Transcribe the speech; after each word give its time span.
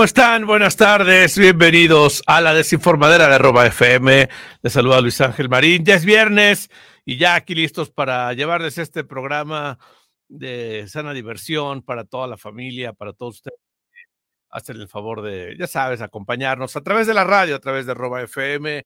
¿Cómo 0.00 0.06
están? 0.06 0.46
Buenas 0.46 0.76
tardes, 0.76 1.36
bienvenidos 1.36 2.22
a 2.26 2.40
la 2.40 2.54
desinformadera 2.54 3.28
de 3.28 3.34
Arroba 3.34 3.66
FM. 3.66 4.30
Les 4.62 4.72
saluda 4.72 4.98
Luis 5.02 5.20
Ángel 5.20 5.50
Marín. 5.50 5.84
Ya 5.84 5.94
es 5.94 6.06
viernes 6.06 6.70
y 7.04 7.18
ya 7.18 7.34
aquí 7.34 7.54
listos 7.54 7.90
para 7.90 8.32
llevarles 8.32 8.78
este 8.78 9.04
programa 9.04 9.78
de 10.26 10.86
sana 10.88 11.12
diversión 11.12 11.82
para 11.82 12.04
toda 12.04 12.26
la 12.28 12.38
familia, 12.38 12.94
para 12.94 13.12
todos 13.12 13.34
ustedes. 13.34 13.58
Hacen 14.48 14.76
el 14.80 14.88
favor 14.88 15.20
de, 15.20 15.54
ya 15.58 15.66
sabes, 15.66 16.00
acompañarnos 16.00 16.74
a 16.76 16.80
través 16.80 17.06
de 17.06 17.12
la 17.12 17.24
radio, 17.24 17.56
a 17.56 17.60
través 17.60 17.84
de 17.84 17.92
Arroba 17.92 18.22
FM, 18.22 18.82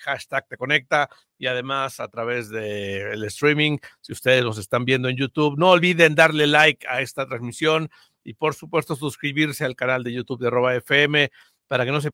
hashtag 0.00 0.48
te 0.48 0.56
conecta 0.56 1.08
y 1.38 1.46
además 1.46 2.00
a 2.00 2.08
través 2.08 2.48
del 2.48 3.22
streaming, 3.24 3.78
si 4.00 4.12
ustedes 4.12 4.44
nos 4.44 4.58
están 4.58 4.84
viendo 4.84 5.08
en 5.08 5.16
YouTube, 5.16 5.56
no 5.58 5.70
olviden 5.70 6.16
darle 6.16 6.48
like 6.48 6.86
a 6.88 7.00
esta 7.00 7.24
transmisión 7.26 7.88
y 8.24 8.34
por 8.34 8.54
supuesto 8.54 8.96
suscribirse 8.96 9.64
al 9.64 9.76
canal 9.76 10.04
de 10.04 10.12
YouTube 10.12 10.40
de 10.40 10.48
Arroba 10.48 10.74
FM 10.76 11.30
para 11.68 11.84
que 11.84 11.92
no 11.92 12.00
se 12.00 12.10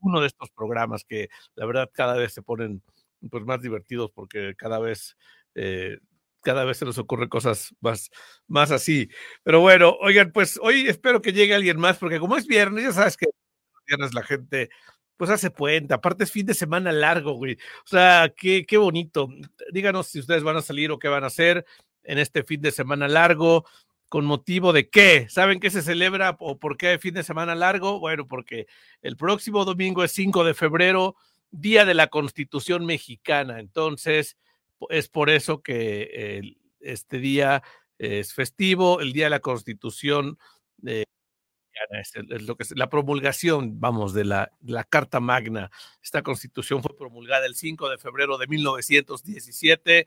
uno 0.00 0.20
de 0.20 0.26
estos 0.26 0.50
programas 0.50 1.04
que 1.04 1.28
la 1.54 1.66
verdad 1.66 1.90
cada 1.92 2.14
vez 2.16 2.32
se 2.32 2.42
ponen 2.42 2.82
pues 3.30 3.44
más 3.44 3.62
divertidos 3.62 4.10
porque 4.12 4.54
cada 4.56 4.78
vez 4.78 5.16
eh, 5.54 5.98
cada 6.44 6.64
vez 6.64 6.76
se 6.76 6.84
nos 6.84 6.98
ocurren 6.98 7.28
cosas 7.28 7.74
más, 7.80 8.10
más 8.46 8.70
así. 8.70 9.08
Pero 9.42 9.60
bueno, 9.60 9.96
oigan, 10.00 10.30
pues 10.30 10.58
hoy 10.62 10.86
espero 10.86 11.22
que 11.22 11.32
llegue 11.32 11.54
alguien 11.54 11.80
más, 11.80 11.98
porque 11.98 12.20
como 12.20 12.36
es 12.36 12.46
viernes, 12.46 12.84
ya 12.84 12.92
sabes 12.92 13.16
que 13.16 13.26
viernes 13.86 14.14
la 14.14 14.22
gente 14.22 14.70
pues 15.16 15.30
hace 15.30 15.50
puente, 15.50 15.94
aparte 15.94 16.24
es 16.24 16.32
fin 16.32 16.46
de 16.46 16.54
semana 16.54 16.92
largo, 16.92 17.32
güey. 17.34 17.54
O 17.84 17.88
sea, 17.88 18.32
qué, 18.36 18.66
qué 18.66 18.76
bonito. 18.76 19.28
Díganos 19.72 20.08
si 20.08 20.18
ustedes 20.20 20.42
van 20.42 20.56
a 20.56 20.62
salir 20.62 20.90
o 20.90 20.98
qué 20.98 21.08
van 21.08 21.24
a 21.24 21.28
hacer 21.28 21.64
en 22.02 22.18
este 22.18 22.42
fin 22.42 22.60
de 22.60 22.72
semana 22.72 23.08
largo. 23.08 23.64
¿Con 24.14 24.26
motivo 24.26 24.72
de 24.72 24.88
qué? 24.90 25.26
¿Saben 25.28 25.58
qué 25.58 25.70
se 25.70 25.82
celebra 25.82 26.36
o 26.38 26.56
por 26.56 26.76
qué 26.76 27.00
fin 27.00 27.14
de 27.14 27.24
semana 27.24 27.56
largo? 27.56 27.98
Bueno, 27.98 28.28
porque 28.28 28.68
el 29.02 29.16
próximo 29.16 29.64
domingo 29.64 30.04
es 30.04 30.12
5 30.12 30.44
de 30.44 30.54
febrero, 30.54 31.16
Día 31.50 31.84
de 31.84 31.94
la 31.94 32.06
Constitución 32.06 32.86
Mexicana. 32.86 33.58
Entonces, 33.58 34.36
es 34.88 35.08
por 35.08 35.30
eso 35.30 35.64
que 35.64 36.54
este 36.78 37.18
día 37.18 37.64
es 37.98 38.32
festivo, 38.32 39.00
el 39.00 39.12
Día 39.12 39.24
de 39.24 39.30
la 39.30 39.40
Constitución 39.40 40.38
eh, 40.86 41.02
es, 41.90 42.12
lo 42.42 42.56
que 42.56 42.62
es 42.62 42.76
la 42.76 42.88
promulgación, 42.88 43.80
vamos, 43.80 44.14
de 44.14 44.26
la, 44.26 44.52
la, 44.64 44.84
Carta 44.84 45.18
Magna. 45.18 45.72
Esta 46.00 46.22
constitución 46.22 46.84
fue 46.84 46.96
promulgada 46.96 47.46
el 47.46 47.56
5 47.56 47.88
de 47.88 47.98
febrero 47.98 48.38
de 48.38 48.46
1917 48.46 50.06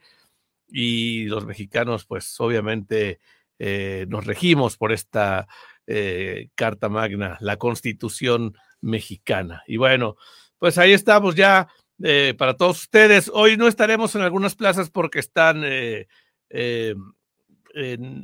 y 0.70 1.26
los 1.26 1.44
mexicanos, 1.44 2.06
pues 2.06 2.40
obviamente 2.40 3.20
eh, 3.58 4.06
nos 4.08 4.24
regimos 4.26 4.76
por 4.76 4.92
esta 4.92 5.48
eh, 5.86 6.48
Carta 6.54 6.88
Magna, 6.88 7.36
la 7.40 7.56
Constitución 7.56 8.56
mexicana. 8.80 9.62
Y 9.66 9.76
bueno, 9.76 10.16
pues 10.58 10.78
ahí 10.78 10.92
estamos 10.92 11.34
ya 11.34 11.68
eh, 12.02 12.34
para 12.38 12.54
todos 12.54 12.80
ustedes. 12.80 13.30
Hoy 13.32 13.56
no 13.56 13.66
estaremos 13.66 14.14
en 14.14 14.22
algunas 14.22 14.54
plazas 14.54 14.90
porque 14.90 15.18
están 15.18 15.64
en 15.64 16.96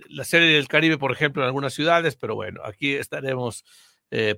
la 0.08 0.24
serie 0.24 0.48
del 0.48 0.68
Caribe, 0.68 0.98
por 0.98 1.12
ejemplo, 1.12 1.42
en 1.42 1.46
algunas 1.46 1.74
ciudades, 1.74 2.16
pero 2.16 2.34
bueno, 2.34 2.62
aquí 2.64 2.94
estaremos. 2.94 3.64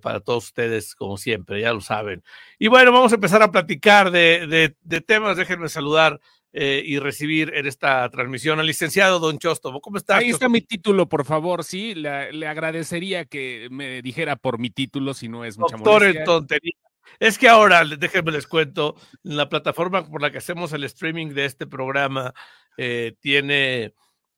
para 0.00 0.20
todos 0.20 0.47
ustedes, 0.47 0.94
como 0.94 1.19
siempre, 1.19 1.61
ya 1.61 1.74
lo 1.74 1.83
saben. 1.83 2.22
Y 2.58 2.69
bueno, 2.69 2.92
vamos 2.92 3.13
a 3.13 3.17
empezar 3.17 3.42
a 3.42 3.51
platicar 3.51 4.11
de, 4.11 4.74
de 4.80 5.01
temas. 5.02 5.36
Déjenme 5.36 5.68
saludar 5.68 6.18
eh, 6.58 6.83
y 6.86 6.98
recibir 6.98 7.52
en 7.55 7.67
esta 7.67 8.08
transmisión 8.08 8.58
al 8.58 8.67
licenciado 8.67 9.18
Don 9.18 9.39
Chostovo. 9.39 9.83
¿Cómo 9.83 9.98
está? 9.98 10.17
Ahí 10.17 10.30
está 10.30 10.48
mi 10.48 10.62
título, 10.62 11.06
por 11.06 11.27
favor, 11.27 11.64
sí. 11.64 11.94
Le, 11.94 12.46
agradecería 12.46 13.27
que 13.27 13.68
me 13.70 14.00
dijera 14.00 14.36
por 14.36 14.58
mi 14.58 14.70
título, 14.70 15.12
si 15.12 15.28
no 15.28 15.45
es 15.45 15.58
mucha 15.58 15.77
Doctor 15.77 16.05
en 16.05 16.24
tontería. 16.24 16.72
Es 17.20 17.36
que 17.36 17.50
ahora, 17.50 17.84
déjenme 17.84 18.33
les 18.33 18.46
cuento, 18.46 18.96
la 19.22 19.50
plataforma 19.50 20.06
por 20.06 20.22
la 20.22 20.30
que 20.30 20.39
hacemos 20.39 20.72
el 20.72 20.84
streaming 20.84 21.34
de 21.34 21.45
este 21.45 21.66
programa 21.66 22.33
eh, 22.78 23.14
tiene 23.20 23.92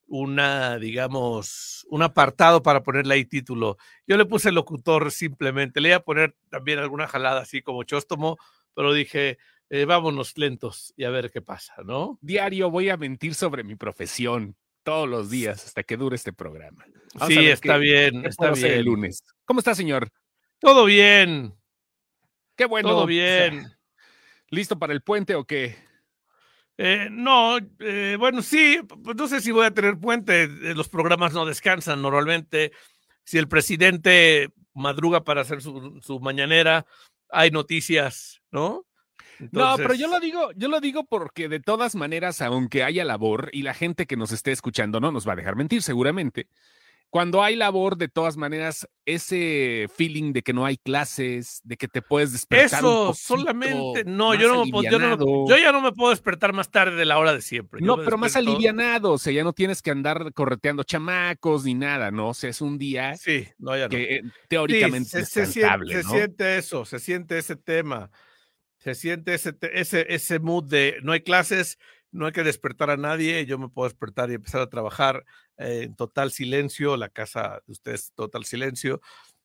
una, 0.05 0.77
digamos, 0.77 1.87
un 1.89 2.03
apartado 2.03 2.61
para 2.61 2.83
ponerle 2.83 3.13
ahí 3.13 3.23
título. 3.23 3.77
Yo 4.05 4.17
le 4.17 4.25
puse 4.25 4.51
locutor 4.51 5.13
simplemente, 5.13 5.79
le 5.79 5.87
iba 5.87 5.97
a 5.97 6.03
poner 6.03 6.35
también 6.49 6.79
alguna 6.79 7.07
jalada 7.07 7.39
así 7.39 7.61
como 7.61 7.83
Chóstomo, 7.83 8.35
pero 8.75 8.91
dije, 8.91 9.37
eh, 9.69 9.85
vámonos 9.85 10.37
lentos 10.37 10.93
y 10.97 11.03
a 11.03 11.11
ver 11.11 11.29
qué 11.31 11.41
pasa, 11.41 11.75
¿no? 11.85 12.17
Diario 12.21 12.71
voy 12.71 12.89
a 12.89 12.97
mentir 12.97 13.35
sobre 13.35 13.63
mi 13.63 13.75
profesión 13.75 14.55
todos 14.83 15.07
los 15.07 15.29
días 15.29 15.63
hasta 15.65 15.83
que 15.83 15.97
dure 15.97 16.15
este 16.15 16.33
programa. 16.33 16.85
sí, 17.27 17.47
está 17.47 17.77
bien, 17.77 18.25
está 18.25 18.51
bien. 18.51 18.71
El 18.71 18.85
lunes. 18.85 19.23
¿Cómo 19.45 19.59
está, 19.59 19.75
señor? 19.75 20.09
Todo 20.59 20.85
bien. 20.85 21.53
Qué 22.55 22.65
bueno. 22.65 22.89
Todo 22.89 23.05
bien. 23.05 23.71
¿Listo 24.49 24.79
para 24.79 24.93
el 24.93 25.01
puente 25.01 25.35
o 25.35 25.45
qué? 25.45 25.75
Eh, 26.77 27.09
no, 27.11 27.57
eh, 27.79 28.15
bueno, 28.17 28.41
sí, 28.41 28.79
pues 29.03 29.15
no 29.15 29.27
sé 29.27 29.41
si 29.41 29.51
voy 29.51 29.65
a 29.65 29.73
tener 29.73 29.99
puente. 29.99 30.47
Los 30.47 30.89
programas 30.89 31.33
no 31.33 31.45
descansan 31.45 32.01
normalmente. 32.01 32.71
Si 33.23 33.37
el 33.37 33.47
presidente 33.47 34.49
madruga 34.73 35.23
para 35.23 35.41
hacer 35.41 35.61
su, 35.61 35.99
su 36.01 36.19
mañanera, 36.19 36.87
hay 37.29 37.51
noticias, 37.51 38.41
¿no? 38.49 38.88
No, 39.51 39.75
pero 39.77 39.93
yo 39.93 40.07
lo 40.07 40.19
digo, 40.19 40.51
yo 40.55 40.67
lo 40.67 40.79
digo 40.79 41.05
porque 41.05 41.49
de 41.49 41.59
todas 41.59 41.95
maneras, 41.95 42.41
aunque 42.41 42.83
haya 42.83 43.05
labor 43.05 43.49
y 43.53 43.63
la 43.63 43.73
gente 43.73 44.05
que 44.05 44.17
nos 44.17 44.31
esté 44.31 44.51
escuchando 44.51 44.99
no 44.99 45.11
nos 45.11 45.27
va 45.27 45.33
a 45.33 45.37
dejar 45.37 45.55
mentir 45.55 45.81
seguramente, 45.81 46.47
cuando 47.09 47.41
hay 47.43 47.55
labor, 47.55 47.97
de 47.97 48.07
todas 48.07 48.37
maneras, 48.37 48.87
ese 49.05 49.87
feeling 49.95 50.31
de 50.31 50.43
que 50.43 50.53
no 50.53 50.65
hay 50.65 50.77
clases, 50.77 51.59
de 51.63 51.75
que 51.75 51.87
te 51.87 52.03
puedes 52.03 52.31
despertar. 52.31 52.79
Eso, 52.79 53.13
solamente. 53.15 54.03
No, 54.05 54.35
yo 54.35 54.47
no, 54.47 54.83
yo 54.83 54.99
no, 54.99 55.47
yo 55.47 55.57
ya 55.57 55.71
no 55.71 55.81
me 55.81 55.91
puedo 55.91 56.11
despertar 56.11 56.53
más 56.53 56.69
tarde 56.69 56.95
de 56.95 57.05
la 57.05 57.17
hora 57.17 57.33
de 57.33 57.41
siempre. 57.41 57.81
no, 57.81 57.97
pero 57.97 58.17
más 58.17 58.35
alivianado. 58.35 59.13
O 59.13 59.17
sea, 59.17 59.33
ya 59.33 59.43
no 59.43 59.53
tienes 59.53 59.81
que 59.81 59.89
andar 59.89 60.33
correteando 60.33 60.83
chamacos 60.83 61.65
ni 61.65 61.73
nada, 61.73 62.11
¿no? 62.11 62.29
O 62.29 62.33
sea, 62.35 62.51
es 62.51 62.61
un 62.61 62.77
día 62.77 63.17
sí, 63.17 63.47
no, 63.57 63.75
ya 63.75 63.89
que 63.89 64.15
eh, 64.15 64.21
teóricamente 64.47 65.09
se, 65.09 65.25
se, 65.25 65.45
siente, 65.47 66.03
se 66.03 66.03
siente 66.03 66.57
eso, 66.57 66.85
se 66.85 66.99
siente 66.99 67.39
ese 67.39 67.55
tema 67.55 68.11
se 68.79 68.95
siente 68.95 69.33
ese, 69.33 69.55
ese, 69.73 70.05
ese 70.09 70.39
mood 70.39 70.65
de 70.65 70.97
no 71.03 71.11
hay 71.11 71.21
clases, 71.21 71.77
no 72.11 72.25
hay 72.25 72.31
que 72.31 72.43
despertar 72.43 72.89
a 72.89 72.97
nadie, 72.97 73.45
yo 73.45 73.59
me 73.59 73.69
puedo 73.69 73.87
despertar 73.87 74.31
y 74.31 74.35
empezar 74.35 74.61
a 74.61 74.69
trabajar 74.69 75.25
eh, 75.57 75.83
en 75.83 75.95
total 75.95 76.31
silencio, 76.31 76.97
la 76.97 77.09
casa 77.09 77.61
de 77.67 77.71
ustedes 77.73 78.13
total 78.15 78.45
silencio 78.45 79.01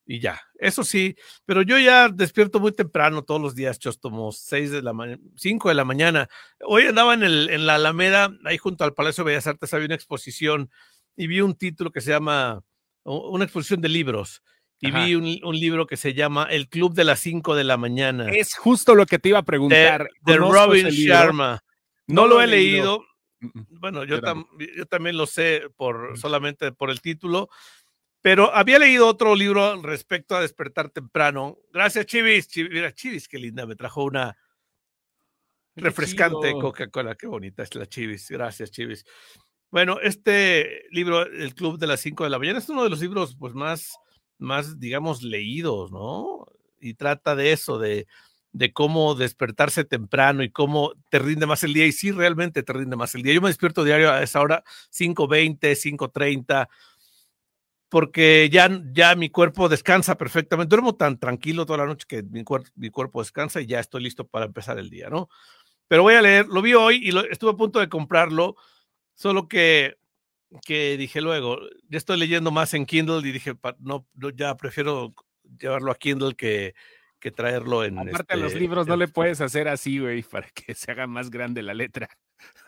y 0.07 0.21
ya. 0.21 0.41
Eso 0.59 0.85
sí, 0.85 1.17
pero 1.45 1.63
yo 1.63 1.79
ya 1.79 2.09
despierto 2.09 2.61
muy 2.61 2.73
temprano 2.73 3.23
todos 3.23 3.41
los 3.41 3.55
días, 3.55 3.79
Chostomo, 3.79 4.33
seis 4.33 4.71
de 4.71 4.83
la 4.83 4.93
mañana, 4.93 5.23
5 5.37 5.69
de 5.69 5.75
la 5.75 5.85
mañana. 5.85 6.29
Hoy 6.61 6.85
andaba 6.85 7.15
en, 7.15 7.25
el, 7.25 7.51
en 7.51 7.67
la 7.67 7.75
Alameda, 7.75 8.31
ahí 8.45 8.59
junto 8.59 8.85
al 8.85 8.95
Palacio 8.95 9.25
de 9.25 9.33
Bellas 9.33 9.47
Artes 9.47 9.75
había 9.75 9.87
una 9.87 9.95
exposición 9.95 10.71
y 11.17 11.27
vi 11.27 11.41
un 11.41 11.55
título 11.55 11.91
que 11.91 12.01
se 12.01 12.11
llama, 12.11 12.63
una 13.05 13.45
exposición 13.45 13.81
de 13.81 13.89
libros 13.89 14.43
y 14.85 14.91
vi 14.91 15.15
un, 15.15 15.59
libro 15.59 15.87
que 15.87 15.97
se 15.97 16.13
llama 16.13 16.47
El 16.51 16.69
Club 16.69 16.95
de 16.95 17.05
las 17.05 17.21
5 17.21 17.55
de 17.55 17.65
la 17.65 17.77
mañana. 17.77 18.31
Es 18.31 18.55
justo 18.55 18.95
lo 18.95 19.07
que 19.07 19.19
te 19.19 19.31
iba 19.31 19.39
a 19.39 19.45
preguntar. 19.45 20.11
De, 20.21 20.37
Robin 20.37 20.89
Sharma. 20.89 21.65
No, 22.07 22.27
lo, 22.27 22.43
he 22.43 22.47
leído. 22.47 23.05
Bueno, 23.41 24.05
yo, 24.05 24.21
yo, 24.77 24.87
también 24.87 25.17
lo 25.17 25.27
sé 25.27 25.63
por 25.77 26.13
mm. 26.13 26.17
solamente 26.17 26.73
por 26.73 26.91
el 26.91 27.01
título, 27.01 27.49
pero 28.21 28.55
había 28.55 28.79
leído 28.79 29.07
otro 29.07 29.35
libro 29.35 29.81
respecto 29.83 30.37
a 30.37 30.41
despertar 30.41 30.91
temprano. 30.91 31.59
Gracias, 31.73 32.07
Chivis. 32.07 32.49
Chivis, 32.49 32.71
mira, 32.71 32.93
Chivis, 32.93 33.29
qué 33.29 33.39
linda, 33.39 33.67
me 33.67 33.77
trajo 33.77 34.05
una 34.05 34.37
refrescante 35.77 36.53
Coca-Cola. 36.53 37.15
Qué 37.15 37.27
bonita 37.27 37.63
es 37.63 37.75
la 37.75 37.87
Chivis. 37.87 38.31
Gracias, 38.31 38.71
Chivis. 38.71 39.05
Bueno, 39.71 39.99
este 40.01 40.85
libro, 40.91 41.23
El 41.23 41.55
Club 41.55 41.79
de 41.79 41.87
las 41.87 42.01
5 42.01 42.25
de 42.25 42.31
la 42.31 42.39
mañana, 42.39 42.59
es 42.59 42.69
uno 42.69 42.85
de 42.85 42.91
los 42.91 43.01
libros 43.01 43.35
pues, 43.39 43.55
más 43.55 43.99
más, 44.39 44.79
digamos, 44.81 45.23
leídos, 45.23 45.93
¿no? 45.93 46.47
Y 46.81 46.95
trata 46.95 47.35
de 47.37 47.53
eso, 47.53 47.79
de, 47.79 48.07
de 48.55 48.73
cómo 48.73 49.15
despertarse 49.15 49.85
temprano 49.85 50.43
y 50.43 50.51
cómo 50.51 50.93
te 51.11 51.19
rinde 51.19 51.45
más 51.45 51.65
el 51.65 51.75
día. 51.75 51.87
Y 51.87 51.93
sí, 51.93 52.13
realmente 52.13 52.63
te 52.63 52.73
rinde 52.73 52.97
más 52.97 53.15
el 53.15 53.23
día. 53.23 53.35
Yo 53.35 53.41
me 53.43 53.49
despierto 53.49 53.85
diario 53.85 54.11
a 54.11 54.23
esa 54.23 54.41
hora, 54.41 54.63
5.20, 54.93 55.75
5.30, 55.75 56.69
porque 57.89 58.49
ya, 58.51 58.71
ya 58.93 59.17
mi 59.17 59.29
cuerpo 59.29 59.69
descansa 59.69 60.17
perfectamente. 60.17 60.71
Duermo 60.71 60.95
tan 60.95 61.19
tranquilo 61.19 61.67
toda 61.67 61.79
la 61.79 61.87
noche 61.87 62.07
que 62.09 62.23
mi, 62.23 62.45
mi 62.77 62.91
cuerpo 62.91 63.21
descansa 63.23 63.61
y 63.61 63.67
ya 63.67 63.81
estoy 63.81 64.05
listo 64.05 64.27
para 64.27 64.47
empezar 64.47 64.79
el 64.79 64.89
día, 64.89 65.11
¿no? 65.11 65.29
Pero 65.89 66.03
voy 66.03 66.15
a 66.15 66.23
leer, 66.23 66.47
lo 66.47 66.63
vi 66.63 66.75
hoy 66.75 67.01
y 67.03 67.11
lo, 67.11 67.25
estuve 67.25 67.51
a 67.51 67.57
punto 67.57 67.81
de 67.81 67.89
comprarlo, 67.89 68.57
solo 69.15 69.49
que 69.49 69.97
que 70.63 70.97
dije 70.97 71.21
luego, 71.21 71.59
ya 71.89 71.99
estoy 71.99 72.19
leyendo 72.19 72.51
más 72.51 72.75
en 72.75 72.87
Kindle 72.87 73.27
y 73.29 73.33
dije, 73.33 73.55
no, 73.81 74.07
ya 74.35 74.57
prefiero 74.57 75.15
llevarlo 75.59 75.91
a 75.91 75.97
Kindle 75.97 76.35
que, 76.35 76.75
que 77.19 77.31
traerlo 77.31 77.85
en... 77.85 77.99
Aparte 77.99 78.35
a 78.35 78.37
los 78.37 78.49
este, 78.49 78.61
libros 78.61 78.87
no 78.87 78.97
le 78.97 79.09
puedes 79.09 79.41
hacer 79.41 79.69
así, 79.69 79.99
güey, 79.99 80.23
para 80.23 80.49
que 80.51 80.75
se 80.75 80.91
haga 80.91 81.07
más 81.07 81.31
grande 81.31 81.63
la 81.63 81.75
letra. 81.75 82.09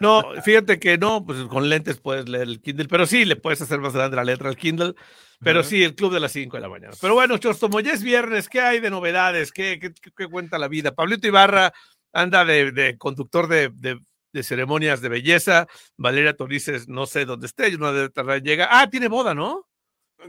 No, 0.00 0.22
fíjate 0.42 0.78
que 0.78 0.96
no, 0.98 1.24
pues 1.24 1.44
con 1.44 1.68
lentes 1.68 1.98
puedes 1.98 2.28
leer 2.28 2.48
el 2.48 2.60
Kindle, 2.60 2.88
pero 2.88 3.06
sí, 3.06 3.24
le 3.24 3.36
puedes 3.36 3.60
hacer 3.60 3.80
más 3.80 3.92
grande 3.92 4.16
la 4.16 4.24
letra 4.24 4.48
al 4.48 4.56
Kindle. 4.56 4.94
Pero 5.40 5.62
sí, 5.62 5.82
el 5.82 5.94
club 5.94 6.12
de 6.14 6.20
las 6.20 6.32
5 6.32 6.56
de 6.56 6.60
la 6.62 6.68
mañana. 6.68 6.94
Pero 7.00 7.14
bueno, 7.14 7.36
Chostomo, 7.36 7.80
ya 7.80 7.92
es 7.92 8.02
viernes, 8.02 8.48
¿qué 8.48 8.60
hay 8.60 8.80
de 8.80 8.90
novedades? 8.90 9.52
¿Qué, 9.52 9.78
qué, 9.78 10.28
cuenta 10.28 10.58
la 10.58 10.68
vida? 10.68 10.94
Pablito 10.94 11.26
Ibarra 11.26 11.72
anda 12.12 12.44
de, 12.44 12.96
conductor 12.98 13.48
de, 13.48 13.68
de, 13.74 14.00
ceremonias 14.42 15.00
de 15.00 15.08
belleza. 15.08 15.66
Valeria 15.96 16.36
Torices, 16.36 16.88
no 16.88 17.06
sé 17.06 17.24
dónde 17.24 17.46
esté, 17.46 17.76
no 17.78 17.92
de 17.92 18.10
llega. 18.42 18.68
Ah, 18.70 18.88
tiene 18.88 19.08
boda, 19.08 19.34
¿no? 19.34 19.66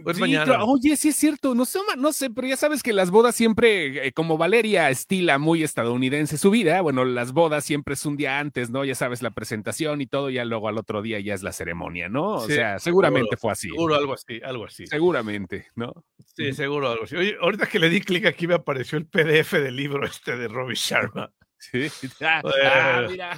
Pues 0.04 0.19
oye, 0.21 0.95
sí 0.98 1.09
es 1.09 1.15
cierto, 1.15 1.56
no 1.56 1.65
sé, 1.65 1.80
no 1.98 2.12
sé, 2.12 2.30
pero 2.30 2.48
ya 2.48 2.57
sabes 2.57 2.83
que 2.83 2.94
las 2.94 3.09
bodas 3.09 3.36
siempre, 3.36 4.07
eh, 4.07 4.12
como 4.12 4.38
Valeria 4.38 4.89
estila 4.89 5.38
muy 5.38 5.63
estadounidense 5.63 6.38
su 6.38 6.51
vida, 6.51 6.81
bueno, 6.81 7.06
las 7.06 7.31
bodas 7.31 7.63
siempre 7.63 7.94
es 7.94 8.06
un 8.06 8.18
día 8.18 8.39
antes, 8.39 8.69
¿no? 8.69 8.83
Ya 8.83 8.95
sabes, 8.95 9.21
la 9.21 9.31
presentación 9.31 10.01
y 10.01 10.07
todo, 10.07 10.30
ya 10.30 10.45
luego 10.45 10.68
al 10.68 10.77
otro 10.77 11.01
día 11.01 11.19
ya 11.19 11.33
es 11.33 11.42
la 11.42 11.51
ceremonia, 11.51 12.09
¿no? 12.09 12.33
O 12.33 12.48
sea, 12.48 12.80
seguramente 12.80 13.38
fue 13.38 13.51
así. 13.51 13.69
Seguro 13.69 13.95
algo 13.95 14.13
así, 14.13 14.39
algo 14.44 14.65
así. 14.65 14.86
Seguramente, 14.88 15.68
¿no? 15.75 15.94
Sí, 16.36 16.54
seguro 16.54 16.92
algo 16.92 17.06
así. 17.06 17.15
Oye, 17.15 17.38
ahorita 17.42 17.68
que 17.68 17.80
le 17.80 17.89
di 17.89 18.01
clic 18.01 18.25
aquí 18.25 18.45
me 18.45 18.56
apareció 18.56 18.98
el 18.98 19.07
PDF 19.07 19.54
del 19.54 19.75
libro 19.75 20.06
este 20.06 20.36
de 20.36 20.48
Robbie 20.48 20.75
Sharma. 20.75 21.31
Sí. 21.59 21.88
Ah, 22.21 22.42
ah, 22.44 23.07
mira. 23.09 23.31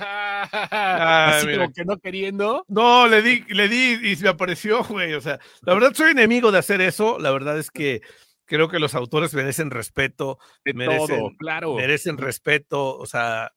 Ah, 0.51 1.37
Así 1.37 1.47
como 1.55 1.71
que 1.71 1.85
no 1.85 1.97
queriendo. 1.99 2.65
No, 2.67 3.07
le 3.07 3.21
di, 3.21 3.43
le 3.49 3.67
di 3.67 3.99
y 4.09 4.15
se 4.15 4.23
me 4.23 4.29
apareció, 4.29 4.83
güey. 4.83 5.13
O 5.13 5.21
sea, 5.21 5.39
la 5.61 5.73
verdad 5.73 5.93
soy 5.93 6.11
enemigo 6.11 6.51
de 6.51 6.59
hacer 6.59 6.81
eso. 6.81 7.17
La 7.19 7.31
verdad 7.31 7.57
es 7.57 7.71
que 7.71 8.01
creo 8.45 8.67
que 8.69 8.79
los 8.79 8.95
autores 8.95 9.33
merecen 9.33 9.71
respeto. 9.71 10.39
merecen, 10.65 11.35
claro. 11.37 11.75
Merecen 11.75 12.17
respeto. 12.17 12.97
O 12.97 13.05
sea, 13.05 13.51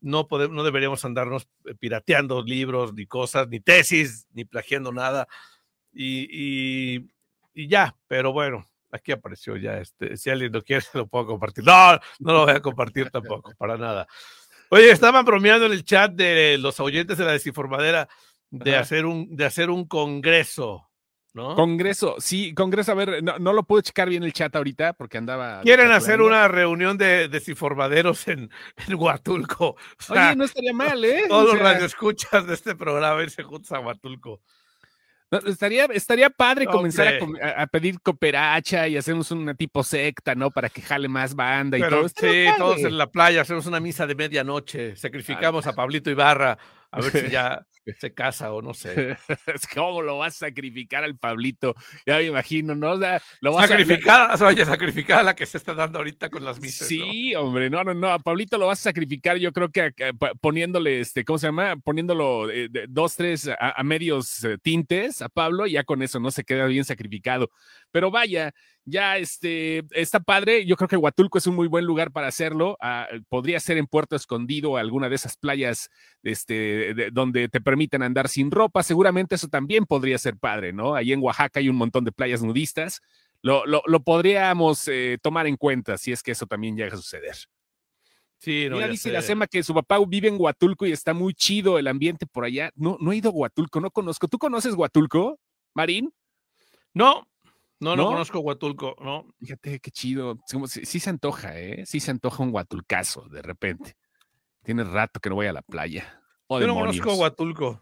no, 0.00 0.26
podemos, 0.28 0.56
no 0.56 0.64
deberíamos 0.64 1.04
andarnos 1.04 1.48
pirateando 1.78 2.42
libros, 2.42 2.94
ni 2.94 3.06
cosas, 3.06 3.48
ni 3.48 3.60
tesis, 3.60 4.26
ni 4.32 4.44
plagiando 4.44 4.92
nada. 4.92 5.28
Y, 5.92 6.26
y, 6.30 7.10
y 7.54 7.68
ya, 7.68 7.96
pero 8.08 8.32
bueno, 8.32 8.69
Aquí 8.92 9.12
apareció 9.12 9.56
ya 9.56 9.78
este. 9.78 10.16
Si 10.16 10.30
alguien 10.30 10.52
lo 10.52 10.62
quiere, 10.62 10.84
lo 10.94 11.06
puedo 11.06 11.26
compartir. 11.26 11.64
No, 11.64 11.92
no 12.18 12.32
lo 12.32 12.44
voy 12.46 12.54
a 12.54 12.60
compartir 12.60 13.10
tampoco, 13.10 13.52
para 13.56 13.76
nada. 13.76 14.06
Oye, 14.70 14.90
estaban 14.90 15.24
bromeando 15.24 15.66
en 15.66 15.72
el 15.72 15.84
chat 15.84 16.12
de 16.12 16.56
los 16.58 16.78
oyentes 16.78 17.18
de 17.18 17.24
la 17.24 17.32
desinformadera 17.32 18.08
de 18.50 18.76
hacer 18.76 19.04
un, 19.04 19.34
de 19.34 19.44
hacer 19.44 19.70
un 19.70 19.86
congreso. 19.86 20.86
¿No? 21.32 21.54
Congreso, 21.54 22.16
sí, 22.18 22.52
Congreso, 22.54 22.90
a 22.90 22.96
ver, 22.96 23.22
no, 23.22 23.38
no, 23.38 23.52
lo 23.52 23.62
puedo 23.62 23.80
checar 23.82 24.08
bien 24.08 24.24
el 24.24 24.32
chat 24.32 24.54
ahorita 24.56 24.94
porque 24.94 25.16
andaba. 25.16 25.60
Quieren 25.60 25.92
hacer 25.92 26.20
una 26.20 26.48
reunión 26.48 26.98
de 26.98 27.28
desinformaderos 27.28 28.26
en, 28.26 28.50
en 28.88 28.94
Huatulco. 28.96 29.76
Oye, 30.08 30.34
no 30.34 30.42
estaría 30.42 30.72
mal, 30.72 31.04
¿eh? 31.04 31.26
Todos 31.28 31.52
los 31.52 31.58
radioescuchas 31.60 32.48
de 32.48 32.54
este 32.54 32.74
programa 32.74 33.22
irse 33.22 33.44
juntos 33.44 33.70
a 33.70 33.78
Huatulco 33.78 34.40
estaría, 35.46 35.86
estaría 35.86 36.30
padre 36.30 36.66
comenzar 36.66 37.18
a, 37.56 37.66
pedir 37.66 38.00
cooperacha 38.00 38.88
y 38.88 38.96
hacemos 38.96 39.30
una 39.30 39.54
tipo 39.54 39.82
secta, 39.82 40.34
¿no? 40.34 40.50
Para 40.50 40.68
que 40.68 40.82
jale 40.82 41.08
más 41.08 41.34
banda 41.34 41.78
y 41.78 41.80
todo. 41.82 42.08
Sí, 42.08 42.46
todos 42.58 42.80
en 42.80 42.98
la 42.98 43.10
playa, 43.10 43.42
hacemos 43.42 43.66
una 43.66 43.80
misa 43.80 44.06
de 44.06 44.14
medianoche, 44.14 44.96
sacrificamos 44.96 45.66
a 45.66 45.74
Pablito 45.74 46.10
Ibarra 46.10 46.58
a 46.90 47.00
ver 47.00 47.12
si 47.12 47.30
ya 47.30 47.66
se 47.98 48.12
casa 48.12 48.52
o 48.52 48.62
no 48.62 48.74
sé. 48.74 49.16
¿Cómo 49.74 50.02
lo 50.02 50.18
vas 50.18 50.36
a 50.36 50.46
sacrificar 50.46 51.04
al 51.04 51.16
Pablito? 51.16 51.74
Ya 52.06 52.16
me 52.16 52.24
imagino, 52.24 52.74
¿no? 52.74 52.96
lo 53.40 53.52
vas 53.52 53.68
sacrificar, 53.68 54.30
a... 54.30 54.46
oye, 54.46 54.64
sacrificar 54.64 55.20
a 55.20 55.22
la 55.22 55.34
que 55.34 55.46
se 55.46 55.58
está 55.58 55.74
dando 55.74 55.98
ahorita 55.98 56.30
con 56.30 56.44
las 56.44 56.60
misas. 56.60 56.88
Sí, 56.88 57.34
hombre, 57.34 57.70
no, 57.70 57.84
no, 57.84 57.94
no, 57.94 58.10
a 58.10 58.18
Pablito 58.18 58.58
lo 58.58 58.66
vas 58.66 58.80
a 58.80 58.90
sacrificar, 58.90 59.36
yo 59.36 59.52
creo 59.52 59.70
que 59.70 59.92
poniéndole, 60.40 61.00
este, 61.00 61.24
¿cómo 61.24 61.38
se 61.38 61.46
llama? 61.48 61.76
Poniéndolo 61.76 62.48
dos, 62.88 63.16
tres 63.16 63.48
a, 63.58 63.82
medios 63.82 64.44
eh, 64.44 64.58
tintes 64.62 65.22
a 65.22 65.28
Pablo, 65.28 65.66
ya 65.66 65.84
con 65.84 66.02
eso 66.02 66.20
no 66.20 66.30
se 66.30 66.44
queda 66.44 66.66
bien 66.66 66.84
sacrificado. 66.84 67.50
Pero 67.90 68.10
vaya, 68.10 68.52
ya 68.84 69.18
este, 69.18 69.84
está 69.92 70.20
padre. 70.20 70.66
Yo 70.66 70.76
creo 70.76 70.88
que 70.88 70.96
Huatulco 70.96 71.38
es 71.38 71.46
un 71.46 71.54
muy 71.54 71.68
buen 71.68 71.84
lugar 71.84 72.12
para 72.12 72.28
hacerlo. 72.28 72.76
Ah, 72.80 73.08
podría 73.28 73.60
ser 73.60 73.78
en 73.78 73.86
Puerto 73.86 74.16
Escondido, 74.16 74.76
alguna 74.76 75.08
de 75.08 75.16
esas 75.16 75.36
playas 75.36 75.90
este, 76.22 77.10
donde 77.12 77.48
te 77.48 77.60
permiten 77.60 78.02
andar 78.02 78.28
sin 78.28 78.50
ropa. 78.50 78.82
Seguramente 78.82 79.34
eso 79.34 79.48
también 79.48 79.86
podría 79.86 80.18
ser 80.18 80.36
padre, 80.36 80.72
¿no? 80.72 80.94
Ahí 80.94 81.12
en 81.12 81.22
Oaxaca 81.22 81.60
hay 81.60 81.68
un 81.68 81.76
montón 81.76 82.04
de 82.04 82.12
playas 82.12 82.42
nudistas. 82.42 83.00
Lo, 83.42 83.64
lo, 83.64 84.00
podríamos 84.02 84.86
eh, 84.88 85.16
tomar 85.22 85.46
en 85.46 85.56
cuenta 85.56 85.96
si 85.96 86.12
es 86.12 86.22
que 86.22 86.32
eso 86.32 86.46
también 86.46 86.76
llega 86.76 86.92
a 86.92 86.96
suceder. 86.96 87.36
Sí, 88.36 88.68
no, 88.68 88.76
Mira, 88.76 88.88
dice 88.88 89.12
la 89.12 89.22
SEMA 89.22 89.46
que 89.46 89.62
su 89.62 89.74
papá 89.74 89.98
vive 90.06 90.28
en 90.28 90.36
Huatulco 90.38 90.86
y 90.86 90.92
está 90.92 91.12
muy 91.12 91.34
chido 91.34 91.78
el 91.78 91.86
ambiente 91.86 92.26
por 92.26 92.44
allá. 92.44 92.70
No, 92.74 92.96
no 93.00 93.12
he 93.12 93.16
ido 93.16 93.30
a 93.30 93.32
Huatulco, 93.32 93.80
no 93.80 93.90
conozco. 93.90 94.28
¿Tú 94.28 94.38
conoces 94.38 94.74
Huatulco, 94.74 95.38
Marín? 95.74 96.12
No, 96.94 97.28
no, 97.80 97.96
no, 97.96 98.06
conozco 98.06 98.40
Huatulco, 98.40 98.94
no. 99.00 99.26
Fíjate 99.38 99.80
qué 99.80 99.90
chido. 99.90 100.38
Sí, 100.66 101.00
se 101.00 101.10
antoja, 101.10 101.58
¿eh? 101.58 101.84
Sí 101.86 101.98
se 102.00 102.10
antoja 102.10 102.42
un 102.42 102.54
Huatulcazo 102.54 103.28
de 103.28 103.42
repente. 103.42 103.96
Tiene 104.62 104.84
rato 104.84 105.18
que 105.20 105.30
no 105.30 105.36
voy 105.36 105.46
a 105.46 105.52
la 105.52 105.62
playa. 105.62 106.22
Yo 106.48 106.66
no 106.66 106.74
conozco 106.74 107.14
Huatulco. 107.14 107.80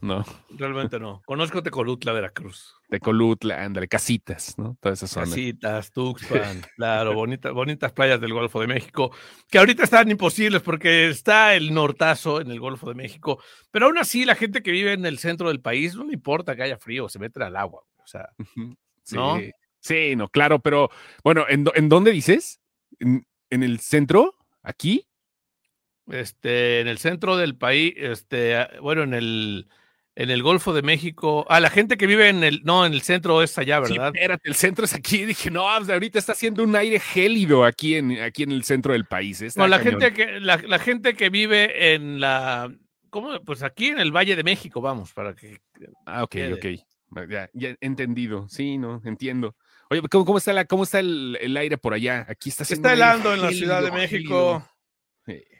No. 0.00 0.24
Realmente 0.48 0.98
no. 0.98 1.22
Conozco 1.26 1.62
Tecolutla, 1.62 2.12
Veracruz. 2.12 2.74
Tecolutla, 2.88 3.62
ándale, 3.62 3.86
casitas, 3.86 4.56
¿no? 4.56 4.78
Todas 4.80 4.98
esas 4.98 5.10
zonas. 5.10 5.28
Casitas, 5.28 5.92
Tuxpan, 5.92 6.62
claro, 6.76 7.14
bonitas, 7.14 7.52
bonitas 7.52 7.92
playas 7.92 8.18
del 8.20 8.32
Golfo 8.32 8.60
de 8.60 8.66
México, 8.66 9.12
que 9.50 9.58
ahorita 9.58 9.84
están 9.84 10.10
imposibles 10.10 10.62
porque 10.62 11.10
está 11.10 11.54
el 11.54 11.74
nortazo 11.74 12.40
en 12.40 12.50
el 12.50 12.58
Golfo 12.58 12.88
de 12.88 12.94
México, 12.94 13.42
pero 13.70 13.86
aún 13.86 13.98
así 13.98 14.24
la 14.24 14.34
gente 14.34 14.62
que 14.62 14.70
vive 14.70 14.94
en 14.94 15.04
el 15.04 15.18
centro 15.18 15.48
del 15.48 15.60
país 15.60 15.94
no 15.94 16.04
le 16.04 16.14
importa 16.14 16.56
que 16.56 16.62
haya 16.62 16.78
frío, 16.78 17.08
se 17.10 17.18
mete 17.18 17.44
al 17.44 17.56
agua, 17.56 17.82
o 18.02 18.06
sea, 18.06 18.30
Sí, 18.54 18.89
¿no? 19.12 19.38
Sí, 19.80 20.14
no, 20.14 20.28
claro, 20.28 20.60
pero 20.60 20.90
bueno, 21.24 21.46
¿en, 21.48 21.64
¿en 21.74 21.88
dónde 21.88 22.12
dices? 22.12 22.60
¿En, 22.98 23.24
el 23.50 23.80
centro? 23.80 24.34
¿Aquí? 24.62 25.06
Este, 26.08 26.80
en 26.80 26.88
el 26.88 26.98
centro 26.98 27.36
del 27.36 27.56
país, 27.56 27.94
este, 27.96 28.56
ah, 28.56 28.70
bueno, 28.80 29.02
en 29.02 29.14
el, 29.14 29.68
en 30.16 30.28
el 30.28 30.42
Golfo 30.42 30.74
de 30.74 30.82
México. 30.82 31.46
Ah, 31.48 31.60
la 31.60 31.70
gente 31.70 31.96
que 31.96 32.06
vive 32.06 32.28
en 32.28 32.44
el, 32.44 32.62
no, 32.62 32.84
en 32.84 32.92
el 32.92 33.00
centro 33.00 33.42
es 33.42 33.56
allá, 33.56 33.80
¿verdad? 33.80 34.10
Sí, 34.12 34.18
espérate, 34.18 34.48
el 34.48 34.54
centro 34.54 34.84
es 34.84 34.94
aquí. 34.94 35.24
Dije, 35.24 35.50
no, 35.50 35.66
pues, 35.78 35.88
ahorita 35.88 36.18
está 36.18 36.32
haciendo 36.32 36.62
un 36.62 36.76
aire 36.76 37.00
gélido 37.00 37.64
aquí 37.64 37.94
en, 37.94 38.20
aquí 38.20 38.42
en 38.42 38.52
el 38.52 38.64
centro 38.64 38.92
del 38.92 39.06
país. 39.06 39.56
no, 39.56 39.66
la 39.66 39.78
gente, 39.78 40.12
que, 40.12 40.40
la, 40.40 40.58
la, 40.58 40.78
gente 40.78 41.14
que 41.14 41.30
vive 41.30 41.94
en 41.94 42.20
la, 42.20 42.70
¿cómo? 43.08 43.40
Pues 43.44 43.62
aquí 43.62 43.86
en 43.86 43.98
el 43.98 44.12
Valle 44.12 44.36
de 44.36 44.44
México, 44.44 44.80
vamos, 44.82 45.12
para 45.14 45.34
que. 45.34 45.58
Ah, 46.04 46.22
ok, 46.24 46.36
ok. 46.54 46.66
Ya, 47.28 47.50
ya 47.52 47.76
entendido. 47.80 48.48
Sí, 48.48 48.78
no, 48.78 49.02
entiendo. 49.04 49.56
Oye, 49.90 50.02
¿cómo, 50.08 50.24
cómo 50.24 50.38
está, 50.38 50.52
la, 50.52 50.64
cómo 50.64 50.84
está 50.84 51.00
el, 51.00 51.36
el, 51.40 51.56
aire 51.56 51.76
por 51.76 51.94
allá? 51.94 52.24
Aquí 52.28 52.50
está 52.50 52.62
Está 52.62 52.92
helando 52.92 53.34
en 53.34 53.42
la 53.42 53.50
Ciudad 53.50 53.82
de 53.82 53.90
México. 53.90 54.64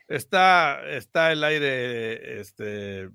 Está, 0.07 0.89
está 0.89 1.31
el 1.33 1.45
aire, 1.45 2.41
este, 2.41 3.11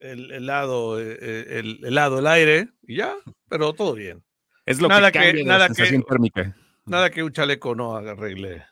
el 0.00 0.30
helado, 0.30 1.00
el, 1.00 1.18
el, 1.22 1.84
helado, 1.84 2.18
el 2.18 2.26
aire, 2.26 2.68
y 2.82 2.96
ya, 2.96 3.14
pero 3.48 3.72
todo 3.72 3.94
bien. 3.94 4.22
Es 4.66 4.80
lo 4.80 4.88
nada 4.88 5.10
que, 5.10 5.18
cambia 5.18 5.44
nada 5.44 5.68
que, 5.68 6.02
térmica. 6.06 6.54
Nada 6.84 7.08
que 7.08 7.22
un 7.22 7.32
chaleco 7.32 7.74
no 7.74 7.96
arregle. 7.96 8.66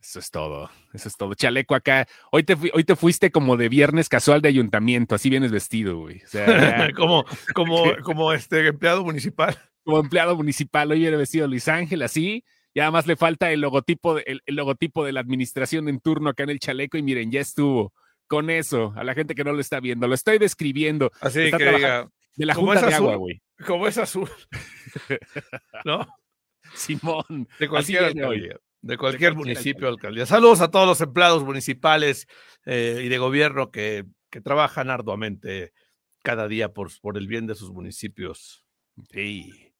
Eso 0.00 0.18
es 0.18 0.30
todo, 0.30 0.70
eso 0.94 1.08
es 1.08 1.16
todo. 1.16 1.34
Chaleco 1.34 1.74
acá. 1.74 2.08
Hoy 2.32 2.42
te, 2.42 2.56
hoy 2.72 2.84
te 2.84 2.96
fuiste 2.96 3.30
como 3.30 3.58
de 3.58 3.68
viernes 3.68 4.08
casual 4.08 4.40
de 4.40 4.48
ayuntamiento, 4.48 5.14
así 5.14 5.28
vienes 5.28 5.52
vestido, 5.52 5.98
güey. 5.98 6.22
como, 6.96 7.24
como, 7.54 7.84
como 8.02 8.32
este 8.32 8.66
empleado 8.68 9.04
municipal. 9.04 9.56
Como 9.84 9.98
empleado 9.98 10.36
municipal, 10.36 10.90
hoy 10.90 11.00
viene 11.00 11.16
vestido 11.16 11.46
Luis 11.46 11.68
Ángel, 11.68 12.02
así. 12.02 12.44
Y 12.72 12.80
además 12.80 13.06
le 13.06 13.16
falta 13.16 13.52
el 13.52 13.60
logotipo, 13.60 14.14
de, 14.14 14.24
el, 14.46 14.56
logotipo 14.56 15.04
de 15.04 15.12
la 15.12 15.20
administración 15.20 15.88
en 15.88 16.00
turno 16.00 16.30
acá 16.30 16.44
en 16.44 16.50
el 16.50 16.60
chaleco. 16.60 16.96
Y 16.96 17.02
miren, 17.02 17.30
ya 17.30 17.40
estuvo 17.40 17.92
con 18.26 18.48
eso, 18.48 18.94
a 18.96 19.04
la 19.04 19.14
gente 19.14 19.34
que 19.34 19.44
no 19.44 19.52
lo 19.52 19.60
está 19.60 19.80
viendo. 19.80 20.06
Lo 20.06 20.14
estoy 20.14 20.38
describiendo. 20.38 21.10
Así 21.20 21.50
que 21.50 21.72
diga, 21.74 22.08
de 22.36 22.46
la 22.46 22.54
Junta 22.54 22.86
de 22.86 22.94
Agua, 22.94 23.16
güey. 23.16 23.42
Como 23.66 23.86
es 23.86 23.98
azul. 23.98 24.30
¿No? 25.84 26.06
Simón. 26.74 27.48
De 27.58 27.68
cualquier 27.68 28.14
de 28.82 28.96
cualquier 28.96 29.34
municipio, 29.34 29.88
alcaldía. 29.88 30.26
Saludos 30.26 30.60
a 30.60 30.70
todos 30.70 30.86
los 30.86 31.00
empleados 31.00 31.44
municipales 31.44 32.26
eh, 32.64 33.02
y 33.04 33.08
de 33.08 33.18
gobierno 33.18 33.70
que, 33.70 34.04
que, 34.30 34.40
trabajan 34.40 34.90
arduamente 34.90 35.72
cada 36.22 36.48
día 36.48 36.72
por, 36.72 36.90
por 37.00 37.18
el 37.18 37.26
bien 37.26 37.46
de 37.46 37.54
sus 37.54 37.72
municipios. 37.72 38.64
Sí. 39.10 39.72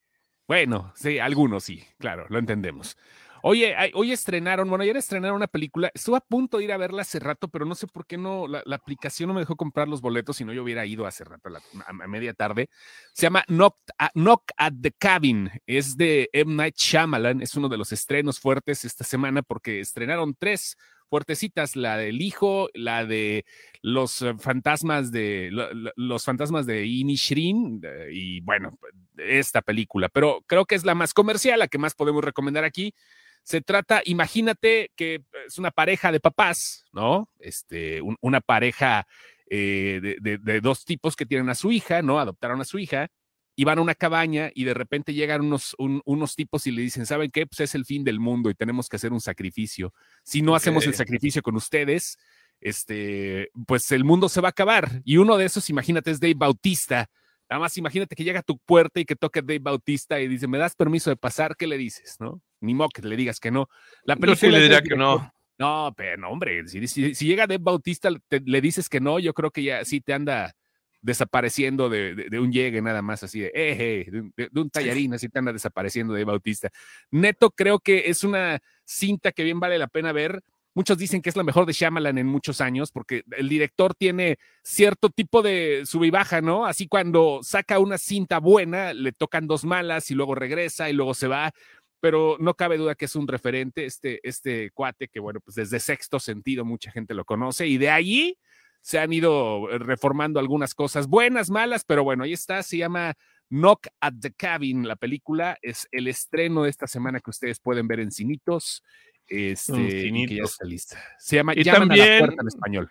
Bueno, 0.47 0.93
sí, 0.97 1.19
algunos 1.19 1.65
sí, 1.65 1.85
claro, 1.99 2.27
lo 2.29 2.39
entendemos. 2.39 2.97
Oye, 3.43 3.75
hoy 3.95 4.13
estrenaron, 4.13 4.69
bueno, 4.69 4.83
ayer 4.83 4.97
estrenaron 4.97 5.37
una 5.37 5.47
película. 5.47 5.91
Estuve 5.95 6.17
a 6.17 6.21
punto 6.21 6.59
de 6.59 6.65
ir 6.65 6.73
a 6.73 6.77
verla 6.77 7.03
hace 7.03 7.19
rato, 7.19 7.49
pero 7.49 7.65
no 7.65 7.75
sé 7.75 7.87
por 7.87 8.07
qué 8.07 8.19
no, 8.19 8.47
la, 8.47 8.63
aplicación 8.75 9.29
no 9.29 9.35
me 9.35 9.41
dejó 9.41 9.57
comprar 9.57 9.89
los 9.89 10.01
boletos, 10.01 10.37
si 10.37 10.45
no 10.45 10.53
yo 10.53 10.63
hubiera 10.63 10.85
ido 10.85 11.07
hace 11.07 11.25
rato, 11.25 11.49
a, 11.87 12.09
media 12.09 12.35
tarde. 12.35 12.69
Se 13.13 13.23
llama 13.23 13.45
Knock, 13.49 14.53
at 14.57 14.73
the 14.81 14.93
Cabin. 14.93 15.51
Es 15.67 15.97
de 15.97 16.29
M. 16.33 16.55
Night 16.55 16.77
Shyamalan. 16.77 17.41
Es 17.41 17.55
uno 17.55 17.69
de 17.69 17.79
los 17.79 17.93
estrenos 17.93 18.41
fuertes 18.41 18.85
esta 18.85 19.05
semana 19.05 19.43
porque 19.43 19.81
estrenaron 19.81 20.35
tres 20.39 20.77
fuertecitas, 21.09 21.75
la 21.77 21.97
del 21.97 22.23
hijo, 22.23 22.69
la 22.73 23.05
de 23.05 23.45
los 23.83 24.23
eh, 24.23 24.35
fantasmas 24.39 25.11
de 25.11 25.51
los 25.97 26.25
fantasmas 26.25 26.67
de 26.67 26.87
Inishrin 26.87 27.83
y 28.13 28.41
bueno, 28.43 28.79
esta 29.17 29.61
película, 29.61 30.09
pero 30.09 30.45
creo 30.47 30.65
que 30.67 30.77
es 30.77 30.85
la 30.85 30.95
más 30.95 31.13
comercial, 31.13 31.59
la 31.59 31.69
que 31.69 31.79
más 31.79 31.95
podemos 31.95 32.23
recomendar 32.23 32.65
aquí. 32.65 32.95
Se 33.43 33.61
trata, 33.61 34.03
imagínate 34.05 34.91
que 34.97 35.23
es 35.47 35.59
una 35.59 35.71
pareja 35.71 36.13
de 36.13 36.21
papás, 36.21 36.85
¿no? 36.93 37.29
Este, 37.39 38.01
una 38.21 38.41
pareja 38.41 39.07
eh, 39.49 40.17
de, 40.21 40.61
dos 40.61 40.85
tipos 40.85 41.17
que 41.17 41.27
tienen 41.27 41.49
a 41.49 41.55
su 41.55 41.73
hija, 41.73 42.03
¿no? 42.03 42.21
Adoptaron 42.21 42.61
a 42.61 42.65
su 42.65 42.79
hija 42.79 43.09
y 43.57 43.65
van 43.65 43.79
a 43.79 43.83
una 43.83 43.97
cabaña 43.97 44.51
y 44.55 44.65
de 44.65 44.75
repente 44.75 45.13
llegan 45.13 45.41
unos, 45.43 45.75
unos 45.79 46.37
tipos 46.37 46.67
y 46.67 46.71
le 46.71 46.83
dicen, 46.83 47.05
¿saben 47.05 47.31
qué? 47.33 47.47
Pues 47.47 47.61
es 47.61 47.75
el 47.75 47.85
fin 47.85 48.05
del 48.05 48.21
mundo 48.21 48.49
y 48.49 48.55
tenemos 48.55 48.89
que 48.89 48.97
hacer 48.97 49.13
un 49.13 49.21
sacrificio. 49.21 49.93
Si 50.23 50.41
no 50.41 50.55
hacemos 50.55 50.87
el 50.87 50.95
sacrificio 50.95 51.43
con 51.43 51.57
ustedes, 51.57 52.17
este, 52.61 53.51
pues 53.67 53.91
el 53.91 54.05
mundo 54.05 54.29
se 54.29 54.41
va 54.41 54.49
a 54.49 54.51
acabar. 54.51 55.03
Y 55.05 55.17
uno 55.17 55.37
de 55.37 55.47
esos, 55.47 55.69
imagínate, 55.69 56.13
es 56.13 56.21
Dave 56.21 56.35
Bautista. 56.37 57.11
Nada 57.51 57.61
más 57.61 57.77
imagínate 57.77 58.15
que 58.15 58.23
llega 58.23 58.41
a 58.41 58.45
tu 58.45 58.59
puerta 58.59 59.01
y 59.01 59.05
que 59.05 59.17
toque 59.17 59.43
Dave 59.43 59.59
Bautista 59.59 60.21
y 60.21 60.29
dice, 60.29 60.47
¿me 60.47 60.59
das 60.59 60.77
permiso 60.77 61.11
de 61.11 61.17
pasar? 61.17 61.57
¿Qué 61.57 61.67
le 61.67 61.77
dices? 61.77 62.17
¿No? 62.21 62.41
Ni 62.61 62.75
modo 62.75 62.89
que 62.91 63.03
le 63.03 63.17
digas 63.17 63.41
que 63.41 63.51
no. 63.51 63.69
La 64.05 64.17
película 64.17 64.53
le 64.53 64.63
dirá 64.63 64.83
que 64.83 64.97
no. 64.97 65.33
No, 65.59 65.93
pero 65.95 66.17
no, 66.17 66.31
hombre, 66.31 66.67
si, 66.69 67.13
llega 67.13 67.47
Dave 67.47 67.63
Bautista, 67.63 68.09
le 68.31 68.61
dices 68.63 68.89
que 68.89 68.99
no, 68.99 69.19
yo 69.19 69.35
creo 69.35 69.51
que 69.51 69.63
ya 69.63 69.85
sí 69.85 70.01
te 70.01 70.15
anda 70.15 70.55
desapareciendo 71.03 71.89
de, 71.89 72.29
un 72.41 72.53
llegue 72.53 72.81
nada 72.81 73.03
más 73.03 73.23
así 73.23 73.41
de, 73.41 73.53
eh, 73.55 74.07
de, 74.11 74.61
un 74.61 74.71
tallarín, 74.71 75.15
así 75.15 75.29
te 75.29 75.39
anda 75.39 75.53
desapareciendo 75.53 76.15
de 76.15 76.25
Bautista. 76.25 76.71
Neto, 77.11 77.51
creo 77.51 77.79
que 77.79 78.05
es 78.07 78.25
una 78.25 78.61
cinta 78.85 79.33
que 79.33 79.45
bien 79.45 79.61
vale 79.61 79.79
la 79.79 79.87
pena 79.87 80.13
ver. 80.13 80.43
Muchos 80.73 80.99
dicen 80.99 81.21
que 81.21 81.29
es 81.29 81.37
la 81.37 81.43
mejor 81.43 81.67
de 81.67 81.73
Shyamalan 81.73 82.17
en 82.17 82.29
muchos 82.29 82.61
años 82.61 82.93
porque 82.93 83.25
el 83.33 83.49
director 83.49 83.93
tiene 83.95 84.39
cierto 84.63 85.11
tipo 85.11 85.43
de 85.43 85.83
sub 85.85 86.05
y 86.05 86.11
baja, 86.11 86.41
¿no? 86.41 86.65
Así 86.65 86.87
cuando 86.87 87.41
saca 87.43 87.81
una 87.81 87.99
cinta 87.99 88.39
buena, 88.39 88.95
le 88.95 89.13
tocan 89.13 89.49
dos 89.49 89.65
malas 89.65 90.11
y 90.13 90.15
luego 90.15 90.37
regresa 90.37 90.89
y 90.89 90.93
luego 90.93 91.15
se 91.15 91.27
va 91.27 91.53
pero 92.01 92.37
no 92.41 92.55
cabe 92.55 92.79
duda 92.79 92.95
que 92.95 93.05
es 93.05 93.15
un 93.15 93.29
referente, 93.29 93.85
este, 93.85 94.27
este 94.27 94.71
cuate 94.73 95.09
que, 95.09 95.21
bueno, 95.21 95.41
pues 95.41 95.55
desde 95.55 95.81
sexto 95.81 96.19
sentido 96.19 96.65
mucha 96.65 96.91
gente 96.91 97.15
lo 97.15 97.25
conoce 97.25 97.67
y 97.67 97.79
de 97.79 97.91
allí 97.91 98.39
se 98.81 98.99
han 98.99 99.13
ido 99.13 99.71
eh, 99.71 99.79
reformando 99.79 100.41
algunas 100.41 100.75
cosas, 100.75 101.07
buenas, 101.07 101.51
malas, 101.51 101.85
pero 101.85 102.03
bueno, 102.03 102.25
ahí 102.25 102.33
está, 102.33 102.63
se 102.63 102.79
llama 102.79 103.15
Knock 103.51 103.89
at 104.01 104.15
the 104.21 104.33
Cabin, 104.33 104.89
la 104.89 104.97
película, 104.97 105.59
es 105.61 105.87
el 105.93 106.09
estreno 106.09 106.63
de 106.63 106.71
esta 106.71 106.87
semana 106.87 107.21
que 107.21 107.31
ustedes 107.31 107.61
pueden 107.61 107.87
ver 107.87 108.01
en 108.01 108.11
Cinitos, 108.11 108.83
este, 109.27 109.73
que 109.73 110.37
ya 110.37 110.43
está 110.43 110.65
lista. 110.65 111.03
Se 111.19 111.37
llama 111.37 111.53
y 111.55 111.65
también, 111.65 112.25
en 112.25 112.49
español. 112.49 112.91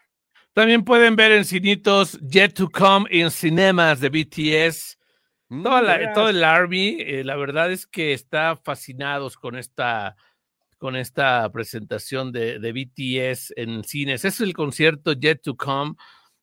También 0.54 0.84
pueden 0.84 1.16
ver 1.16 1.32
en 1.32 1.46
Cinitos 1.46 2.20
Yet 2.20 2.54
to 2.54 2.70
Come 2.70 3.08
in 3.12 3.32
Cinemas 3.32 4.00
de 4.00 4.10
BTS, 4.10 4.99
Mm, 5.50 5.64
todo 6.14 6.30
el 6.30 6.44
Army, 6.44 6.98
eh, 7.00 7.24
la 7.24 7.36
verdad 7.36 7.72
es 7.72 7.88
que 7.88 8.14
está 8.14 8.56
fascinados 8.56 9.36
con 9.36 9.58
esta, 9.58 10.16
con 10.78 10.96
esta 10.96 11.52
presentación 11.52 12.32
de, 12.32 12.60
de 12.60 12.72
BTS 12.72 13.54
en 13.56 13.84
cines. 13.84 14.26
Es 14.26 14.42
el 14.42 14.54
concierto 14.54 15.14
Yet 15.14 15.42
to 15.42 15.58
Come, 15.58 15.96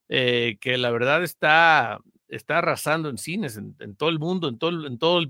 eh, 0.09 0.59
que 0.61 0.77
la 0.77 0.91
verdad 0.91 1.23
está, 1.23 2.01
está 2.29 2.59
arrasando 2.59 3.09
en 3.09 3.19
cines, 3.19 3.57
en, 3.57 3.97
todo 3.97 4.09
el 4.09 4.19
mundo, 4.19 4.49
en 4.49 4.59
todo, 4.59 4.87
en 4.87 4.99
todo 4.99 5.23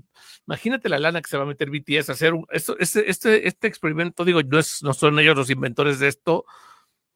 imagínate 0.47 0.89
la 0.89 0.99
lana 0.99 1.21
que 1.21 1.29
se 1.29 1.37
va 1.37 1.43
a 1.43 1.47
meter 1.47 1.69
BTS 1.69 2.09
a 2.09 2.13
hacer 2.13 2.33
esto, 2.51 2.75
este, 2.79 3.09
este, 3.09 3.47
este 3.47 3.67
experimento, 3.67 4.25
digo, 4.25 4.41
no, 4.43 4.59
es, 4.59 4.83
no 4.83 4.93
son 4.93 5.19
ellos 5.19 5.35
los 5.35 5.49
inventores 5.49 5.99
de 5.99 6.07
esto, 6.07 6.45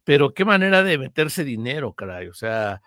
pero 0.04 0.34
qué 0.34 0.46
manera 0.46 0.84
de 0.84 0.98
meterse 0.98 1.44
dinero, 1.44 1.94
caray, 1.94 2.28
o 2.28 2.34
sea, 2.34 2.82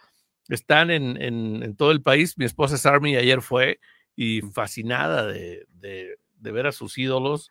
están 0.48 0.90
en, 0.90 1.20
en, 1.20 1.76
todo 1.76 1.90
el 1.90 2.02
país. 2.02 2.36
Mi 2.38 2.44
esposa 2.44 2.74
es 2.74 2.86
Army, 2.86 3.16
ayer 3.16 3.42
fue 3.42 3.80
y 4.16 4.42
fascinada 4.42 5.26
de, 5.26 5.66
de, 5.70 6.16
ver 6.52 6.66
a 6.66 6.72
sus 6.72 6.98
ídolos 6.98 7.50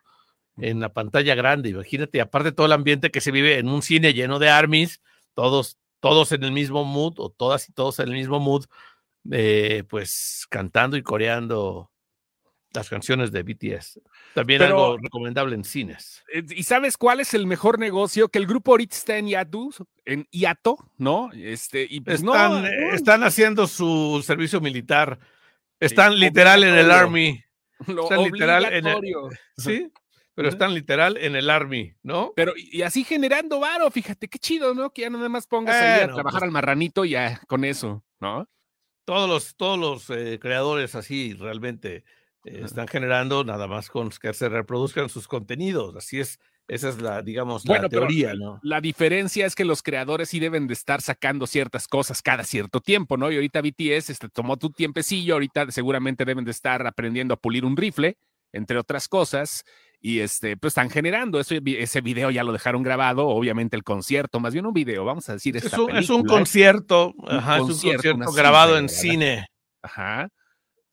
en 0.56 0.80
la 0.80 0.92
pantalla 0.92 1.34
grande. 1.34 1.70
Imagínate, 1.70 2.20
aparte 2.20 2.52
todo 2.52 2.66
el 2.66 2.72
ambiente 2.72 3.10
que 3.10 3.20
se 3.20 3.32
vive 3.32 3.58
en 3.58 3.68
un 3.68 3.82
cine 3.82 4.14
lleno 4.14 4.38
de 4.38 4.48
armies, 4.48 5.02
todos, 5.34 5.78
todos 6.00 6.32
en 6.32 6.44
el 6.44 6.52
mismo 6.52 6.84
mood, 6.84 7.14
o 7.18 7.30
todas 7.30 7.68
y 7.68 7.72
todos 7.72 7.98
en 7.98 8.08
el 8.08 8.14
mismo 8.14 8.38
mood, 8.38 8.66
eh, 9.30 9.84
pues 9.88 10.46
cantando 10.48 10.96
y 10.96 11.02
coreando 11.02 11.90
las 12.74 12.90
canciones 12.90 13.32
de 13.32 13.42
BTS. 13.42 14.00
También 14.34 14.62
algo 14.62 14.98
recomendable 14.98 15.54
en 15.54 15.64
cines. 15.64 16.24
Eh, 16.32 16.42
¿Y 16.50 16.64
sabes 16.64 16.96
cuál 16.96 17.20
es 17.20 17.34
el 17.34 17.46
mejor 17.46 17.78
negocio? 17.78 18.28
Que 18.28 18.38
el 18.38 18.46
grupo 18.46 18.72
ahorita 18.72 18.96
está 18.96 19.18
en 19.18 19.28
Yato, 19.28 19.70
en 20.04 20.26
Iato, 20.30 20.76
¿no? 20.98 21.30
Este, 21.32 21.86
y 21.88 22.00
pues 22.00 22.20
están, 22.20 22.66
eh, 22.66 22.90
están 22.92 23.22
haciendo 23.22 23.66
su 23.66 24.22
servicio 24.24 24.60
militar. 24.60 25.18
Están 25.80 26.18
literal 26.18 26.64
en 26.64 26.74
el 26.74 26.90
Army. 26.90 27.42
están 27.86 28.22
literal 28.24 28.64
en 28.72 28.86
el, 28.86 29.00
Sí, 29.56 29.90
pero 30.34 30.48
están 30.48 30.74
literal 30.74 31.16
en 31.16 31.36
el 31.36 31.50
Army, 31.50 31.94
¿no? 32.02 32.32
Pero 32.34 32.54
y 32.56 32.82
así 32.82 33.04
generando 33.04 33.60
varo, 33.60 33.90
fíjate 33.90 34.28
qué 34.28 34.38
chido, 34.38 34.74
¿no? 34.74 34.90
Que 34.90 35.02
ya 35.02 35.10
nada 35.10 35.28
más 35.28 35.46
pongas 35.46 35.76
ahí 35.76 36.02
a 36.02 36.06
trabajar 36.06 36.40
pues 36.40 36.42
al 36.42 36.50
marranito 36.50 37.04
y 37.04 37.10
ya 37.10 37.40
con 37.46 37.64
eso, 37.64 38.04
¿no? 38.20 38.48
Todos 39.04 39.28
los, 39.28 39.54
todos 39.56 39.78
los 39.78 40.10
eh, 40.10 40.38
creadores 40.40 40.94
así 40.94 41.34
realmente 41.34 42.04
están 42.44 42.88
generando 42.88 43.44
nada 43.44 43.66
más 43.66 43.88
con 43.88 44.10
que 44.10 44.32
se 44.34 44.48
reproduzcan 44.48 45.08
sus 45.08 45.26
contenidos. 45.26 45.96
Así 45.96 46.20
es, 46.20 46.38
esa 46.68 46.88
es 46.88 47.00
la, 47.00 47.22
digamos, 47.22 47.66
la 47.66 47.88
teoría, 47.88 48.34
¿no? 48.34 48.60
La 48.62 48.80
diferencia 48.80 49.46
es 49.46 49.54
que 49.54 49.64
los 49.64 49.82
creadores 49.82 50.30
sí 50.30 50.40
deben 50.40 50.66
de 50.66 50.74
estar 50.74 51.02
sacando 51.02 51.46
ciertas 51.46 51.88
cosas 51.88 52.22
cada 52.22 52.44
cierto 52.44 52.80
tiempo, 52.80 53.16
¿no? 53.16 53.30
Y 53.30 53.36
ahorita 53.36 53.60
BTS 53.60 54.10
este, 54.10 54.28
tomó 54.28 54.56
tu 54.56 54.70
tiempecillo, 54.70 55.34
ahorita 55.34 55.70
seguramente 55.70 56.24
deben 56.24 56.44
de 56.44 56.50
estar 56.50 56.86
aprendiendo 56.86 57.34
a 57.34 57.36
pulir 57.36 57.64
un 57.64 57.76
rifle, 57.76 58.16
entre 58.52 58.78
otras 58.78 59.08
cosas, 59.08 59.64
y 60.00 60.20
este, 60.20 60.56
pues 60.56 60.72
están 60.72 60.90
generando 60.90 61.40
eso, 61.40 61.54
ese 61.64 62.00
video 62.00 62.30
ya 62.30 62.44
lo 62.44 62.52
dejaron 62.52 62.82
grabado, 62.82 63.26
obviamente 63.26 63.76
el 63.76 63.84
concierto, 63.84 64.38
más 64.38 64.52
bien 64.52 64.66
un 64.66 64.74
video, 64.74 65.04
vamos 65.04 65.28
a 65.28 65.34
decir 65.34 65.56
esta 65.56 65.68
es 65.68 65.78
un, 65.78 65.96
es 65.96 66.10
un 66.10 66.24
concierto, 66.24 67.14
ajá, 67.26 67.56
es 67.56 67.62
un 67.62 67.68
concierto 67.68 68.32
grabado 68.32 68.78
en 68.78 68.88
cine. 68.88 69.46
Ajá. 69.82 70.28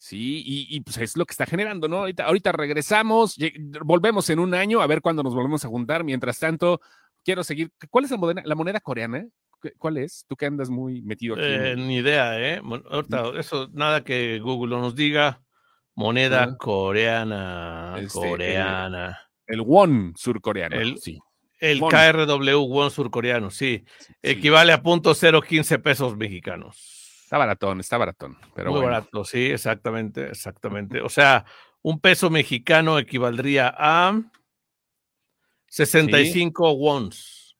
Sí, 0.03 0.41
y, 0.67 0.81
pues 0.81 0.98
es 0.98 1.15
lo 1.15 1.27
que 1.27 1.31
está 1.31 1.46
generando, 1.46 1.88
¿no? 1.88 1.98
Ahorita, 1.98 2.24
ahorita 2.24 2.51
regresamos, 2.53 3.38
volvemos 3.86 4.27
en 4.31 4.39
un 4.39 4.55
año 4.55 4.81
a 4.81 4.88
ver 4.88 5.00
cuándo 5.00 5.22
nos 5.22 5.36
volvemos 5.36 5.63
a 5.63 5.67
juntar. 5.67 6.03
Mientras 6.03 6.39
tanto, 6.39 6.81
quiero 7.24 7.43
seguir. 7.43 7.72
¿Cuál 7.91 8.05
es 8.05 8.12
la 8.12 8.17
moneda, 8.17 8.41
la 8.43 8.55
moneda 8.55 8.79
coreana? 8.79 9.27
¿Cuál 9.77 9.98
es? 9.98 10.25
Tú 10.27 10.36
que 10.36 10.48
andas 10.48 10.72
muy 10.72 11.03
metido 11.03 11.36
aquí. 11.36 11.43
Eh, 11.46 11.75
ni 11.77 11.98
idea, 11.98 12.39
¿eh? 12.41 12.60
Ahorita, 12.89 13.25
eso, 13.38 13.70
nada 13.74 14.03
que 14.03 14.39
Google 14.39 14.77
nos 14.77 14.96
diga. 14.96 15.43
Moneda 15.93 16.58
coreana, 16.58 17.93
este, 18.00 18.17
coreana. 18.17 19.20
El, 19.46 19.62
won 19.62 20.15
surcoreano. 20.17 20.77
El, 20.77 20.98
sí. 20.98 21.20
El 21.60 21.79
KRW 21.79 22.65
won 22.65 22.89
surcoreano, 22.89 23.51
sí. 23.51 23.86
Equivale 24.24 24.74
a 24.74 24.81
punto 24.81 25.13
.015 25.13 25.79
pesos 25.79 26.17
mexicanos. 26.17 27.00
Está 27.32 27.38
baratón, 27.38 27.80
está 27.80 27.98
baratón. 27.98 28.38
Pero 28.54 28.72
Muy 28.72 28.82
barato, 28.82 29.24
sí, 29.24 29.46
exactamente, 29.46 30.32
exactamente. 30.32 31.00
O 31.00 31.08
sea, 31.08 31.46
un 31.82 32.02
peso 32.02 32.30
mexicano 32.30 33.00
equivaldría 33.00 33.74
a 33.74 34.22
65 35.68 36.74
wons. 36.74 37.56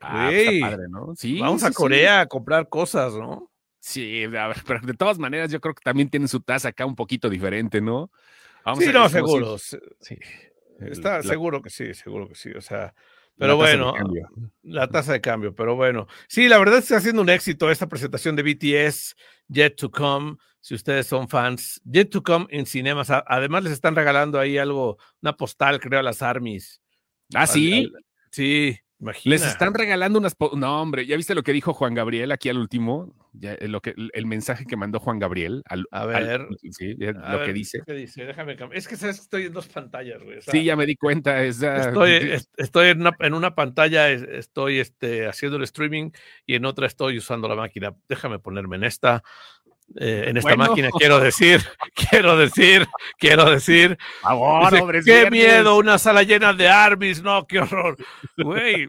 Ah, 0.00 0.28
pues 0.30 0.60
padre, 0.60 0.88
¿no? 0.88 1.16
Sí, 1.16 1.40
Vamos 1.40 1.64
a 1.64 1.72
Corea 1.72 2.20
a 2.20 2.26
comprar 2.26 2.68
cosas, 2.68 3.14
¿no? 3.14 3.50
Sí, 3.80 4.26
pero 4.64 4.80
de 4.80 4.94
todas 4.94 5.18
maneras 5.18 5.50
yo 5.50 5.60
creo 5.60 5.74
que 5.74 5.82
también 5.82 6.08
tiene 6.08 6.28
su 6.28 6.38
tasa 6.38 6.68
acá 6.68 6.86
un 6.86 6.94
poquito 6.94 7.28
diferente, 7.28 7.80
¿no? 7.80 8.12
Vamos 8.64 8.84
sí, 8.84 8.92
no, 8.92 9.08
seguro. 9.08 9.58
Sí. 9.58 10.20
Está 10.78 11.20
seguro 11.24 11.60
que 11.60 11.70
sí, 11.70 11.94
seguro 11.94 12.28
que 12.28 12.36
sí. 12.36 12.52
O 12.52 12.60
sea, 12.60 12.94
pero 13.36 13.56
bueno, 13.56 13.94
la 14.62 14.88
tasa 14.88 15.12
de 15.12 15.20
cambio, 15.20 15.54
pero 15.54 15.74
bueno. 15.74 16.06
Sí, 16.28 16.48
la 16.48 16.58
verdad 16.58 16.78
está 16.78 16.96
haciendo 16.96 17.22
un 17.22 17.30
éxito 17.30 17.70
esta 17.70 17.88
presentación 17.88 18.36
de 18.36 18.42
BTS, 18.42 19.16
Yet 19.48 19.76
to 19.76 19.90
Come, 19.90 20.36
si 20.60 20.74
ustedes 20.74 21.06
son 21.06 21.28
fans. 21.28 21.80
Yet 21.84 22.10
to 22.10 22.22
Come 22.22 22.46
en 22.50 22.66
cinemas. 22.66 23.08
Además 23.10 23.64
les 23.64 23.72
están 23.72 23.96
regalando 23.96 24.38
ahí 24.38 24.58
algo, 24.58 24.98
una 25.22 25.36
postal, 25.36 25.80
creo, 25.80 26.00
a 26.00 26.02
las 26.02 26.22
armies. 26.22 26.82
¿Ah, 27.34 27.46
sí? 27.46 27.90
sí, 28.30 28.78
les 29.24 29.46
están 29.46 29.74
regalando 29.74 30.18
unas. 30.18 30.36
No, 30.56 30.82
hombre, 30.82 31.06
¿ya 31.06 31.16
viste 31.16 31.34
lo 31.34 31.42
que 31.42 31.52
dijo 31.52 31.72
Juan 31.72 31.94
Gabriel 31.94 32.32
aquí 32.32 32.48
al 32.48 32.58
último? 32.58 33.14
Ya, 33.32 33.54
eh, 33.54 33.68
lo 33.68 33.80
que, 33.80 33.94
el 33.96 34.26
mensaje 34.26 34.66
que 34.66 34.76
mandó 34.76 34.98
Juan 34.98 35.18
Gabriel. 35.18 35.62
Al, 35.66 35.86
a 35.90 36.04
ver. 36.04 36.48
sí, 36.70 36.96
lo 36.98 37.44
que 37.44 37.52
dice. 37.52 37.82
¿Qué 37.86 37.92
dice? 37.94 38.24
Déjame 38.24 38.56
Es 38.72 38.88
que 38.88 38.94
estoy 38.94 39.46
en 39.46 39.52
dos 39.52 39.68
pantallas, 39.68 40.22
güey. 40.22 40.38
sí, 40.42 40.64
ya 40.64 40.76
me 40.76 40.86
di 40.86 40.96
cuenta. 40.96 41.42
estoy 41.42 42.42
estoy 42.56 42.88
en, 42.88 43.00
una, 43.00 43.16
en 43.20 43.34
una 43.34 43.54
pantalla, 43.54 44.10
estoy 44.10 44.78
este, 44.78 45.26
haciendo 45.26 45.56
el 45.56 45.64
streaming 45.64 46.10
y 46.46 46.56
en 46.56 46.64
otra 46.64 46.86
estoy 46.86 47.18
usando 47.18 47.48
la 47.48 47.54
máquina. 47.54 47.94
Déjame 48.08 48.38
ponerme 48.38 48.76
en 48.76 48.84
esta. 48.84 49.22
Eh, 49.96 50.24
en 50.28 50.36
esta 50.36 50.56
máquina, 50.56 50.88
quiero 50.98 51.18
decir, 51.18 51.60
quiero 51.94 52.36
decir, 52.36 52.86
quiero 53.18 53.50
decir. 53.50 53.98
Ahora, 54.22 54.80
qué 55.04 55.30
miedo, 55.30 55.76
una 55.76 55.98
sala 55.98 56.22
llena 56.22 56.52
de 56.52 56.68
armies, 56.68 57.22
no, 57.22 57.46
qué 57.46 57.60
horror. 57.60 57.96
Güey, 58.36 58.88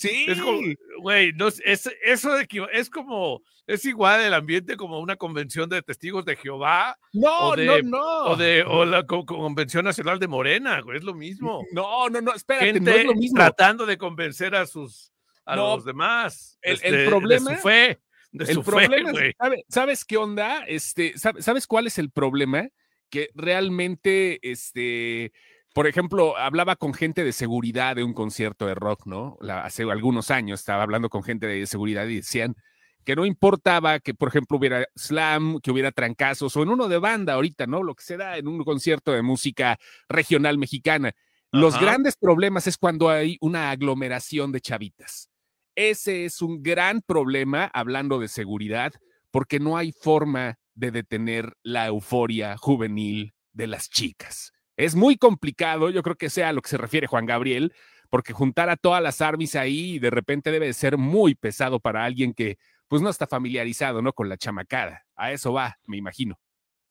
Sí. 0.00 0.24
Es 0.26 0.40
como, 0.40 0.60
güey, 1.02 1.34
no, 1.34 1.48
es, 1.48 1.60
eso 2.02 2.32
de, 2.32 2.48
es 2.72 2.88
como, 2.88 3.42
es 3.66 3.84
igual 3.84 4.22
el 4.22 4.32
ambiente 4.32 4.78
como 4.78 4.98
una 4.98 5.16
convención 5.16 5.68
de 5.68 5.82
testigos 5.82 6.24
de 6.24 6.36
Jehová. 6.36 6.96
No, 7.12 7.54
no, 7.54 7.82
no. 7.82 8.24
O 8.24 8.36
de 8.36 8.64
o 8.66 8.86
la 8.86 9.04
Convención 9.04 9.84
Nacional 9.84 10.18
de 10.18 10.26
Morena, 10.26 10.80
güey, 10.80 10.96
es 10.96 11.04
lo 11.04 11.12
mismo. 11.12 11.62
No, 11.72 12.08
no, 12.08 12.22
no, 12.22 12.32
espérate, 12.32 12.72
Gente 12.72 12.80
no 12.80 12.96
es 12.96 13.04
lo 13.04 13.14
mismo. 13.14 13.36
tratando 13.36 13.84
de 13.84 13.98
convencer 13.98 14.54
a 14.54 14.66
sus, 14.66 15.12
a 15.44 15.54
los 15.54 15.84
demás. 15.84 16.58
El, 16.62 16.76
este, 16.76 17.06
problema. 17.06 17.50
De 17.50 17.56
su 17.56 17.62
fe. 17.62 18.00
De 18.32 18.44
el 18.44 18.62
problema 18.62 19.12
fe, 19.12 19.28
es, 19.28 19.34
¿sabes, 19.38 19.60
¿sabes 19.68 20.04
qué 20.04 20.16
onda? 20.16 20.64
Este, 20.66 21.14
¿sabes 21.16 21.66
cuál 21.66 21.86
es 21.86 21.98
el 21.98 22.10
problema? 22.10 22.68
Que 23.08 23.30
realmente, 23.34 24.38
este, 24.42 25.32
por 25.74 25.86
ejemplo, 25.86 26.36
hablaba 26.36 26.76
con 26.76 26.94
gente 26.94 27.24
de 27.24 27.32
seguridad 27.32 27.96
de 27.96 28.04
un 28.04 28.14
concierto 28.14 28.66
de 28.66 28.74
rock, 28.74 29.06
¿no? 29.06 29.36
La, 29.40 29.64
hace 29.64 29.82
algunos 29.82 30.30
años 30.30 30.60
estaba 30.60 30.82
hablando 30.82 31.08
con 31.08 31.22
gente 31.22 31.46
de 31.46 31.66
seguridad 31.66 32.06
y 32.06 32.16
decían 32.16 32.56
que 33.04 33.16
no 33.16 33.24
importaba 33.24 33.98
que, 33.98 34.14
por 34.14 34.28
ejemplo, 34.28 34.58
hubiera 34.58 34.86
slam, 34.94 35.58
que 35.60 35.70
hubiera 35.70 35.90
trancazos 35.90 36.56
o 36.56 36.62
en 36.62 36.68
uno 36.68 36.86
de 36.86 36.98
banda 36.98 37.34
ahorita, 37.34 37.66
¿no? 37.66 37.82
Lo 37.82 37.94
que 37.94 38.04
se 38.04 38.16
da 38.16 38.36
en 38.36 38.46
un 38.46 38.62
concierto 38.64 39.12
de 39.12 39.22
música 39.22 39.78
regional 40.08 40.58
mexicana. 40.58 41.12
Los 41.50 41.74
Ajá. 41.74 41.84
grandes 41.84 42.16
problemas 42.16 42.66
es 42.66 42.76
cuando 42.76 43.08
hay 43.08 43.36
una 43.40 43.70
aglomeración 43.70 44.52
de 44.52 44.60
chavitas. 44.60 45.29
Ese 45.74 46.24
es 46.24 46.42
un 46.42 46.62
gran 46.62 47.00
problema 47.02 47.70
hablando 47.72 48.18
de 48.18 48.28
seguridad, 48.28 48.92
porque 49.30 49.60
no 49.60 49.76
hay 49.76 49.92
forma 49.92 50.58
de 50.74 50.90
detener 50.90 51.54
la 51.62 51.86
euforia 51.86 52.56
juvenil 52.56 53.34
de 53.52 53.66
las 53.66 53.88
chicas. 53.88 54.52
Es 54.76 54.94
muy 54.94 55.16
complicado, 55.16 55.90
yo 55.90 56.02
creo 56.02 56.16
que 56.16 56.30
sea 56.30 56.48
a 56.48 56.52
lo 56.52 56.62
que 56.62 56.70
se 56.70 56.78
refiere 56.78 57.06
Juan 57.06 57.26
Gabriel, 57.26 57.72
porque 58.08 58.32
juntar 58.32 58.70
a 58.70 58.76
todas 58.76 59.02
las 59.02 59.20
armies 59.20 59.54
ahí 59.56 59.98
de 59.98 60.10
repente 60.10 60.50
debe 60.50 60.66
de 60.66 60.72
ser 60.72 60.98
muy 60.98 61.34
pesado 61.34 61.80
para 61.80 62.04
alguien 62.04 62.34
que 62.34 62.58
pues 62.88 63.02
no 63.02 63.08
está 63.08 63.26
familiarizado, 63.26 64.02
¿no? 64.02 64.12
Con 64.12 64.28
la 64.28 64.36
chamacada. 64.36 65.06
A 65.14 65.30
eso 65.30 65.52
va, 65.52 65.78
me 65.86 65.96
imagino. 65.96 66.40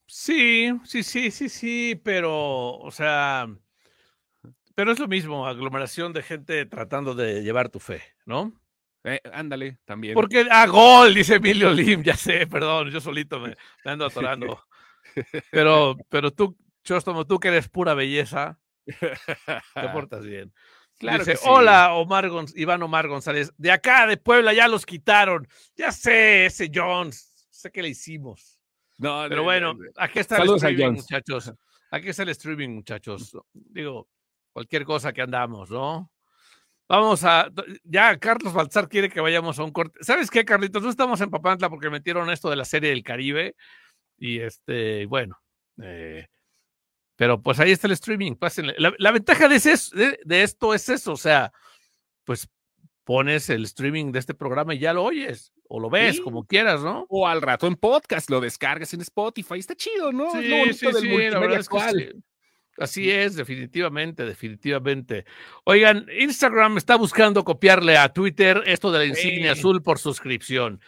Sí, 0.07 0.71
sí, 0.85 1.03
sí, 1.03 1.29
sí, 1.29 1.49
sí, 1.49 2.01
pero, 2.03 2.77
o 2.77 2.89
sea, 2.89 3.47
pero 4.75 4.91
es 4.91 4.99
lo 4.99 5.07
mismo, 5.07 5.45
aglomeración 5.45 6.13
de 6.13 6.23
gente 6.23 6.65
tratando 6.65 7.13
de 7.13 7.43
llevar 7.43 7.69
tu 7.69 7.79
fe, 7.79 8.01
¿no? 8.25 8.53
Eh, 9.03 9.21
ándale, 9.31 9.79
también. 9.85 10.13
Porque, 10.13 10.45
ah, 10.51 10.67
gol, 10.67 11.13
dice 11.13 11.35
Emilio 11.35 11.71
Lim, 11.71 12.03
ya 12.03 12.15
sé, 12.15 12.47
perdón, 12.47 12.89
yo 12.89 12.99
solito 12.99 13.39
me, 13.39 13.55
me 13.85 13.91
ando 13.91 14.05
atorando. 14.05 14.63
Pero, 15.51 15.95
pero 16.09 16.31
tú, 16.31 16.57
Chostomo, 16.83 17.25
tú 17.25 17.39
que 17.39 17.47
eres 17.49 17.69
pura 17.69 17.93
belleza, 17.93 18.59
te 18.85 18.95
portas 19.93 20.25
bien. 20.25 20.53
Claro 20.97 21.19
Dice, 21.19 21.37
sí. 21.37 21.45
hola, 21.47 21.93
Omar 21.93 22.27
Gonz- 22.29 22.51
Iván 22.57 22.83
Omar 22.83 23.07
González, 23.07 23.53
de 23.57 23.71
acá, 23.71 24.05
de 24.05 24.17
Puebla, 24.17 24.51
ya 24.53 24.67
los 24.67 24.85
quitaron. 24.85 25.47
Ya 25.77 25.93
sé, 25.93 26.45
ese 26.47 26.69
Jones, 26.73 27.47
sé 27.49 27.71
que 27.71 27.81
le 27.81 27.89
hicimos. 27.89 28.59
No, 28.97 29.23
Pero 29.23 29.37
no, 29.37 29.43
bueno, 29.43 29.73
no, 29.75 29.83
no. 29.85 29.89
aquí 29.95 30.19
está 30.19 30.35
Saludos 30.37 30.61
el 30.63 30.71
streaming, 30.73 30.97
muchachos. 30.97 31.53
Aquí 31.91 32.09
está 32.09 32.23
el 32.23 32.29
streaming, 32.29 32.69
muchachos. 32.69 33.31
Digo, 33.53 34.09
cualquier 34.51 34.83
cosa 34.83 35.13
que 35.13 35.21
andamos, 35.21 35.71
¿no? 35.71 36.11
Vamos 36.89 37.23
a. 37.23 37.49
Ya 37.83 38.17
Carlos 38.17 38.51
Balzar 38.53 38.89
quiere 38.89 39.09
que 39.09 39.21
vayamos 39.21 39.59
a 39.59 39.63
un 39.63 39.71
corte. 39.71 39.99
¿Sabes 40.03 40.29
qué, 40.31 40.43
Carlitos? 40.43 40.81
No 40.83 40.89
estamos 40.89 41.21
en 41.21 41.29
Papantla 41.29 41.69
porque 41.69 41.89
metieron 41.91 42.29
esto 42.31 42.49
de 42.49 42.55
la 42.55 42.65
serie 42.65 42.89
del 42.89 43.03
Caribe. 43.03 43.55
Y 44.17 44.39
este, 44.39 45.05
bueno. 45.05 45.37
eh, 45.81 46.25
pero 47.15 47.41
pues 47.41 47.59
ahí 47.59 47.71
está 47.71 47.87
el 47.87 47.93
streaming. 47.93 48.33
pásenle. 48.35 48.73
La, 48.77 48.93
la 48.97 49.11
ventaja 49.11 49.47
de, 49.47 49.55
ese- 49.57 49.95
de, 49.95 50.19
de 50.25 50.43
esto 50.43 50.73
es 50.73 50.89
eso. 50.89 51.11
O 51.13 51.17
sea, 51.17 51.51
pues 52.25 52.47
pones 53.03 53.49
el 53.49 53.63
streaming 53.65 54.11
de 54.11 54.19
este 54.19 54.33
programa 54.33 54.73
y 54.73 54.79
ya 54.79 54.93
lo 54.93 55.03
oyes. 55.03 55.51
O 55.67 55.79
lo 55.79 55.89
ves, 55.91 56.15
Sí. 56.15 56.21
como 56.23 56.45
quieras, 56.45 56.81
¿no? 56.81 57.05
O 57.09 57.27
al 57.27 57.41
rato 57.43 57.67
en 57.67 57.75
podcast, 57.75 58.29
lo 58.31 58.39
descargas 58.41 58.91
en 58.95 59.01
Spotify, 59.01 59.59
está 59.59 59.75
chido, 59.75 60.11
¿no? 60.11 60.27
Es 60.39 60.49
lo 60.49 60.57
bonito 60.57 60.85
del 60.87 60.93
la 60.95 60.99
multimedia 61.01 61.39
verdad 61.39 61.59
es 61.59 61.69
que 61.69 61.79
sí. 61.79 62.23
Así 62.79 63.11
es, 63.11 63.35
definitivamente, 63.35 64.25
definitivamente. 64.25 65.25
Oigan, 65.65 66.07
Instagram 66.17 66.77
está 66.77 66.95
buscando 66.95 67.43
copiarle 67.43 67.97
a 67.97 68.13
Twitter 68.13 68.63
esto 68.65 68.89
de 68.91 68.99
la 68.99 69.05
insignia 69.05 69.51
azul 69.51 69.83
por 69.83 69.99
suscripción. 69.99 70.79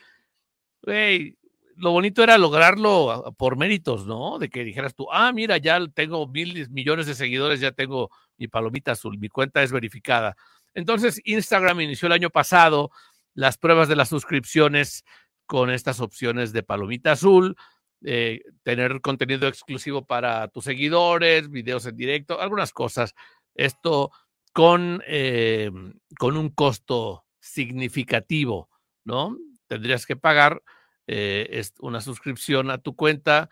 Güey, 0.84 1.38
lo 1.76 1.92
bonito 1.92 2.24
era 2.24 2.38
lograrlo 2.38 3.36
por 3.38 3.58
méritos, 3.58 4.06
¿no? 4.06 4.40
De 4.40 4.50
que 4.50 4.64
dijeras 4.64 4.96
tú, 4.96 5.08
ah, 5.12 5.34
mira, 5.34 5.58
ya 5.58 5.86
tengo 5.88 6.28
mil 6.28 6.70
millones 6.70 7.08
de 7.08 7.16
seguidores, 7.16 7.60
ya 7.60 7.74
tengo 7.74 8.10
mi 8.38 8.48
palomita 8.48 8.94
azul, 8.94 9.18
mi 9.20 9.28
cuenta 9.28 9.62
es 9.62 9.74
verificada. 9.74 10.38
Entonces, 10.74 11.20
Instagram 11.26 11.82
inició 11.82 12.06
el 12.06 12.14
año 12.14 12.30
pasado 12.30 12.92
las 13.34 13.58
pruebas 13.58 13.90
de 13.90 13.98
las 13.98 14.10
suscripciones 14.10 15.04
con 15.46 15.70
estas 15.70 16.00
opciones 16.00 16.54
de 16.54 16.64
palomita 16.64 17.12
azul, 17.12 17.58
eh, 18.04 18.42
tener 18.64 19.02
contenido 19.02 19.48
exclusivo 19.48 20.06
para 20.06 20.48
tus 20.48 20.66
seguidores, 20.66 21.50
videos 21.50 21.86
en 21.86 21.96
directo, 21.96 22.40
algunas 22.42 22.74
cosas. 22.74 23.14
Esto 23.56 24.12
con, 24.54 25.02
eh, 25.08 25.72
con 26.18 26.38
un 26.38 26.50
costo 26.50 27.26
significativo, 27.40 28.70
¿no? 29.04 29.38
Tendrías 29.68 30.06
que 30.06 30.16
pagar 30.16 30.62
eh, 31.08 31.64
una 31.80 32.02
suscripción 32.02 32.70
a 32.72 32.78
tu 32.78 32.96
cuenta, 32.96 33.50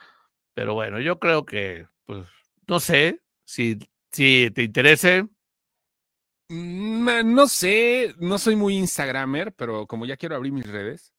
pero 0.53 0.73
bueno, 0.73 0.99
yo 0.99 1.19
creo 1.19 1.45
que, 1.45 1.87
pues, 2.05 2.25
no 2.67 2.79
sé 2.79 3.21
si, 3.45 3.79
si 4.11 4.51
te 4.53 4.63
interese. 4.63 5.27
Mm, 6.49 7.33
No 7.33 7.47
sé, 7.47 8.15
no 8.17 8.37
soy 8.37 8.55
muy 8.55 8.75
Instagramer, 8.77 9.53
pero 9.53 9.87
como 9.87 10.05
ya 10.05 10.17
quiero 10.17 10.35
abrir 10.35 10.51
mis 10.51 10.67
redes, 10.67 11.13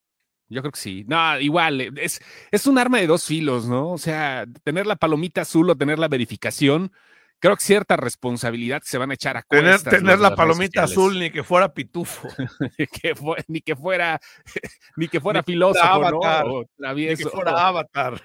yo 0.51 0.61
creo 0.63 0.73
que 0.73 0.81
sí. 0.81 1.05
No, 1.09 1.39
igual, 1.41 1.81
eh, 1.81 1.91
es, 1.97 2.21
es 2.51 2.67
un 2.67 2.77
arma 2.79 2.99
de 2.99 3.07
dos 3.07 3.25
filos, 3.25 3.67
¿no? 3.67 3.91
O 3.93 3.99
sea, 3.99 4.45
tener 4.65 4.87
la 4.87 4.97
palomita 4.97 5.43
azul 5.43 5.71
o 5.71 5.77
tener 5.77 5.99
la 5.99 6.09
verificación, 6.09 6.93
creo 7.39 7.57
que 7.57 7.63
cierta 7.63 7.97
responsabilidad 7.97 8.83
se 8.85 8.99
van 8.99 9.11
a 9.13 9.15
echar 9.15 9.37
a 9.37 9.43
Tener, 9.43 9.73
cuestas 9.73 9.95
tener 9.95 10.17
de 10.17 10.23
la 10.23 10.35
palomita 10.35 10.83
azul 10.83 11.19
ni 11.19 11.31
que 11.31 11.43
fuera 11.45 11.73
pitufo. 11.73 12.29
que 12.77 13.15
ni 13.49 13.61
que 13.61 13.77
fuera, 13.77 14.21
ni 14.97 15.09
que 15.09 15.21
fuera 15.21 15.41
Ni 15.47 15.53
filósofo, 15.53 15.87
avatar, 15.87 16.47
O 16.47 16.61
Ni 16.61 16.65
que 16.67 16.73
travieso. 16.77 17.31
fuera 17.31 17.67
avatar. 17.69 18.21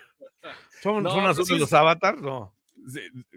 ¿Son, 0.81 1.03
No, 1.03 1.11
son 1.11 1.21
pues 1.23 1.31
azules 1.31 1.47
sí. 1.47 1.59
los 1.59 1.73
avatars? 1.73 2.21
No. 2.21 2.54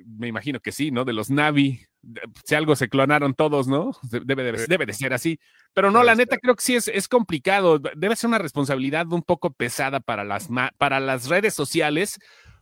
Me 0.04 0.26
imagino 0.28 0.60
que 0.60 0.72
sí, 0.72 0.90
¿no? 0.90 1.04
De 1.04 1.12
los 1.12 1.30
Navi. 1.30 1.80
Si 2.44 2.54
algo 2.54 2.76
se 2.76 2.88
clonaron 2.88 3.34
todos, 3.34 3.66
¿no? 3.68 3.92
De- 4.10 4.20
Debe 4.20 4.42
de, 4.44 4.66
debe 4.66 4.86
de 4.86 4.92
ser 4.92 5.12
así. 5.12 5.38
Pero 5.74 5.90
no, 5.90 6.02
la 6.02 6.14
neta 6.14 6.38
creo 6.38 6.54
que 6.54 6.62
sí 6.62 6.76
es, 6.76 6.88
es 6.88 7.08
complicado. 7.08 7.78
Debe 7.78 8.16
ser 8.16 8.28
una 8.28 8.38
responsabilidad 8.38 9.06
un 9.12 9.22
poco 9.22 9.52
pesada 9.52 10.00
para 10.00 10.24
las, 10.24 10.48
para 10.76 11.00
las 11.00 11.28
redes 11.28 11.54
sociales, 11.54 12.18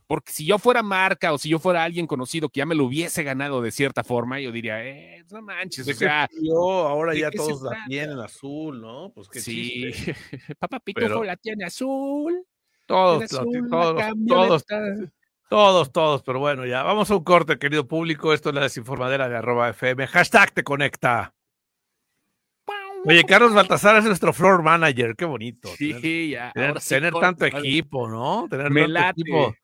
porque 0.07 0.31
si 0.31 0.45
yo 0.45 0.57
fuera 0.57 0.81
marca 0.83 1.33
o 1.33 1.37
si 1.37 1.49
yo 1.49 1.59
fuera 1.59 1.83
alguien 1.83 2.07
conocido 2.07 2.47
que 2.49 2.59
ya 2.59 2.65
me 2.65 2.75
lo 2.75 2.85
hubiese 2.85 3.23
ganado 3.23 3.61
de 3.61 3.71
cierta 3.71 4.03
forma, 4.05 4.39
yo 4.39 4.51
diría, 4.53 4.83
eh, 4.85 5.23
no 5.31 5.41
manches, 5.41 5.85
¿De 5.85 5.91
o 5.91 5.95
sea, 5.95 6.29
yo 6.41 6.87
ahora 6.87 7.11
¿de 7.13 7.19
ya 7.19 7.31
todos 7.31 7.61
la 7.61 7.83
tienen 7.87 8.17
azul, 8.19 8.79
¿no? 8.81 9.11
Pues 9.13 9.27
qué 9.27 9.41
sí. 9.41 9.91
chiste. 9.93 10.15
Papá 10.57 10.79
Pitufo 10.79 11.07
Pero- 11.07 11.23
la 11.25 11.35
tiene 11.35 11.65
azul. 11.65 12.41
Todos, 12.85 13.23
azul 13.23 13.67
todos, 13.69 14.65
todos. 14.65 14.65
Todos, 15.49 15.91
todos, 15.91 16.23
pero 16.23 16.39
bueno, 16.39 16.65
ya 16.65 16.83
vamos 16.83 17.09
a 17.11 17.15
un 17.15 17.23
corte, 17.23 17.57
querido 17.57 17.87
público. 17.87 18.33
Esto 18.33 18.49
es 18.49 18.55
la 18.55 18.61
desinformadera 18.61 19.29
de 19.29 19.37
arroba 19.37 19.69
FM. 19.69 20.07
Hashtag 20.07 20.51
te 20.51 20.63
conecta. 20.63 21.33
Oye, 23.05 23.23
Carlos 23.23 23.53
Baltasar 23.53 23.95
es 23.97 24.05
nuestro 24.05 24.33
floor 24.33 24.63
manager, 24.63 25.15
qué 25.15 25.23
bonito. 25.25 25.69
Tener, 25.77 26.01
Sí, 26.01 26.29
ya. 26.31 26.51
tener- 26.53 26.81
sí, 26.81 26.95
tanto 27.21 27.45
equipo, 27.45 28.09
¿no? 28.09 28.47
Tener 28.49 28.69
Me 28.69 28.81
tanto 28.81 28.93
late. 28.93 29.21
equipo. 29.21 29.55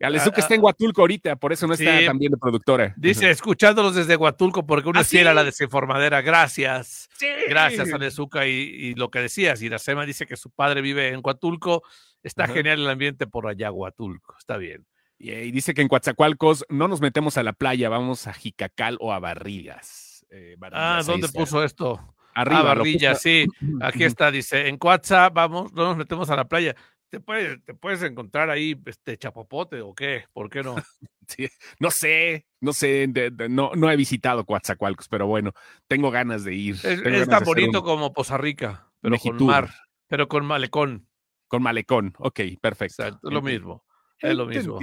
Alezuca 0.00 0.36
Ah, 0.36 0.40
está 0.40 0.54
en 0.54 0.62
Huatulco 0.62 1.00
ahorita, 1.00 1.36
por 1.36 1.52
eso 1.54 1.66
no 1.66 1.72
está 1.72 1.98
sí. 1.98 2.04
tan 2.06 2.18
bien 2.18 2.30
de 2.32 2.36
productora. 2.38 2.94
Dice, 2.98 3.30
escuchándolos 3.30 3.94
desde 3.94 4.16
Huatulco 4.16 4.66
porque 4.66 4.90
¿Ah, 4.94 5.00
es 5.00 5.08
fiel 5.08 5.26
a 5.26 5.32
la 5.34 5.42
desinformadera. 5.42 6.20
Gracias. 6.20 7.08
Sí. 7.18 7.26
Gracias, 7.48 7.90
Alezuca. 7.92 8.46
Y, 8.46 8.50
y 8.52 8.94
lo 8.94 9.10
que 9.10 9.20
decías, 9.20 9.62
Iracema 9.62 10.04
dice 10.04 10.26
que 10.26 10.36
su 10.36 10.50
padre 10.50 10.82
vive 10.82 11.08
en 11.08 11.20
Huatulco. 11.24 11.82
Está 12.22 12.44
Ajá. 12.44 12.52
genial 12.54 12.80
el 12.80 12.90
ambiente 12.90 13.26
por 13.26 13.46
allá, 13.48 13.70
Huatulco. 13.72 14.34
Está 14.38 14.58
bien. 14.58 14.86
Y, 15.18 15.32
y 15.32 15.50
dice 15.50 15.74
que 15.74 15.82
en 15.82 15.88
Coatzacoalcos 15.88 16.64
no 16.68 16.88
nos 16.88 17.00
metemos 17.00 17.36
a 17.38 17.42
la 17.42 17.52
playa, 17.52 17.88
vamos 17.88 18.26
a 18.26 18.32
Jicacal 18.32 18.96
o 19.00 19.12
a 19.12 19.18
Barrigas. 19.18 20.26
Eh, 20.30 20.56
Ah, 20.72 21.02
¿dónde 21.04 21.28
puso 21.28 21.62
esto? 21.62 22.14
Arriba. 22.34 22.58
ah, 22.60 22.62
lo 22.62 22.68
Barrilla, 22.80 23.12
puso- 23.12 23.20
sí. 23.22 23.46
Aquí 23.80 24.04
está, 24.04 24.30
dice, 24.30 24.68
en 24.68 24.78
WhatsApp, 24.82 25.32
vamos, 25.32 25.72
no 25.72 25.84
nos 25.84 25.96
metemos 25.96 26.28
a 26.30 26.36
la 26.36 26.46
playa. 26.46 26.74
¿Te 27.08 27.20
puedes, 27.20 27.64
te 27.64 27.72
puedes 27.72 28.02
encontrar 28.02 28.50
ahí 28.50 28.78
este 28.84 29.16
chapopote 29.16 29.80
o 29.80 29.94
qué? 29.94 30.24
¿Por 30.32 30.50
qué 30.50 30.62
no? 30.62 30.74
No 31.80 31.90
sé, 31.90 32.46
no 32.60 32.72
sé, 32.72 33.06
de- 33.08 33.30
de- 33.30 33.48
no, 33.48 33.72
no 33.74 33.90
he 33.90 33.96
visitado 33.96 34.44
Coatzacoalcos, 34.44 35.08
pero 35.08 35.26
bueno, 35.26 35.52
tengo 35.88 36.10
ganas 36.10 36.44
de 36.44 36.54
ir. 36.54 36.74
Es, 36.84 37.28
tan 37.28 37.42
bonito 37.44 37.80
un- 37.80 37.84
como 37.84 38.12
Poza 38.12 38.36
Rica, 38.38 38.88
pero 39.00 39.16
con 39.18 39.44
mar, 39.44 39.70
pero 40.08 40.28
con 40.28 40.44
malecón. 40.46 41.08
Con 41.48 41.62
malecón, 41.62 42.14
ok, 42.18 42.40
perfecto. 42.60 43.04
Exacto, 43.04 43.30
lo 43.30 43.40
mismo. 43.42 43.84
Es 44.20 44.34
lo 44.36 44.46
mismo. 44.46 44.78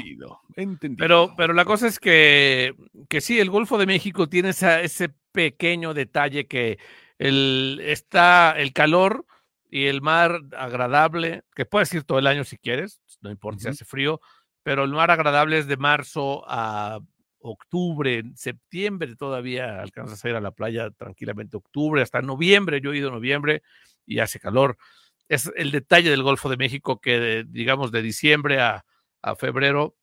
Entendido. 0.56 1.04
Pero, 1.04 1.34
pero 1.36 1.54
la 1.54 1.66
cosa 1.66 1.88
es 1.88 2.00
que, 2.00 2.76
que 3.10 3.22
sí, 3.22 3.40
el 3.40 3.50
Golfo 3.50 3.78
de 3.78 3.86
México 3.86 4.30
tiene 4.30 4.50
esa- 4.50 4.82
ese 4.82 5.10
pequeño 5.32 5.94
detalle 5.94 6.48
que 6.48 6.78
el, 7.18 7.82
está 7.84 8.52
el 8.58 8.74
calor 8.74 9.26
y 9.72 9.86
el 9.86 10.02
mar 10.02 10.40
agradable, 10.56 11.42
que 11.56 11.66
puedes 11.66 11.92
ir 11.94 12.04
todo 12.04 12.20
el 12.20 12.28
año 12.28 12.44
si 12.44 12.58
quieres, 12.58 13.02
no 13.22 13.32
importa 13.32 13.62
si 13.64 13.68
hace 13.70 13.86
frío, 13.86 14.22
pero 14.62 14.84
el 14.84 14.92
mar 14.92 15.10
agradable 15.10 15.58
es 15.58 15.68
de 15.68 15.78
marzo 15.78 16.44
a 16.48 17.00
octubre, 17.40 18.24
septiembre 18.36 19.16
todavía 19.16 19.82
alcanzas 19.82 20.24
a 20.24 20.30
ir 20.30 20.36
a 20.36 20.42
la 20.42 20.52
playa 20.52 20.92
tranquilamente, 20.92 21.58
octubre, 21.58 22.02
hasta 22.02 22.22
noviembre, 22.22 22.80
yo 22.82 22.94
he 22.94 22.98
ido 22.98 23.10
en 23.10 23.16
noviembre 23.16 23.64
y 24.06 24.20
hace 24.20 24.40
calor. 24.40 24.78
Es 25.28 25.52
el 25.56 25.72
detalle 25.72 26.10
del 26.10 26.24
Golfo 26.24 26.50
de 26.50 26.58
México 26.58 27.00
que, 27.02 27.44
digamos, 27.48 27.92
de 27.92 28.02
diciembre 28.02 28.62
a, 28.62 28.86
a 29.24 29.36
febrero, 29.36 29.96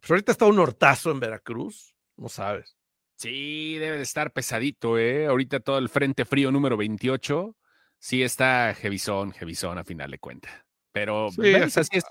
pues 0.00 0.10
ahorita 0.10 0.32
está 0.32 0.46
un 0.46 0.58
hortazo 0.58 1.10
en 1.12 1.20
Veracruz, 1.20 1.94
no 2.16 2.28
sabes. 2.28 2.76
Sí, 3.16 3.76
debe 3.78 3.98
de 3.98 4.02
estar 4.02 4.32
pesadito, 4.32 4.98
¿eh? 4.98 5.26
Ahorita 5.26 5.60
todo 5.60 5.78
el 5.78 5.88
frente 5.88 6.24
frío 6.24 6.50
número 6.50 6.76
28, 6.76 7.56
sí 7.98 8.22
está 8.22 8.74
jevizón, 8.74 9.32
jevizón 9.32 9.78
a 9.78 9.84
final 9.84 10.10
de 10.10 10.18
cuentas. 10.18 10.52
Pero 10.92 11.30
sí, 11.30 11.54
así 11.54 11.80
es. 11.92 12.04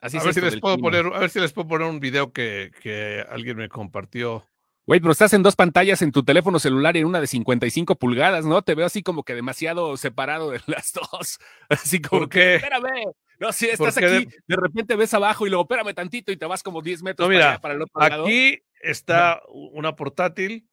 Así 0.00 0.16
a, 0.16 0.22
ver 0.22 0.34
si 0.34 0.40
les 0.40 0.60
puedo 0.60 0.78
poner, 0.78 1.06
a 1.06 1.18
ver 1.18 1.30
si 1.30 1.40
les 1.40 1.52
puedo 1.52 1.68
poner 1.68 1.88
un 1.88 1.98
video 1.98 2.32
que, 2.32 2.70
que 2.80 3.24
alguien 3.28 3.56
me 3.56 3.68
compartió. 3.68 4.46
Güey, 4.86 5.00
pero 5.00 5.12
estás 5.12 5.32
en 5.32 5.42
dos 5.42 5.56
pantallas 5.56 6.02
en 6.02 6.12
tu 6.12 6.22
teléfono 6.24 6.58
celular 6.58 6.96
y 6.96 7.00
en 7.00 7.06
una 7.06 7.20
de 7.20 7.26
55 7.26 7.96
pulgadas, 7.96 8.46
¿no? 8.46 8.62
Te 8.62 8.74
veo 8.74 8.86
así 8.86 9.02
como 9.02 9.24
que 9.24 9.34
demasiado 9.34 9.96
separado 9.96 10.50
de 10.50 10.60
las 10.66 10.92
dos. 10.92 11.38
Así 11.68 12.00
como 12.00 12.22
¿Por 12.22 12.28
qué? 12.30 12.56
espérame. 12.56 13.12
No, 13.38 13.52
si 13.52 13.68
estás 13.68 13.96
aquí, 13.96 14.26
de... 14.46 14.56
repente 14.56 14.96
ves 14.96 15.14
abajo 15.14 15.46
y 15.46 15.50
luego 15.50 15.62
espérame 15.62 15.94
tantito 15.94 16.32
y 16.32 16.36
te 16.36 16.46
vas 16.46 16.62
como 16.62 16.82
10 16.82 17.02
metros 17.02 17.28
no, 17.28 17.30
mira, 17.32 17.42
para, 17.42 17.52
allá, 17.52 17.60
para 17.60 17.74
el 17.74 17.82
otro 17.82 18.02
aquí 18.02 18.10
lado. 18.10 18.24
Aquí 18.24 18.62
está 18.82 19.42
una 19.48 19.94
portátil. 19.94 20.68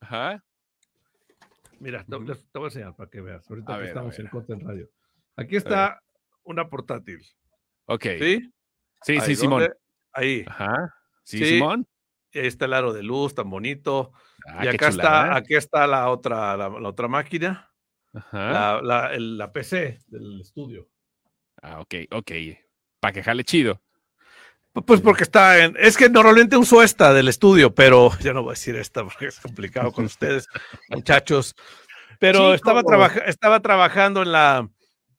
Ajá. 0.00 0.44
Mira, 1.80 2.04
te, 2.04 2.10
te, 2.16 2.16
voy 2.16 2.62
a 2.62 2.66
enseñar 2.66 2.94
para 2.94 3.10
que 3.10 3.20
veas. 3.20 3.48
Ahorita 3.50 3.76
ver, 3.76 3.88
estamos 3.88 4.18
en 4.18 4.26
Content 4.28 4.62
Radio. 4.62 4.88
Aquí 5.36 5.56
está 5.56 6.00
una 6.44 6.68
portátil. 6.68 7.20
Ok. 7.86 8.06
¿Sí? 8.18 8.52
Sí, 9.02 9.20
sí, 9.20 9.36
Simón. 9.36 9.60
¿dónde? 9.62 9.76
Ahí. 10.12 10.44
Ajá. 10.46 10.94
Sí, 11.24 11.38
Sí. 11.38 11.44
Simón. 11.46 11.86
Ahí 12.32 12.46
está 12.46 12.64
el 12.64 12.72
aro 12.74 12.92
de 12.92 13.02
luz 13.02 13.34
tan 13.34 13.48
bonito. 13.50 14.12
Ah, 14.46 14.64
y 14.64 14.68
acá 14.68 14.88
está, 14.88 15.36
aquí 15.36 15.54
está 15.54 15.86
la 15.86 16.10
otra, 16.10 16.56
la, 16.56 16.68
la 16.68 16.88
otra 16.88 17.06
máquina, 17.08 17.70
Ajá. 18.12 18.50
la, 18.52 18.82
la, 18.82 19.14
el- 19.14 19.38
la 19.38 19.52
PC 19.52 19.98
del 20.08 20.40
estudio. 20.40 20.88
Ah, 21.66 21.80
ok, 21.80 21.94
ok. 22.10 22.30
Para 23.00 23.12
que 23.12 23.22
jale 23.22 23.42
chido. 23.42 23.80
Pues 24.86 25.00
porque 25.00 25.22
está 25.22 25.64
en. 25.64 25.74
Es 25.78 25.96
que 25.96 26.08
normalmente 26.10 26.56
uso 26.56 26.82
esta 26.82 27.14
del 27.14 27.28
estudio, 27.28 27.74
pero 27.74 28.10
ya 28.20 28.32
no 28.34 28.42
voy 28.42 28.50
a 28.50 28.52
decir 28.58 28.76
esta 28.76 29.02
porque 29.04 29.26
es 29.28 29.40
complicado 29.40 29.90
con 29.92 30.04
ustedes, 30.04 30.46
muchachos. 30.90 31.54
Pero 32.18 32.52
estaba, 32.54 32.82
trabaja- 32.82 33.24
estaba 33.26 33.60
trabajando 33.60 34.22
en 34.22 34.32
la, 34.32 34.68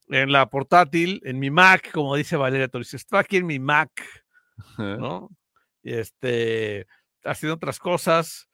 en 0.08 0.30
la 0.30 0.48
portátil, 0.48 1.20
en 1.24 1.38
mi 1.38 1.50
Mac, 1.50 1.90
como 1.90 2.14
dice 2.14 2.36
Valeria 2.36 2.68
Torres. 2.68 2.94
Estaba 2.94 3.20
aquí 3.20 3.38
en 3.38 3.46
mi 3.46 3.58
Mac. 3.58 3.90
¿no? 4.78 5.30
Y 5.82 5.94
este, 5.94 6.86
haciendo 7.24 7.54
otras 7.56 7.78
cosas. 7.78 8.48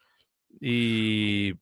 Y 0.60 1.54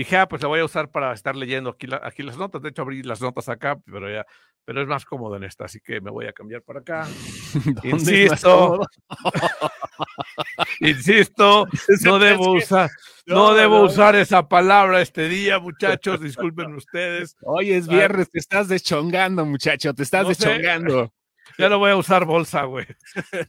dije, 0.00 0.16
ah, 0.18 0.28
pues 0.28 0.42
la 0.42 0.48
voy 0.48 0.60
a 0.60 0.64
usar 0.64 0.90
para 0.90 1.12
estar 1.12 1.34
leyendo 1.36 1.70
aquí, 1.70 1.86
la- 1.86 2.00
aquí 2.02 2.22
las 2.22 2.36
notas. 2.36 2.60
De 2.62 2.68
hecho, 2.70 2.82
abrí 2.82 3.02
las 3.02 3.20
notas 3.20 3.48
acá, 3.48 3.78
pero 3.86 4.10
ya, 4.10 4.26
pero 4.64 4.82
es 4.82 4.88
más 4.88 5.04
cómodo 5.04 5.36
en 5.36 5.44
esta, 5.44 5.64
así 5.64 5.80
que 5.80 6.00
me 6.00 6.10
voy 6.10 6.26
a 6.26 6.32
cambiar 6.32 6.62
para 6.62 6.80
acá. 6.80 7.06
¿Dónde 7.84 8.24
es 8.24 8.30
más 8.30 8.42
Insisto? 8.44 8.80
Insisto, 10.80 11.66
no 12.04 12.18
debo 12.18 12.52
usar, 12.52 12.90
no, 13.26 13.34
no, 13.50 13.54
debo 13.54 13.78
no. 13.78 13.84
usar 13.84 14.16
esa 14.16 14.48
palabra 14.48 15.00
este 15.00 15.28
día, 15.28 15.58
muchachos. 15.58 16.20
Disculpen 16.20 16.74
ustedes. 16.74 17.36
Hoy 17.42 17.72
es 17.72 17.88
Ah. 17.88 17.92
viernes, 17.92 18.30
te 18.30 18.38
estás 18.38 18.68
deschongando, 18.68 19.44
muchacho, 19.44 19.94
te 19.94 20.02
estás 20.02 20.26
No 20.26 20.34
sé. 20.34 20.48
deschongando. 20.48 21.12
Ya 21.58 21.68
no 21.68 21.78
voy 21.78 21.90
a 21.90 21.96
usar 21.96 22.24
bolsa, 22.24 22.64
güey. 22.64 22.86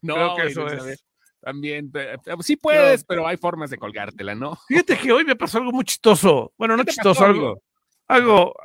No, 0.02 0.16
Creo 0.16 0.36
que 0.36 0.48
eso 0.48 0.68
es. 0.68 1.04
También, 1.42 1.92
eh, 1.96 2.18
sí 2.42 2.56
puedes, 2.56 3.04
pero 3.04 3.26
hay 3.26 3.36
formas 3.36 3.72
de 3.72 3.78
colgártela, 3.78 4.36
¿no? 4.36 4.56
Fíjate 4.68 4.98
que 4.98 5.12
hoy 5.12 5.26
me 5.26 5.36
pasó 5.36 5.58
algo 5.58 5.72
muy 5.72 5.84
chistoso. 5.84 6.54
Bueno, 6.58 6.78
no 6.78 6.84
¿Qué 6.84 6.88
te 6.88 6.92
chistoso, 6.94 7.20
pasó, 7.20 7.32
algo, 7.32 7.64
algo, 8.08 8.56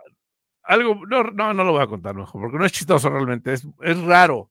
algo, 0.62 1.06
no, 1.06 1.22
no, 1.24 1.54
no 1.54 1.64
lo 1.64 1.72
voy 1.72 1.82
a 1.82 1.86
contar 1.86 2.14
mejor, 2.14 2.42
porque 2.42 2.58
no 2.58 2.66
es 2.66 2.72
chistoso 2.72 3.08
realmente, 3.08 3.54
es, 3.54 3.66
es 3.80 4.00
raro. 4.02 4.50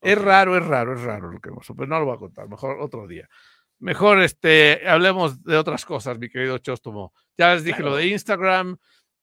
Es 0.00 0.16
raro, 0.16 0.56
es 0.56 0.64
raro, 0.64 0.94
es 0.94 1.02
raro 1.02 1.30
lo 1.30 1.40
que 1.40 1.50
pasó, 1.50 1.74
pero 1.74 1.88
no 1.88 1.98
lo 1.98 2.06
voy 2.06 2.14
a 2.14 2.18
contar, 2.18 2.48
mejor 2.48 2.78
otro 2.80 3.06
día. 3.06 3.28
Mejor 3.80 4.20
este, 4.22 4.88
hablemos 4.88 5.42
de 5.42 5.56
otras 5.56 5.84
cosas, 5.84 6.18
mi 6.18 6.28
querido 6.28 6.58
Chóstomo. 6.58 7.12
Ya 7.36 7.52
les 7.54 7.64
dije 7.64 7.78
Claro. 7.78 7.90
lo 7.90 7.96
de 7.96 8.06
Instagram, 8.06 8.76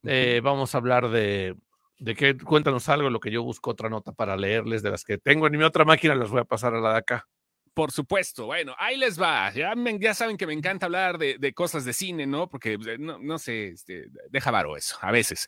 eh, 0.04 0.42
vamos 0.44 0.76
a 0.76 0.78
hablar 0.78 1.10
de, 1.10 1.56
de 1.98 2.16
que 2.16 2.38
cuéntanos 2.38 2.88
algo, 2.90 3.10
lo 3.10 3.20
que 3.20 3.32
yo 3.32 3.42
busco 3.42 3.72
otra 3.72 3.90
nota 3.90 4.12
para 4.12 4.38
leerles, 4.38 4.84
de 4.84 4.92
las 4.92 5.04
que 5.04 5.18
tengo 5.18 5.48
en 5.48 5.58
mi 5.58 5.64
otra 5.64 5.86
máquina, 5.86 6.14
las 6.14 6.30
voy 6.30 6.42
a 6.42 6.46
pasar 6.46 6.76
a 6.76 6.80
la 6.80 6.92
de 6.92 6.98
acá. 6.98 7.28
Por 7.76 7.92
supuesto, 7.92 8.46
bueno, 8.46 8.74
ahí 8.80 8.96
les 8.96 9.22
va. 9.22 9.52
Ya, 9.54 9.74
ya 10.00 10.14
saben 10.14 10.38
que 10.38 10.48
me 10.48 10.54
encanta 10.54 10.86
hablar 10.86 11.18
de, 11.18 11.38
de 11.38 11.54
cosas 11.54 11.84
de 11.84 11.92
cine, 11.92 12.26
¿no? 12.26 12.48
Porque 12.50 12.74
eh, 12.74 12.98
no, 12.98 13.20
no 13.20 13.38
sé, 13.38 13.68
este, 13.68 14.08
deja 14.30 14.50
varo 14.50 14.78
eso, 14.78 14.98
a 15.02 15.12
veces. 15.12 15.46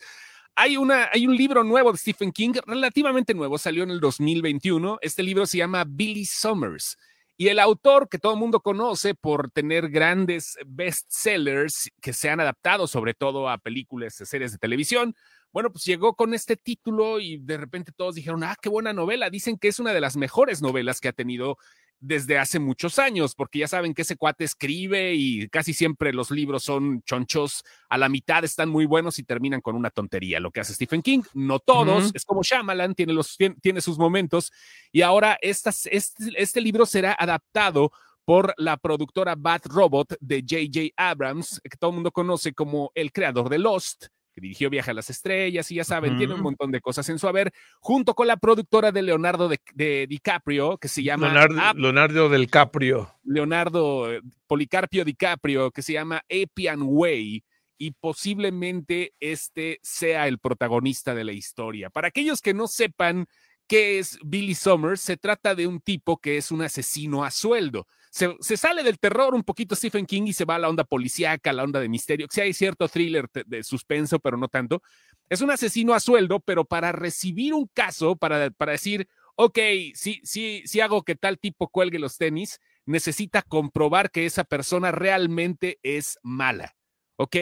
Hay, 0.53 0.75
una, 0.75 1.09
hay 1.13 1.25
un 1.25 1.37
libro 1.37 1.63
nuevo 1.63 1.89
de 1.93 1.97
Stephen 1.97 2.33
King, 2.33 2.55
relativamente 2.65 3.33
nuevo, 3.33 3.57
salió 3.57 3.83
en 3.83 3.91
el 3.91 4.01
2021. 4.01 4.99
Este 5.01 5.23
libro 5.23 5.45
se 5.45 5.59
llama 5.59 5.85
Billy 5.87 6.25
Summers. 6.25 6.97
Y 7.37 7.47
el 7.47 7.59
autor 7.59 8.09
que 8.09 8.19
todo 8.19 8.33
el 8.33 8.39
mundo 8.39 8.59
conoce 8.59 9.15
por 9.15 9.49
tener 9.51 9.89
grandes 9.89 10.57
bestsellers 10.65 11.89
que 12.01 12.11
se 12.11 12.29
han 12.29 12.41
adaptado 12.41 12.87
sobre 12.87 13.13
todo 13.13 13.47
a 13.49 13.57
películas, 13.57 14.15
series 14.15 14.51
de 14.51 14.57
televisión, 14.57 15.15
bueno, 15.53 15.71
pues 15.71 15.85
llegó 15.85 16.15
con 16.15 16.33
este 16.33 16.57
título 16.57 17.19
y 17.19 17.37
de 17.37 17.57
repente 17.57 17.91
todos 17.91 18.15
dijeron, 18.15 18.43
ah, 18.43 18.55
qué 18.61 18.69
buena 18.69 18.93
novela. 18.93 19.29
Dicen 19.29 19.57
que 19.57 19.69
es 19.69 19.79
una 19.79 19.93
de 19.93 20.01
las 20.01 20.17
mejores 20.17 20.61
novelas 20.61 20.99
que 20.99 21.07
ha 21.07 21.13
tenido 21.13 21.57
desde 21.99 22.37
hace 22.37 22.59
muchos 22.59 22.99
años, 22.99 23.33
porque 23.35 23.59
ya 23.59 23.67
saben 23.67 23.93
que 23.93 24.03
ese 24.03 24.17
cuate 24.17 24.43
escribe 24.43 25.13
y 25.15 25.47
casi 25.49 25.73
siempre 25.73 26.13
los 26.13 26.31
libros 26.31 26.63
son 26.63 27.01
chonchos, 27.03 27.63
a 27.89 27.97
la 27.97 28.09
mitad 28.09 28.43
están 28.43 28.69
muy 28.69 28.85
buenos 28.85 29.19
y 29.19 29.23
terminan 29.23 29.61
con 29.61 29.75
una 29.75 29.89
tontería. 29.89 30.39
Lo 30.39 30.51
que 30.51 30.59
hace 30.59 30.73
Stephen 30.73 31.01
King, 31.01 31.21
no 31.33 31.59
todos, 31.59 32.11
es 32.13 32.25
como 32.25 32.43
Shyamalan, 32.43 32.95
tiene, 32.95 33.13
los, 33.13 33.35
tiene, 33.37 33.55
tiene 33.61 33.81
sus 33.81 33.97
momentos, 33.97 34.51
y 34.91 35.01
ahora 35.01 35.37
estas, 35.41 35.87
este, 35.87 36.31
este 36.35 36.61
libro 36.61 36.85
será 36.85 37.15
adaptado 37.17 37.91
por 38.25 38.53
la 38.57 38.75
productora 38.75 39.35
Bad 39.37 39.61
Robot 39.65 40.17
de 40.19 40.41
J.J. 40.41 40.93
Abrams, 40.97 41.61
que 41.63 41.77
todo 41.77 41.91
el 41.91 41.95
mundo 41.95 42.11
conoce 42.11 42.53
como 42.53 42.91
el 42.93 43.13
creador 43.13 43.47
de 43.47 43.57
Lost, 43.57 44.07
que 44.37 44.41
dirigió 44.41 44.69
Viaje 44.69 44.91
a 44.91 44.93
las 44.93 45.09
Estrellas 45.09 45.71
y 45.71 45.75
ya 45.75 45.83
saben, 45.83 46.15
tiene 46.15 46.35
un 46.35 46.41
montón 46.41 46.69
de 46.71 46.79
cosas 46.79 47.09
en 47.09 47.17
su 47.17 47.27
haber, 47.27 47.51
junto 47.79 48.13
con 48.13 48.27
la 48.27 48.37
productora 48.37 48.91
de 48.91 49.01
Leonardo 49.01 49.49
de, 49.49 49.59
de 49.73 50.05
DiCaprio, 50.07 50.77
que 50.77 50.87
se 50.87 51.01
llama 51.01 51.29
Leonardo, 51.29 51.59
Ap- 51.59 51.77
Leonardo 51.77 52.29
del 52.29 52.47
Caprio. 52.47 53.11
Leonardo 53.23 54.13
eh, 54.13 54.21
Policarpio 54.45 55.03
DiCaprio, 55.03 55.71
que 55.71 55.81
se 55.81 55.93
llama 55.93 56.21
Appian 56.29 56.81
Way, 56.83 57.43
y 57.79 57.91
posiblemente 57.99 59.15
este 59.19 59.79
sea 59.81 60.27
el 60.27 60.37
protagonista 60.37 61.15
de 61.15 61.23
la 61.23 61.31
historia. 61.31 61.89
Para 61.89 62.09
aquellos 62.09 62.39
que 62.39 62.53
no 62.53 62.67
sepan 62.67 63.25
qué 63.67 63.97
es 63.97 64.19
Billy 64.23 64.53
Summers, 64.53 65.01
se 65.01 65.17
trata 65.17 65.55
de 65.55 65.65
un 65.65 65.79
tipo 65.79 66.17
que 66.17 66.37
es 66.37 66.51
un 66.51 66.61
asesino 66.61 67.23
a 67.25 67.31
sueldo. 67.31 67.87
Se, 68.17 68.35
se 68.39 68.57
sale 68.57 68.81
del 68.81 68.97
terror 68.97 69.35
un 69.35 69.43
poquito 69.43 69.75
Stephen 69.75 70.07
King 70.07 70.23
y 70.25 70.33
se 70.33 70.43
va 70.43 70.55
a 70.55 70.57
la 70.57 70.69
onda 70.69 70.83
policíaca, 70.83 71.53
la 71.53 71.63
onda 71.63 71.79
de 71.79 71.87
misterio. 71.87 72.25
Sí 72.31 72.41
hay 72.41 72.51
cierto 72.51 72.87
thriller 72.87 73.29
de, 73.45 73.61
suspenso, 73.61 74.17
pero 74.17 74.37
no 74.37 74.47
tanto. 74.47 74.81
Es 75.29 75.41
un 75.41 75.51
asesino 75.51 75.93
a 75.93 75.99
sueldo, 75.99 76.39
pero 76.39 76.65
para 76.65 76.91
recibir 76.91 77.53
un 77.53 77.67
caso, 77.67 78.15
para, 78.15 78.49
para 78.49 78.71
decir, 78.71 79.07
ok, 79.35 79.59
sí, 79.93 80.19
sí, 80.23 80.63
sí 80.65 80.79
hago 80.79 81.03
que 81.03 81.13
tal 81.13 81.37
tipo 81.37 81.67
cuelgue 81.67 81.99
los 81.99 82.17
tenis, 82.17 82.59
necesita 82.87 83.43
comprobar 83.43 84.09
que 84.09 84.25
esa 84.25 84.45
persona 84.45 84.91
realmente 84.91 85.77
es 85.83 86.17
mala. 86.23 86.75
¿Ok? 87.17 87.35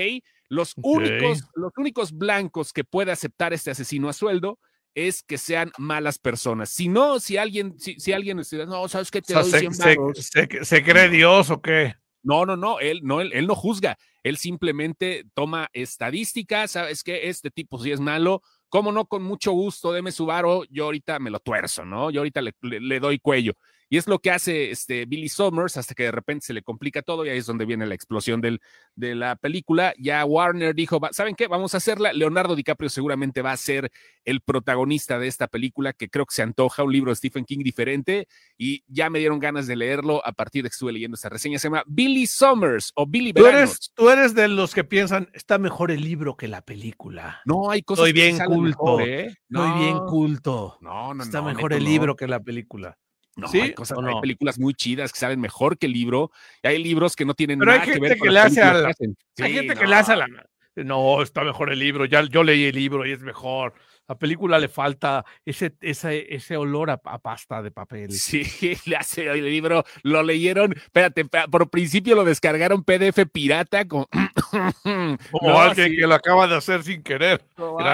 Los, 0.50 0.74
únicos, 0.76 1.46
los 1.56 1.72
únicos 1.78 2.12
blancos 2.12 2.74
que 2.74 2.84
puede 2.84 3.14
aceptar 3.14 3.54
este 3.54 3.72
asesino 3.72 4.10
a 4.10 4.14
sueldo 4.14 4.60
es 4.96 5.22
que 5.22 5.38
sean 5.38 5.72
malas 5.78 6.18
personas. 6.18 6.70
Si 6.70 6.88
no, 6.88 7.20
si 7.20 7.38
alguien, 7.38 7.78
si, 7.78 8.00
si 8.00 8.14
alguien 8.14 8.42
no, 8.68 8.88
¿sabes 8.88 9.12
qué? 9.12 9.20
O 9.20 9.22
Te 9.22 9.34
sea, 9.34 9.42
doy 9.44 9.52
¿se, 9.52 9.60
100 9.60 9.74
se- 9.74 9.96
varos". 9.98 10.18
se- 10.18 10.66
se 10.66 10.84
cree 10.84 11.10
Dios 11.10 11.50
o 11.52 11.62
qué? 11.62 11.96
No, 12.24 12.46
no, 12.46 12.58
no, 12.58 12.80
él 12.80 13.02
no, 13.04 13.22
él, 13.22 13.32
él 13.34 13.46
no 13.46 13.54
juzga, 13.54 13.98
él 14.24 14.38
simplemente 14.38 15.26
toma 15.36 15.70
estadísticas, 15.74 16.72
sabes 16.72 17.04
que 17.04 17.30
este 17.30 17.52
tipo 17.52 17.78
sí 17.78 17.92
es 17.92 18.00
malo, 18.00 18.42
cómo 18.70 18.92
no, 18.92 19.06
con 19.06 19.22
mucho 19.22 19.52
gusto, 19.52 19.92
deme 19.92 20.12
su 20.12 20.26
varo, 20.26 20.64
yo 20.72 20.86
ahorita 20.86 21.20
me 21.20 21.30
lo 21.30 21.40
tuerzo, 21.40 21.86
¿no? 21.86 22.10
Yo 22.10 22.22
ahorita 22.22 22.42
le, 22.42 22.54
le- 22.62 22.80
le 22.80 23.00
doy 23.00 23.20
cuello. 23.20 23.54
Y 23.90 23.98
es 23.98 24.08
lo 24.08 24.20
que 24.20 24.32
hace 24.32 24.72
este 24.72 25.06
Billy 25.06 25.30
Summers 25.30 25.78
hasta 25.78 25.94
que 25.94 26.04
de 26.04 26.12
repente 26.12 26.46
se 26.46 26.54
le 26.54 26.64
complica 26.64 27.02
todo 27.02 27.26
y 27.26 27.30
ahí 27.30 27.38
es 27.38 27.46
donde 27.46 27.66
viene 27.66 27.86
la 27.86 27.96
explosión 27.96 28.42
del, 28.42 28.62
de 28.96 29.16
la 29.16 29.36
película. 29.36 29.94
Ya 30.00 30.26
Warner 30.26 30.74
dijo, 30.74 31.00
¿saben 31.12 31.36
qué? 31.36 31.48
Vamos 31.48 31.74
a 31.74 31.78
hacerla. 31.78 32.14
Leonardo 32.14 32.56
DiCaprio 32.56 32.90
seguramente 32.90 33.42
va 33.42 33.52
a 33.52 33.58
ser 33.58 33.92
el 34.24 34.42
protagonista 34.42 35.20
de 35.20 35.28
esta 35.28 35.48
película 35.48 35.94
que 35.94 36.10
creo 36.10 36.26
que 36.26 36.36
se 36.36 36.42
antoja, 36.42 36.84
un 36.84 36.92
libro 36.92 37.12
de 37.12 37.16
Stephen 37.16 37.46
King 37.46 37.60
diferente 37.60 38.28
y 38.58 38.84
ya 38.88 39.10
me 39.10 39.20
dieron 39.20 39.40
ganas 39.40 39.68
de 39.68 39.76
leerlo 39.76 40.26
a 40.26 40.32
partir 40.32 40.64
de 40.64 40.70
que 40.70 40.74
estuve 40.74 40.94
leyendo 40.94 41.16
esta 41.16 41.30
reseña. 41.30 41.60
Se 41.60 41.68
llama 41.68 41.84
Billy 41.86 42.26
Summers 42.26 42.92
o 42.96 43.06
Billy 43.06 43.34
¿Tú 43.34 43.46
eres, 43.46 43.92
tú 43.94 44.10
eres 44.10 44.34
de 44.34 44.48
los 44.48 44.74
que 44.74 44.84
piensan, 44.84 45.30
está 45.34 45.58
mejor 45.58 45.92
el 45.92 46.02
libro 46.02 46.36
que 46.36 46.48
la 46.48 46.62
película. 46.62 47.42
No, 47.46 47.70
hay 47.70 47.82
cosas 47.84 48.08
Estoy 48.08 48.14
bien 48.14 48.38
culto. 48.46 49.00
¿eh? 49.00 49.28
Estoy 49.50 49.80
bien 49.80 50.00
culto. 50.08 50.78
No, 50.82 51.14
no, 51.14 51.24
Está 51.24 51.42
mejor 51.42 51.74
el 51.74 51.84
libro 51.84 52.16
que 52.16 52.28
la 52.28 52.40
película. 52.40 52.98
No, 53.36 53.48
¿Sí? 53.50 53.60
hay, 53.60 53.74
cosas, 53.74 53.98
hay 54.02 54.22
películas 54.22 54.58
muy 54.58 54.74
chidas 54.74 55.12
que 55.12 55.20
saben 55.20 55.42
mejor 55.42 55.78
que 55.78 55.88
el 55.88 55.94
libro. 55.94 56.32
Y 56.64 56.68
hay 56.68 56.82
libros 56.82 57.16
que 57.16 57.26
no 57.26 57.34
tienen 57.34 57.60
Pero 57.60 57.72
nada 57.72 57.84
hay 57.84 57.88
gente 57.88 58.00
que 58.00 58.10
ver 58.10 58.18
que 58.20 58.40
hace 58.40 58.62
a 58.62 58.74
la, 58.74 58.94
Hay 59.40 59.54
gente 59.54 59.76
que 59.76 59.88
le 59.88 59.96
hace 59.96 60.14
a 60.14 60.16
la. 60.16 60.28
No, 60.76 61.22
está 61.22 61.44
mejor 61.44 61.72
el 61.72 61.80
libro. 61.80 62.06
Ya 62.06 62.24
yo 62.24 62.44
leí 62.44 62.66
el 62.66 62.76
libro 62.76 63.06
y 63.06 63.12
es 63.12 63.22
mejor. 63.22 63.74
La 64.08 64.18
película 64.18 64.60
le 64.60 64.68
falta 64.68 65.26
ese, 65.46 65.76
ese, 65.82 66.34
ese 66.34 66.58
olor 66.58 66.90
a, 66.90 67.02
a, 67.04 67.18
pasta 67.20 67.62
de 67.62 67.72
papel. 67.72 68.12
Sí, 68.12 68.44
le 68.86 68.96
hace 68.96 69.28
el 69.28 69.46
libro, 69.46 69.84
lo 70.04 70.22
leyeron, 70.24 70.74
espérate, 70.74 71.26
por 71.26 71.70
principio 71.70 72.16
lo 72.16 72.24
descargaron 72.24 72.84
PDF 72.84 73.26
pirata 73.32 73.88
con... 73.88 74.06
como 75.32 75.50
no, 75.50 75.60
alguien 75.60 75.90
sí. 75.90 75.98
que 75.98 76.08
lo 76.08 76.16
acaba 76.16 76.48
de 76.48 76.56
hacer 76.56 76.84
sin 76.84 77.02
querer. 77.04 77.44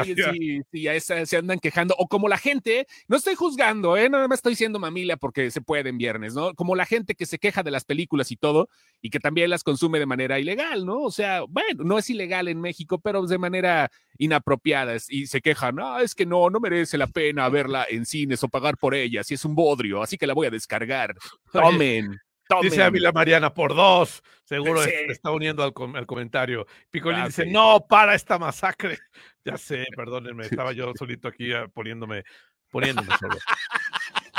sí, 0.05 0.61
sí, 0.71 0.81
ya 0.81 0.99
se, 0.99 1.25
se, 1.25 1.37
andan 1.37 1.59
quejando. 1.59 1.95
O 1.97 2.07
como 2.07 2.27
la 2.27 2.37
gente, 2.37 2.87
no 3.07 3.17
estoy 3.17 3.35
juzgando, 3.35 3.95
¿eh? 3.97 4.09
nada 4.09 4.27
más 4.27 4.39
estoy 4.39 4.53
diciendo 4.53 4.79
mamila 4.79 5.17
porque 5.17 5.51
se 5.51 5.61
puede 5.61 5.89
en 5.89 5.97
viernes, 5.97 6.33
¿no? 6.33 6.53
Como 6.55 6.75
la 6.75 6.85
gente 6.85 7.15
que 7.15 7.25
se 7.25 7.39
queja 7.39 7.63
de 7.63 7.71
las 7.71 7.85
películas 7.85 8.31
y 8.31 8.37
todo, 8.37 8.69
y 9.01 9.09
que 9.09 9.19
también 9.19 9.49
las 9.49 9.63
consume 9.63 9.99
de 9.99 10.05
manera 10.05 10.39
ilegal, 10.39 10.85
¿no? 10.85 10.99
O 11.01 11.11
sea, 11.11 11.41
bueno, 11.47 11.83
no 11.83 11.97
es 11.97 12.09
ilegal 12.09 12.47
en 12.47 12.59
México, 12.59 12.99
pero 12.99 13.25
de 13.25 13.37
manera 13.37 13.91
inapropiada 14.17 14.95
y 15.09 15.27
se 15.27 15.41
quejan, 15.41 15.75
no, 15.75 15.99
es 16.01 16.15
que 16.15 16.25
no, 16.25 16.49
no 16.49 16.59
merece 16.59 16.97
la 16.97 17.07
pena 17.07 17.47
verla 17.49 17.85
en 17.89 18.05
cines 18.05 18.43
o 18.43 18.49
pagar 18.49 18.77
por 18.77 18.95
ella, 18.95 19.23
si 19.23 19.33
es 19.35 19.45
un 19.45 19.55
bodrio, 19.55 20.01
así 20.01 20.17
que 20.17 20.27
la 20.27 20.33
voy 20.33 20.47
a 20.47 20.51
descargar. 20.51 21.15
Tomen. 21.51 22.19
Tomen. 22.47 22.69
Dice 22.69 22.83
Ávila 22.83 23.11
Mariana, 23.11 23.53
por 23.53 23.73
dos. 23.73 24.21
Seguro 24.43 24.83
sí. 24.83 24.89
se 24.89 25.11
está 25.13 25.31
uniendo 25.31 25.63
al, 25.63 25.71
com 25.71 25.95
al 25.95 26.05
comentario. 26.05 26.67
Picolín 26.89 27.15
claro, 27.15 27.29
dice, 27.29 27.43
sí. 27.45 27.51
no, 27.51 27.85
para 27.87 28.15
esta 28.15 28.37
masacre. 28.37 28.97
Ya 29.43 29.57
sé, 29.57 29.87
perdónenme, 29.97 30.43
estaba 30.43 30.71
yo 30.71 30.93
solito 30.95 31.27
aquí 31.27 31.51
uh, 31.51 31.67
poniéndome, 31.71 32.23
poniéndome 32.69 33.09
solo. 33.17 33.37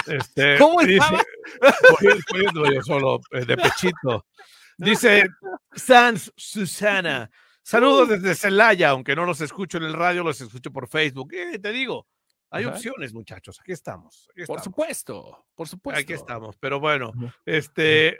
Este, 0.06 0.58
¿Cómo 0.58 0.80
estaba? 0.80 1.20
Dice, 2.00 2.22
poniéndome 2.28 2.74
yo 2.76 2.82
solo, 2.82 3.20
eh, 3.32 3.44
de 3.44 3.56
pechito. 3.56 4.26
Dice 4.78 5.28
Sans 5.74 6.32
Susana, 6.36 7.28
Saludos 7.62 8.08
desde 8.08 8.34
Celaya, 8.34 8.90
aunque 8.90 9.14
no 9.14 9.24
los 9.24 9.40
escucho 9.40 9.78
en 9.78 9.84
el 9.84 9.92
radio, 9.92 10.24
los 10.24 10.40
escucho 10.40 10.72
por 10.72 10.88
Facebook. 10.88 11.32
Eh, 11.32 11.58
te 11.58 11.70
digo, 11.72 12.06
hay 12.50 12.64
Ajá. 12.64 12.74
opciones, 12.74 13.14
muchachos. 13.14 13.60
Aquí 13.60 13.72
estamos, 13.72 14.28
aquí 14.30 14.44
por 14.46 14.58
estamos. 14.58 14.64
supuesto, 14.64 15.46
por 15.54 15.68
supuesto. 15.68 16.00
Aquí 16.00 16.12
estamos. 16.12 16.56
Pero 16.58 16.80
bueno, 16.80 17.12
este, 17.46 18.18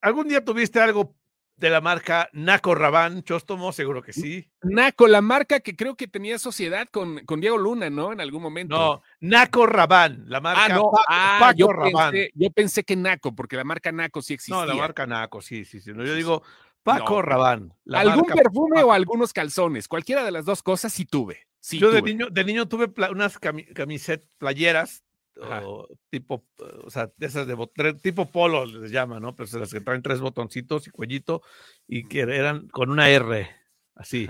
¿algún 0.00 0.28
día 0.28 0.44
tuviste 0.44 0.80
algo 0.80 1.16
de 1.56 1.70
la 1.70 1.80
marca 1.80 2.30
Naco 2.32 2.74
Rabán, 2.74 3.24
Chóstomo? 3.24 3.72
Seguro 3.72 4.00
que 4.00 4.12
sí. 4.12 4.48
Naco, 4.62 5.06
la 5.06 5.20
marca 5.20 5.60
que 5.60 5.76
creo 5.76 5.96
que 5.96 6.08
tenía 6.08 6.38
sociedad 6.38 6.88
con, 6.88 7.24
con 7.26 7.40
Diego 7.40 7.58
Luna, 7.58 7.90
¿no? 7.90 8.12
En 8.12 8.20
algún 8.20 8.42
momento. 8.42 8.76
No, 8.76 9.02
Naco 9.20 9.66
Rabán, 9.66 10.24
la 10.28 10.40
marca 10.40 10.64
ah, 10.64 10.68
no. 10.68 10.90
Paco, 10.90 11.04
ah, 11.08 11.36
Paco 11.40 11.58
yo 11.58 11.68
Rabán. 11.68 12.12
Pensé, 12.12 12.30
yo 12.34 12.50
pensé 12.50 12.84
que 12.84 12.96
Naco, 12.96 13.34
porque 13.34 13.56
la 13.56 13.64
marca 13.64 13.90
Naco 13.92 14.22
sí 14.22 14.34
existía. 14.34 14.56
No, 14.56 14.66
la 14.66 14.74
marca 14.76 15.04
Naco, 15.04 15.42
sí, 15.42 15.64
sí, 15.64 15.80
sí. 15.80 15.92
No, 15.92 16.04
yo 16.04 16.14
digo 16.14 16.42
Paco 16.82 17.16
no, 17.16 17.22
Rabán. 17.22 17.74
¿Algún 17.92 18.26
marca 18.26 18.34
perfume 18.34 18.76
Paco. 18.76 18.88
o 18.88 18.92
algunos 18.92 19.32
calzones? 19.32 19.88
Cualquiera 19.88 20.24
de 20.24 20.30
las 20.30 20.44
dos 20.44 20.62
cosas 20.62 20.92
sí 20.92 21.04
tuve. 21.04 21.46
Sí 21.60 21.78
Yo 21.78 21.88
tuve. 21.88 21.96
de 21.96 22.02
niño, 22.02 22.28
de 22.30 22.44
niño 22.44 22.66
tuve 22.66 22.92
unas 23.10 23.38
cami 23.38 23.64
camisetas, 23.66 24.28
playeras, 24.38 25.04
o 25.36 25.88
tipo, 26.10 26.44
o 26.84 26.90
sea, 26.90 27.10
de 27.16 27.26
esas 27.26 27.46
de 27.46 27.94
tipo 28.02 28.30
polo 28.30 28.66
les 28.66 28.90
llama, 28.90 29.18
¿no? 29.18 29.34
Pero 29.34 29.58
las 29.58 29.72
que 29.72 29.80
traen 29.80 30.02
tres 30.02 30.20
botoncitos 30.20 30.86
y 30.86 30.90
cuellito 30.90 31.42
y 31.86 32.06
que 32.06 32.20
eran 32.20 32.68
con 32.68 32.90
una 32.90 33.08
R, 33.08 33.48
así. 33.94 34.28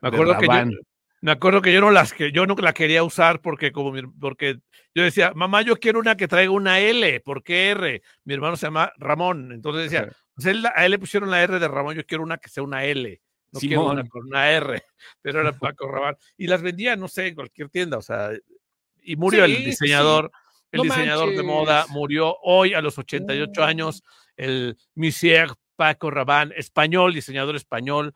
Me 0.00 0.08
acuerdo 0.08 0.38
que 0.38 0.46
yo, 0.46 0.78
me 1.22 1.32
acuerdo 1.32 1.62
que 1.62 1.72
yo 1.72 1.80
no 1.80 1.90
las 1.90 2.12
que 2.12 2.32
yo 2.32 2.46
no 2.46 2.54
la 2.54 2.72
quería 2.72 3.02
usar 3.02 3.40
porque 3.40 3.72
como 3.72 3.92
mi, 3.92 4.02
porque 4.02 4.58
yo 4.94 5.02
decía, 5.02 5.32
mamá, 5.34 5.62
yo 5.62 5.76
quiero 5.76 5.98
una 5.98 6.16
que 6.16 6.28
traiga 6.28 6.52
una 6.52 6.78
L, 6.78 7.20
¿por 7.20 7.42
qué 7.42 7.70
R? 7.70 8.02
Mi 8.24 8.34
hermano 8.34 8.56
se 8.56 8.66
llama 8.66 8.92
Ramón, 8.98 9.52
entonces 9.52 9.90
decía, 9.90 10.12
pues 10.34 10.46
él, 10.46 10.64
a 10.66 10.84
él 10.84 10.92
le 10.92 10.98
pusieron 10.98 11.30
la 11.30 11.42
R 11.42 11.58
de 11.58 11.68
Ramón, 11.68 11.94
yo 11.94 12.06
quiero 12.06 12.22
una 12.22 12.38
que 12.38 12.48
sea 12.48 12.62
una 12.62 12.84
L. 12.84 13.20
No 13.52 13.60
Simón. 13.60 13.68
quiero 13.68 13.90
una 13.90 14.08
con 14.08 14.26
una 14.26 14.50
R, 14.50 14.82
pero 15.22 15.40
era 15.40 15.52
Paco 15.58 15.88
Rabanne. 15.88 16.18
Y 16.36 16.46
las 16.46 16.62
vendía, 16.62 16.96
no 16.96 17.08
sé, 17.08 17.28
en 17.28 17.34
cualquier 17.34 17.68
tienda, 17.68 17.98
o 17.98 18.02
sea, 18.02 18.30
y 19.02 19.16
murió 19.16 19.44
sí, 19.44 19.52
el 19.52 19.64
diseñador, 19.64 20.30
sí. 20.32 20.68
el 20.72 20.78
no 20.78 20.82
diseñador 20.84 21.26
manches. 21.26 21.36
de 21.36 21.42
moda, 21.42 21.86
murió 21.88 22.36
hoy 22.42 22.74
a 22.74 22.80
los 22.80 22.98
88 22.98 23.60
mm. 23.60 23.64
años, 23.64 24.02
el 24.36 24.76
Monsieur 24.94 25.54
Paco 25.76 26.10
Rabanne, 26.10 26.54
español, 26.56 27.12
diseñador 27.12 27.56
español, 27.56 28.14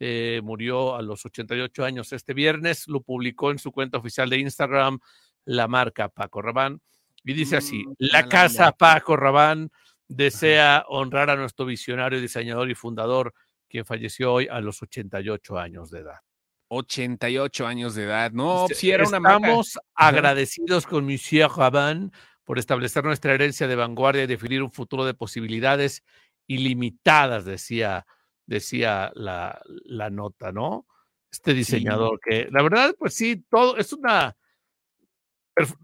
eh, 0.00 0.40
murió 0.42 0.96
a 0.96 1.02
los 1.02 1.24
88 1.24 1.84
años 1.84 2.12
este 2.12 2.34
viernes, 2.34 2.88
lo 2.88 3.00
publicó 3.00 3.50
en 3.50 3.58
su 3.58 3.70
cuenta 3.70 3.98
oficial 3.98 4.28
de 4.28 4.38
Instagram 4.38 4.98
la 5.44 5.68
marca 5.68 6.08
Paco 6.08 6.42
Rabanne 6.42 6.78
y 7.22 7.32
dice 7.32 7.56
así, 7.56 7.84
mm, 7.86 7.94
la 7.98 8.28
casa 8.28 8.72
Paco 8.72 9.16
Rabanne 9.16 9.68
desea 10.08 10.84
honrar 10.88 11.30
a 11.30 11.36
nuestro 11.36 11.66
visionario, 11.66 12.20
diseñador 12.20 12.70
y 12.70 12.74
fundador, 12.74 13.34
quien 13.68 13.84
falleció 13.84 14.32
hoy 14.32 14.48
a 14.50 14.60
los 14.60 14.82
88 14.82 15.58
años 15.58 15.90
de 15.90 16.00
edad. 16.00 16.20
88 16.68 17.66
años 17.66 17.94
de 17.94 18.04
edad, 18.04 18.32
no, 18.32 18.66
si 18.68 18.90
era 18.90 19.06
una 19.06 19.18
Estamos 19.18 19.74
marca. 19.76 19.88
agradecidos 19.94 20.86
con 20.86 21.04
Monsieur 21.04 21.50
Rabanne 21.50 22.10
por 22.44 22.58
establecer 22.58 23.04
nuestra 23.04 23.34
herencia 23.34 23.66
de 23.66 23.76
vanguardia 23.76 24.24
y 24.24 24.26
definir 24.26 24.62
un 24.62 24.70
futuro 24.70 25.04
de 25.04 25.14
posibilidades 25.14 26.02
ilimitadas, 26.46 27.44
decía, 27.44 28.06
decía 28.46 29.12
la, 29.14 29.60
la 29.84 30.10
nota, 30.10 30.52
¿no? 30.52 30.86
Este 31.30 31.54
diseñador 31.54 32.20
sí. 32.22 32.30
que, 32.30 32.48
la 32.50 32.62
verdad, 32.62 32.94
pues 32.98 33.14
sí, 33.14 33.44
todo 33.50 33.76
es 33.76 33.92
una. 33.92 34.36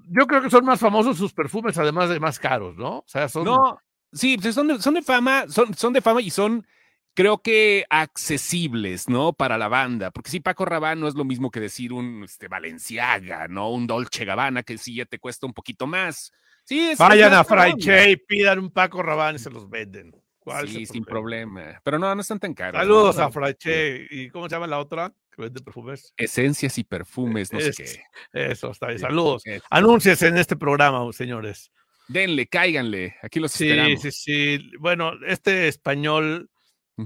Yo 0.09 0.27
creo 0.27 0.43
que 0.43 0.51
son 0.51 0.65
más 0.65 0.81
famosos 0.81 1.17
sus 1.17 1.33
perfumes, 1.33 1.79
además 1.79 2.09
de 2.09 2.21
más 2.21 2.39
caros, 2.39 2.77
¿no? 2.77 2.99
O 2.99 3.05
sea, 3.07 3.29
son. 3.29 3.45
No, 3.45 3.81
sí, 4.13 4.39
pues 4.39 4.55
son 4.55 4.69
de, 4.69 4.81
son 4.81 4.95
de 4.95 5.03
fama, 5.03 5.47
son, 5.49 5.75
son 5.75 5.93
de 5.93 6.01
fama 6.01 6.21
y 6.21 6.31
son 6.31 6.67
creo 7.15 7.43
que 7.43 7.85
accesibles, 7.91 9.09
¿no? 9.09 9.33
Para 9.33 9.59
la 9.59 9.69
banda, 9.69 10.11
porque 10.11 10.31
sí, 10.31 10.41
Paco 10.41 10.65
Rabanne 10.65 11.01
no 11.01 11.09
es 11.09 11.15
lo 11.15 11.25
mismo 11.25 11.51
que 11.51 11.61
decir 11.61 11.93
un 11.93 12.25
este, 12.25 12.49
Valenciaga, 12.49 13.49
¿no? 13.49 13.71
Un 13.71 13.87
Dolce 13.87 14.25
Gabbana, 14.25 14.63
que 14.63 14.79
sí 14.79 14.97
ya 14.97 15.05
te 15.05 15.19
cuesta 15.19 15.47
un 15.47 15.53
poquito 15.53 15.87
más. 15.87 16.33
Sí, 16.65 16.91
es 16.91 16.99
Vayan 16.99 17.35
a 17.35 17.45
Fraiche 17.45 18.11
y 18.11 18.17
pidan 18.17 18.59
un 18.59 18.71
Paco 18.71 19.03
Rabanne 19.03 19.37
y 19.37 19.39
se 19.41 19.51
los 19.51 19.69
venden. 19.69 20.15
¿Cuál 20.39 20.69
sí, 20.69 20.87
sin 20.87 21.05
problema? 21.05 21.81
Pero 21.85 21.99
no, 21.99 22.15
no 22.15 22.21
están 22.21 22.39
tan 22.39 22.55
caros. 22.55 22.81
Saludos 22.81 23.17
¿no? 23.19 23.25
a 23.25 23.31
Fraiche. 23.31 24.07
¿Y 24.11 24.31
cómo 24.31 24.49
se 24.49 24.55
llama 24.55 24.67
la 24.67 24.79
otra 24.79 25.13
que 25.31 25.43
vende 25.43 25.61
perfumes? 25.61 26.15
Esencias 26.17 26.79
y 26.79 26.85
perfumes, 26.85 27.53
no 27.53 27.59
es, 27.59 27.77
sé 27.77 27.85
qué. 27.85 28.51
Eso, 28.51 28.71
está 28.71 28.87
bien. 28.87 29.01
Saludos. 29.01 29.43
Anúnciese 29.69 30.29
en 30.29 30.39
este 30.39 30.57
programa, 30.57 31.01
señores. 31.13 31.71
Denle, 32.11 32.49
cáiganle. 32.49 33.15
Aquí 33.23 33.39
los 33.39 33.53
sí, 33.53 33.69
esperamos. 33.69 34.03
Sí, 34.03 34.11
sí, 34.11 34.59
sí. 34.59 34.71
Bueno, 34.81 35.13
este 35.27 35.69
español 35.69 36.51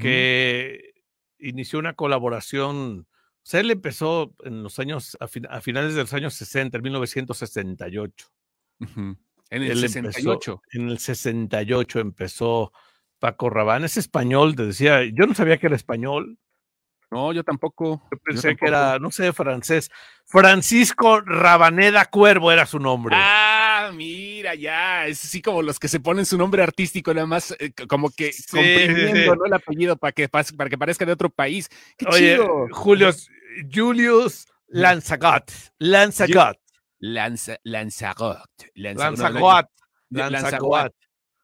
que 0.00 0.80
uh 0.80 1.44
-huh. 1.44 1.48
inició 1.50 1.78
una 1.78 1.92
colaboración. 1.92 3.06
O 3.06 3.46
sea, 3.46 3.60
él 3.60 3.70
empezó 3.70 4.34
en 4.44 4.62
los 4.62 4.78
años, 4.78 5.16
a, 5.20 5.28
fin, 5.28 5.46
a 5.50 5.60
finales 5.60 5.94
de 5.94 6.00
los 6.00 6.14
años 6.14 6.32
60, 6.34 6.78
en 6.78 6.82
1968. 6.82 8.26
Uh 8.80 8.84
-huh. 8.86 9.18
En 9.50 9.62
el 9.62 9.72
él 9.72 9.78
68. 9.80 10.52
Empezó, 10.52 10.62
en 10.72 10.88
el 10.88 10.98
68 10.98 12.00
empezó 12.00 12.72
Paco 13.18 13.50
Rabanne. 13.50 13.84
Es 13.86 13.98
español, 13.98 14.56
te 14.56 14.64
decía. 14.64 15.04
Yo 15.04 15.26
no 15.26 15.34
sabía 15.34 15.58
que 15.58 15.66
era 15.66 15.76
español. 15.76 16.38
No, 17.10 17.30
yo 17.34 17.44
tampoco. 17.44 18.02
Yo 18.10 18.18
pensé 18.24 18.48
yo 18.48 18.48
tampoco. 18.48 18.64
que 18.64 18.68
era, 18.68 18.98
no 18.98 19.10
sé, 19.10 19.34
francés. 19.34 19.90
Francisco 20.24 21.20
Rabaneda 21.20 22.06
Cuervo 22.06 22.50
era 22.50 22.64
su 22.64 22.78
nombre. 22.78 23.14
Ah, 23.18 23.63
mira, 23.92 24.54
ya. 24.54 25.06
Es 25.06 25.24
así 25.24 25.42
como 25.42 25.62
los 25.62 25.78
que 25.78 25.88
se 25.88 26.00
ponen 26.00 26.26
su 26.26 26.38
nombre 26.38 26.62
artístico, 26.62 27.12
nada 27.14 27.26
más 27.26 27.54
eh, 27.58 27.72
como 27.88 28.10
que 28.10 28.32
sí, 28.32 28.44
comprimiendo 28.50 29.16
sí, 29.16 29.22
sí. 29.22 29.38
¿no? 29.38 29.44
el 29.46 29.52
apellido 29.52 29.96
para 29.96 30.12
que, 30.12 30.28
para 30.28 30.70
que 30.70 30.78
parezca 30.78 31.04
de 31.04 31.12
otro 31.12 31.30
país. 31.30 31.68
¡Qué 31.96 32.06
Oye, 32.08 32.36
chido! 32.36 32.68
Julio, 32.72 33.10
Julius 33.72 34.46
Lanzagot. 34.68 35.50
Lanzagot. 35.78 36.58
Lanza, 36.98 37.58
Lanzagot. 37.64 38.38
Lanzagot. 38.74 39.66
Lanzagot. 40.10 40.94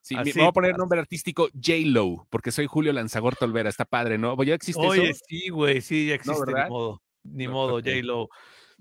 Sí, 0.02 0.16
Así, 0.16 0.32
me 0.34 0.42
voy 0.42 0.48
a 0.48 0.52
poner 0.52 0.78
nombre 0.78 0.98
artístico 0.98 1.48
J-Lo, 1.52 2.26
porque 2.30 2.50
soy 2.50 2.66
Julio 2.66 2.92
Lanzagorta 2.92 3.44
Olvera, 3.44 3.68
está 3.68 3.84
padre, 3.84 4.16
¿no? 4.16 4.42
¿Ya 4.42 4.54
existe 4.54 4.80
Oye, 4.80 5.10
eso? 5.10 5.20
sí, 5.28 5.50
güey, 5.50 5.82
sí, 5.82 6.08
ya 6.08 6.14
existe, 6.14 6.52
no, 6.52 6.56
ni 6.56 6.68
modo, 6.68 7.02
ni 7.22 7.48
modo, 7.48 7.74
okay. 7.76 8.00
J-Lo. 8.00 8.28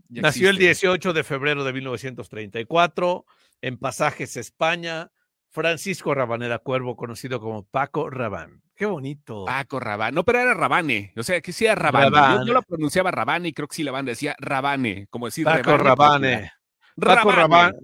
Nació 0.08 0.50
existe. 0.50 0.50
el 0.50 0.58
18 0.58 1.14
de 1.14 1.24
febrero 1.24 1.64
de 1.66 1.74
1934 1.74 3.26
en 3.62 3.78
Pasajes, 3.78 4.38
España. 4.38 5.12
Francisco 5.52 6.14
Rabanera 6.14 6.60
Cuervo, 6.60 6.96
conocido 6.96 7.40
como 7.40 7.64
Paco 7.64 8.10
Rabán. 8.10 8.62
Qué 8.76 8.86
bonito. 8.86 9.46
Paco 9.46 9.80
Rabán. 9.80 10.14
No, 10.14 10.24
pero 10.24 10.40
era 10.40 10.54
Rabane. 10.54 11.12
O 11.18 11.24
sea, 11.24 11.42
que 11.42 11.52
sí 11.52 11.66
era 11.66 11.76
Rabane. 11.76 12.46
Yo, 12.46 12.54
lo 12.54 12.62
pronunciaba 12.62 13.12
Rabane 13.12 13.50
y 13.50 13.54
creo 13.54 13.68
que 13.68 13.76
sí 13.76 13.84
la 13.84 13.92
banda 13.92 14.12
decía 14.12 14.36
Rabane, 14.40 15.08
como 15.10 15.26
decir 15.26 15.46
Paco 15.46 15.78
Rabane. 15.78 16.52
Paco 16.96 17.32
Rabane. 17.32 17.78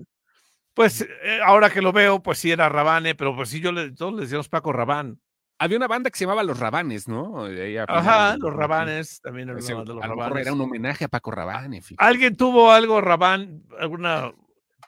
Pues 0.73 1.01
eh, 1.01 1.39
ahora 1.43 1.69
que 1.69 1.81
lo 1.81 1.91
veo, 1.91 2.21
pues 2.21 2.37
sí 2.37 2.51
era 2.51 2.69
Rabane, 2.69 3.15
pero 3.15 3.35
pues 3.35 3.49
sí, 3.49 3.61
yo 3.61 3.71
le, 3.71 3.91
todos 3.91 4.13
le 4.13 4.21
decíamos 4.21 4.49
Paco 4.49 4.71
Rabán. 4.71 5.19
Había 5.57 5.77
una 5.77 5.87
banda 5.87 6.09
que 6.09 6.17
se 6.17 6.25
llamaba 6.25 6.43
Los 6.43 6.59
Rabanes, 6.59 7.07
¿no? 7.07 7.45
Ajá, 7.87 8.35
Los 8.37 8.53
Rabanes, 8.53 9.21
también 9.21 9.49
era, 9.49 9.59
de 9.59 9.85
los 9.85 10.05
Rabanes. 10.05 10.41
era 10.41 10.53
un 10.53 10.61
homenaje 10.61 11.05
a 11.05 11.07
Paco 11.07 11.31
Rabane. 11.31 11.81
¿Alguien 11.97 12.35
tuvo 12.35 12.71
algo 12.71 12.99
Rabán, 12.99 13.63
alguna, 13.79 14.33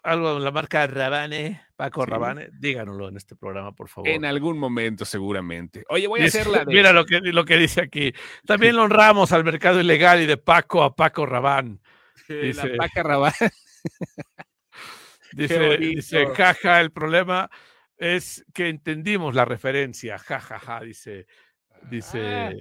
algo 0.08 0.36
de 0.36 0.40
la 0.40 0.52
marca 0.52 0.88
Rabane, 0.88 1.62
Paco 1.76 2.06
Rabane? 2.06 2.50
Díganoslo 2.54 3.10
en 3.10 3.18
este 3.18 3.36
programa, 3.36 3.74
por 3.74 3.90
favor. 3.90 4.10
En 4.10 4.24
algún 4.24 4.58
momento, 4.58 5.04
seguramente. 5.04 5.84
Oye, 5.90 6.08
voy 6.08 6.22
a 6.22 6.26
hacer 6.26 6.48
la 6.48 6.64
Mira 6.66 6.94
lo 6.94 7.06
que, 7.06 7.20
lo 7.20 7.44
que 7.44 7.58
dice 7.58 7.82
aquí. 7.82 8.14
También 8.46 8.76
lo 8.76 8.84
honramos 8.84 9.34
al 9.34 9.44
mercado 9.44 9.82
ilegal 9.82 10.22
y 10.22 10.26
de 10.26 10.38
Paco 10.38 10.82
a 10.84 10.96
Paco 10.96 11.26
Rabán. 11.26 11.82
Dice... 12.28 12.70
La 12.70 12.78
Paca 12.78 13.04
Rabán. 13.04 13.34
Dice, 15.34 15.78
dice, 15.78 16.26
jaja, 16.28 16.80
el 16.80 16.92
problema 16.92 17.50
es 17.98 18.46
que 18.54 18.70
entendimos 18.70 19.36
la 19.36 19.44
referencia, 19.44 20.18
jajaja, 20.18 20.58
ja, 20.58 20.80
ja, 20.80 20.86
dice, 20.86 21.28
dice, 21.92 22.22
ah. 22.22 22.54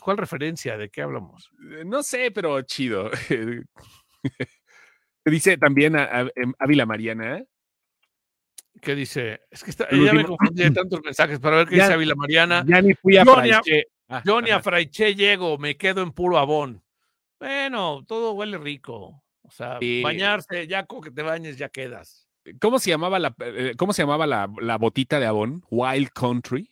¿cuál 0.00 0.18
referencia? 0.18 0.76
¿De 0.76 0.90
qué 0.90 1.00
hablamos? 1.00 1.50
Eh, 1.72 1.82
no 1.84 2.02
sé, 2.02 2.30
pero 2.30 2.60
chido. 2.62 3.10
dice 5.30 5.56
también 5.56 5.96
em, 5.96 6.52
Ávila 6.58 6.86
Mariana. 6.86 7.44
¿Qué 8.80 8.94
dice? 8.94 9.40
Es 9.50 9.62
que 9.62 9.70
está, 9.70 9.88
ya 9.90 10.12
me 10.12 10.24
confundí 10.24 10.64
de 10.64 10.70
tantos 10.70 11.00
mensajes 11.04 11.38
para 11.38 11.56
ver 11.56 11.68
qué 11.68 11.76
dice 11.76 11.92
Ávila 11.92 12.14
Mariana. 12.14 12.64
Ya 12.66 12.80
ni 12.80 12.94
fui 12.94 13.16
a 13.16 13.24
Fraiche. 13.24 13.86
yo 14.24 14.40
ni 14.40 14.50
a 14.50 14.60
Fraiche 14.60 15.14
llego, 15.14 15.58
me 15.58 15.76
quedo 15.76 16.02
en 16.02 16.12
puro 16.12 16.38
abón. 16.38 16.82
Bueno, 17.38 18.04
todo 18.06 18.32
huele 18.32 18.58
rico. 18.58 19.22
O 19.42 19.50
sea, 19.50 19.78
bañarse, 20.02 20.66
ya 20.66 20.86
con 20.86 21.00
que 21.00 21.10
te 21.10 21.22
bañes, 21.22 21.56
ya 21.56 21.68
quedas. 21.68 22.28
¿Cómo 22.60 22.78
se 22.78 22.90
llamaba 22.90 23.18
la, 23.18 23.34
eh, 23.40 23.74
cómo 23.76 23.92
se 23.92 24.02
llamaba 24.02 24.26
la, 24.26 24.48
la 24.60 24.78
botita 24.78 25.18
de 25.18 25.26
Avon? 25.26 25.64
Wild 25.70 26.10
Country. 26.10 26.70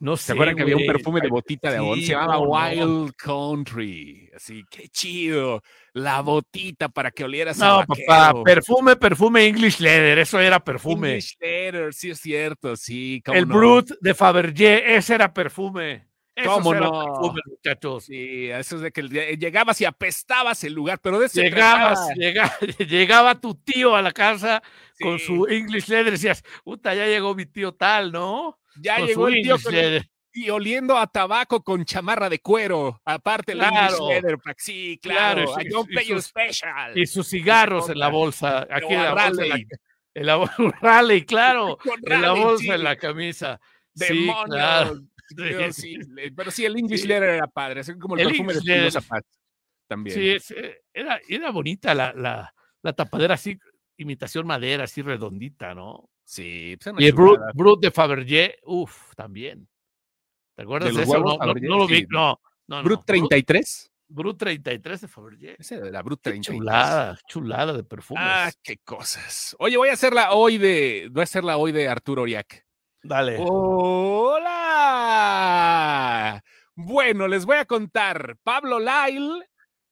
No 0.00 0.16
sé. 0.16 0.26
¿Se 0.26 0.32
acuerdan 0.32 0.54
que 0.54 0.62
había 0.62 0.76
un 0.76 0.86
perfume 0.86 1.20
de 1.20 1.28
botita 1.28 1.70
de 1.70 1.78
Avon? 1.78 2.00
se 2.00 2.06
llamaba 2.08 2.38
Wild 2.38 3.14
Country. 3.16 4.30
Así, 4.34 4.64
qué 4.70 4.88
chido. 4.88 5.62
La 5.92 6.20
botita 6.20 6.88
para 6.88 7.10
que 7.10 7.24
olieras 7.24 7.58
no, 7.58 7.84
papá, 7.84 8.42
perfume, 8.44 8.96
perfume 8.96 9.46
English 9.46 9.80
Leather. 9.80 10.18
Eso 10.18 10.38
era 10.38 10.62
perfume. 10.62 11.08
English 11.08 11.36
Leather, 11.40 11.92
sí 11.92 12.10
es 12.10 12.20
cierto, 12.20 12.76
sí. 12.76 13.22
El 13.26 13.46
Brut 13.46 13.90
de 14.00 14.14
Fabergé, 14.14 14.96
ese 14.96 15.14
era 15.14 15.32
perfume. 15.32 16.07
¿Cómo 16.44 16.74
no? 16.74 17.32
muchachos. 17.46 18.04
Sí, 18.04 18.48
eso 18.50 18.76
es 18.76 18.82
de 18.82 18.92
que 18.92 19.02
llegabas 19.36 19.80
y 19.80 19.84
apestabas 19.84 20.62
el 20.64 20.72
lugar, 20.72 21.00
pero 21.00 21.18
de 21.18 21.28
llegabas, 21.28 22.00
llegaba, 22.78 23.34
tu 23.40 23.54
tío 23.54 23.94
a 23.94 24.02
la 24.02 24.12
casa 24.12 24.62
con 25.00 25.18
su 25.18 25.46
English 25.48 25.88
leather, 25.88 26.12
decías, 26.12 26.42
puta, 26.64 26.94
ya 26.94 27.06
llegó 27.06 27.34
mi 27.34 27.46
tío 27.46 27.72
tal, 27.72 28.12
¿no? 28.12 28.58
Ya 28.80 28.98
llegó 28.98 29.28
el 29.28 29.42
tío 29.42 29.56
y 30.32 30.50
oliendo 30.50 30.96
a 30.96 31.06
tabaco 31.06 31.64
con 31.64 31.84
chamarra 31.84 32.28
de 32.28 32.38
cuero, 32.38 33.00
aparte 33.04 33.52
el 33.52 33.62
English 33.62 33.98
leather, 34.08 34.38
sí, 34.56 34.98
claro, 35.02 35.52
claro 35.52 35.86
y, 35.90 36.04
sus, 36.04 36.24
special. 36.26 36.96
y 36.96 37.06
sus 37.06 37.28
cigarros 37.28 37.88
en 37.88 37.98
la 37.98 38.08
bolsa, 38.08 38.66
aquí 38.70 38.94
en 38.94 39.02
la 39.02 39.14
bolsa, 39.14 39.42
en 40.14 40.26
la, 40.26 41.24
claro, 41.24 41.78
en 42.02 42.22
la 42.22 42.32
bolsa, 42.34 42.74
en 42.74 42.84
la 42.84 42.96
camisa. 42.96 43.60
Sí, 43.94 44.30
claro. 44.44 45.00
Pero 45.36 46.50
sí, 46.50 46.64
el 46.64 46.76
English 46.76 47.04
Leather 47.04 47.30
era 47.30 47.46
padre, 47.46 47.80
es 47.80 47.94
como 47.98 48.16
el, 48.16 48.28
perfume 48.28 48.54
de 48.54 48.82
los 48.82 48.92
zapatos 48.92 49.38
también. 49.88 50.40
Sí, 50.40 50.54
era, 50.92 51.20
era 51.28 51.50
bonita 51.50 51.94
la, 51.94 52.12
la, 52.12 52.54
la, 52.82 52.92
tapadera 52.92 53.34
así, 53.34 53.58
imitación 53.96 54.46
madera, 54.46 54.84
así 54.84 55.02
redondita, 55.02 55.74
¿no? 55.74 56.10
Sí. 56.24 56.76
Pues 56.82 56.94
y 56.98 57.06
el 57.06 57.12
Brut, 57.14 57.40
Brut, 57.54 57.80
de 57.80 57.90
Fabergé, 57.90 58.58
uff, 58.64 59.14
también. 59.16 59.66
¿Te 60.54 60.62
acuerdas 60.62 60.94
de, 60.94 61.02
eso? 61.02 61.18
No, 61.18 61.38
lo 61.38 61.86
vi, 61.86 62.06
no. 62.08 62.40
no 62.66 62.82
¿Brut 62.82 63.04
33? 63.06 63.90
Brut 64.08 64.38
33 64.38 65.00
de 65.00 65.08
Fabergé. 65.08 65.56
Ese 65.58 65.80
de 65.80 65.90
la 65.90 66.02
Brut 66.02 66.20
33. 66.22 66.56
chulada, 66.56 67.18
chulada 67.26 67.72
de 67.72 67.84
perfumes. 67.84 68.22
Ah, 68.26 68.50
qué 68.62 68.78
cosas. 68.78 69.56
Oye, 69.58 69.76
voy 69.76 69.88
a 69.88 69.92
hacerla 69.92 70.32
hoy 70.32 70.58
de, 70.58 71.08
voy 71.10 71.20
a 71.20 71.24
hacerla 71.24 71.56
hoy 71.56 71.72
de 71.72 71.88
Arturo 71.88 72.22
Oriac. 72.22 72.66
Dale. 73.02 73.36
Hola. 73.38 74.57
Bueno, 76.74 77.26
les 77.28 77.44
voy 77.44 77.56
a 77.56 77.64
contar. 77.64 78.36
Pablo 78.42 78.78
Lyle 78.78 79.44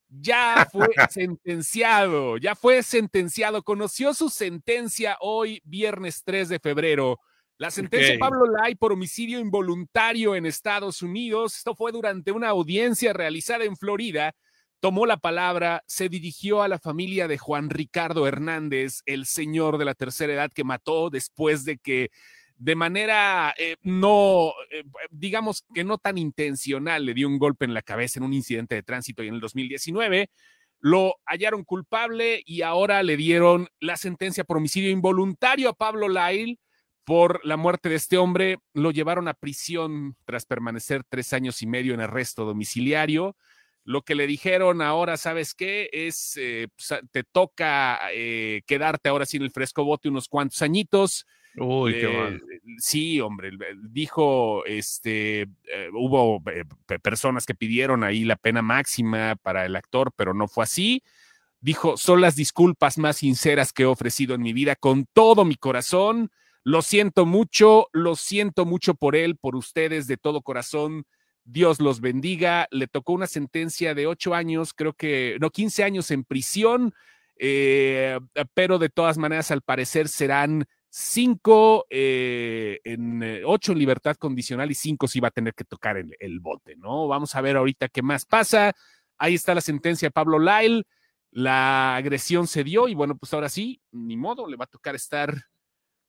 ya 0.09 0.69
fue 0.71 0.87
sentenciado, 1.11 2.37
ya 2.37 2.55
fue 2.55 2.83
sentenciado, 2.83 3.63
conoció 3.63 4.15
su 4.15 4.31
sentencia 4.31 5.17
hoy, 5.21 5.61
viernes 5.65 6.23
3 6.25 6.49
de 6.49 6.59
febrero. 6.59 7.19
La 7.59 7.71
sentencia 7.71 8.13
de 8.13 8.19
Pablo 8.19 8.47
Lai 8.47 8.75
por 8.75 8.93
homicidio 8.93 9.41
involuntario 9.41 10.37
en 10.37 10.45
Estados 10.45 11.01
Unidos. 11.01 11.57
Esto 11.57 11.75
fue 11.75 11.91
durante 11.91 12.31
una 12.31 12.49
audiencia 12.51 13.15
realizada 13.15 13.65
en 13.65 13.77
Florida. 13.77 14.35
Tomó 14.79 15.07
la 15.07 15.17
palabra, 15.17 15.83
se 15.87 16.11
dirigió 16.11 16.63
a 16.63 16.69
la 16.69 16.79
familia 16.79 17.29
de 17.29 17.39
Juan 17.39 17.71
Ricardo 17.71 18.27
Hernández, 18.29 19.01
el 19.07 19.25
señor 19.25 19.79
de 19.79 19.87
la 19.87 19.95
tercera 19.95 20.35
edad 20.35 20.53
que 20.55 20.65
mató 20.65 21.09
después 21.09 21.65
de 21.65 21.79
que 21.79 22.11
de 22.59 22.75
manera 22.75 23.55
eh, 23.59 23.77
no, 23.83 24.53
eh, 24.71 24.85
digamos 25.11 25.65
que 25.75 25.85
no 25.85 25.99
tan 25.99 26.19
intencional, 26.19 27.05
le 27.05 27.15
dio 27.15 27.29
un 27.29 27.39
golpe 27.39 27.65
en 27.65 27.75
la 27.75 27.83
cabeza 27.83 28.19
en 28.19 28.25
un 28.25 28.33
incidente 28.33 28.75
de 28.75 28.83
tránsito 28.83 29.23
y 29.23 29.29
en 29.29 29.35
el 29.35 29.41
2019. 29.41 30.31
Lo 30.81 31.17
hallaron 31.27 31.65
culpable 31.65 32.43
y 32.45 32.63
ahora 32.63 33.03
le 33.03 33.17
dieron 33.17 33.69
la 33.81 33.97
sentencia 33.97 34.45
por 34.45 34.59
homicidio 34.59 34.91
involuntario 34.91 35.69
a 35.71 35.75
Pablo 35.75 36.09
Lail 36.09 36.59
por 37.05 37.45
la 37.45 37.57
muerte 37.57 37.89
de 37.89 37.97
este 37.97 38.17
hombre. 38.19 38.59
Lo 38.73 38.91
llevaron 38.91 39.29
a 39.29 39.35
prisión 39.35 40.17
tras 40.25 40.47
permanecer 40.47 41.03
tres 41.09 41.33
años 41.33 41.63
y 41.63 41.67
medio 41.67 41.95
en 41.95 42.01
arresto 42.01 42.45
domiciliario. 42.45 43.37
Lo 43.85 44.03
que 44.03 44.15
le 44.15 44.27
dijeron 44.27 44.83
ahora, 44.83 45.17
¿sabes 45.17 45.55
qué? 45.55 45.89
Es, 45.93 46.37
eh, 46.37 46.69
te 47.13 47.23
toca 47.23 48.01
quedarte 48.67 49.09
ahora 49.09 49.27
sin 49.27 49.43
el 49.43 49.53
fresco 49.53 49.85
bote 49.85 50.09
unos 50.09 50.29
cuantos 50.29 50.61
añitos 50.63 51.27
Uy, 51.59 51.99
qué 51.99 52.09
mal. 52.09 52.35
Eh, 52.35 52.61
sí, 52.79 53.21
hombre, 53.21 53.51
dijo, 53.91 54.65
este, 54.67 55.43
eh, 55.43 55.89
hubo 55.93 56.43
eh, 56.51 56.65
personas 57.01 57.47
que 57.47 57.55
pidieron 57.55 58.05
ahí 58.05 58.25
la 58.25 58.37
pena 58.37 58.63
máxima 58.63 59.37
para 59.37 59.65
el 59.65 59.77
actor, 59.77 60.13
pero 60.15 60.35
no 60.35 60.49
fue 60.49 60.65
así. 60.65 61.03
Dijo, 61.61 61.97
son 61.97 62.21
las 62.21 62.37
disculpas 62.37 62.99
más 62.99 63.19
sinceras 63.19 63.73
que 63.73 63.85
he 63.85 63.87
ofrecido 63.87 64.35
en 64.35 64.43
mi 64.43 64.53
vida 64.53 64.77
con 64.77 65.07
todo 65.13 65.45
mi 65.45 65.57
corazón. 65.57 66.31
Lo 66.63 66.83
siento 66.83 67.25
mucho, 67.25 67.89
lo 67.93 68.17
siento 68.17 68.67
mucho 68.67 68.95
por 68.95 69.17
él, 69.17 69.37
por 69.37 69.57
ustedes 69.57 70.07
de 70.07 70.17
todo 70.17 70.43
corazón. 70.43 71.05
Dios 71.45 71.81
los 71.81 72.01
bendiga. 72.01 72.69
Le 72.71 72.87
tocó 72.87 73.15
una 73.15 73.27
sentencia 73.27 73.95
de 73.95 74.07
ocho 74.07 74.35
años, 74.35 74.75
creo 74.75 74.93
que, 74.93 75.39
no, 75.41 75.51
15 75.51 75.85
años 75.85 76.11
en 76.11 76.25
prisión, 76.25 76.93
pero 77.39 78.79
de 78.79 78.89
todas 78.89 79.17
maneras, 79.17 79.51
al 79.51 79.63
parecer 79.63 80.09
serán 80.09 80.67
cinco 80.99 81.87
eh, 81.91 82.81
en 82.83 83.23
eh, 83.23 83.43
ocho 83.45 83.73
en 83.73 83.79
libertad 83.79 84.17
condicional 84.17 84.71
y 84.71 84.75
cinco 84.75 85.07
si 85.07 85.21
va 85.21 85.29
a 85.29 85.31
tener 85.31 85.53
que 85.53 85.65
tocar 85.65 85.99
el, 85.99 86.17
el, 86.19 86.41
bote, 86.41 86.75
¿no? 86.77 87.07
Vamos 87.07 87.35
a 87.35 87.43
ver 87.43 87.59
ahorita 87.59 87.89
qué 87.89 88.01
más 88.01 88.25
pasa. 88.25 88.75
Ahí 89.19 89.35
está 89.35 89.55
la 89.55 89.61
sentencia 89.61 90.07
de 90.07 90.13
Pablo 90.13 90.39
Lyle. 90.39 90.87
La 91.33 91.97
agresión 91.97 92.47
se 92.47 92.65
dio 92.65 92.89
y 92.89 92.95
bueno, 92.95 93.15
pues 93.19 93.35
ahora 93.35 93.51
sí, 93.51 93.79
ni 93.93 94.17
modo, 94.17 94.49
le 94.49 94.57
va 94.57 94.65
a 94.65 94.69
tocar 94.69 94.95
estar, 94.95 95.35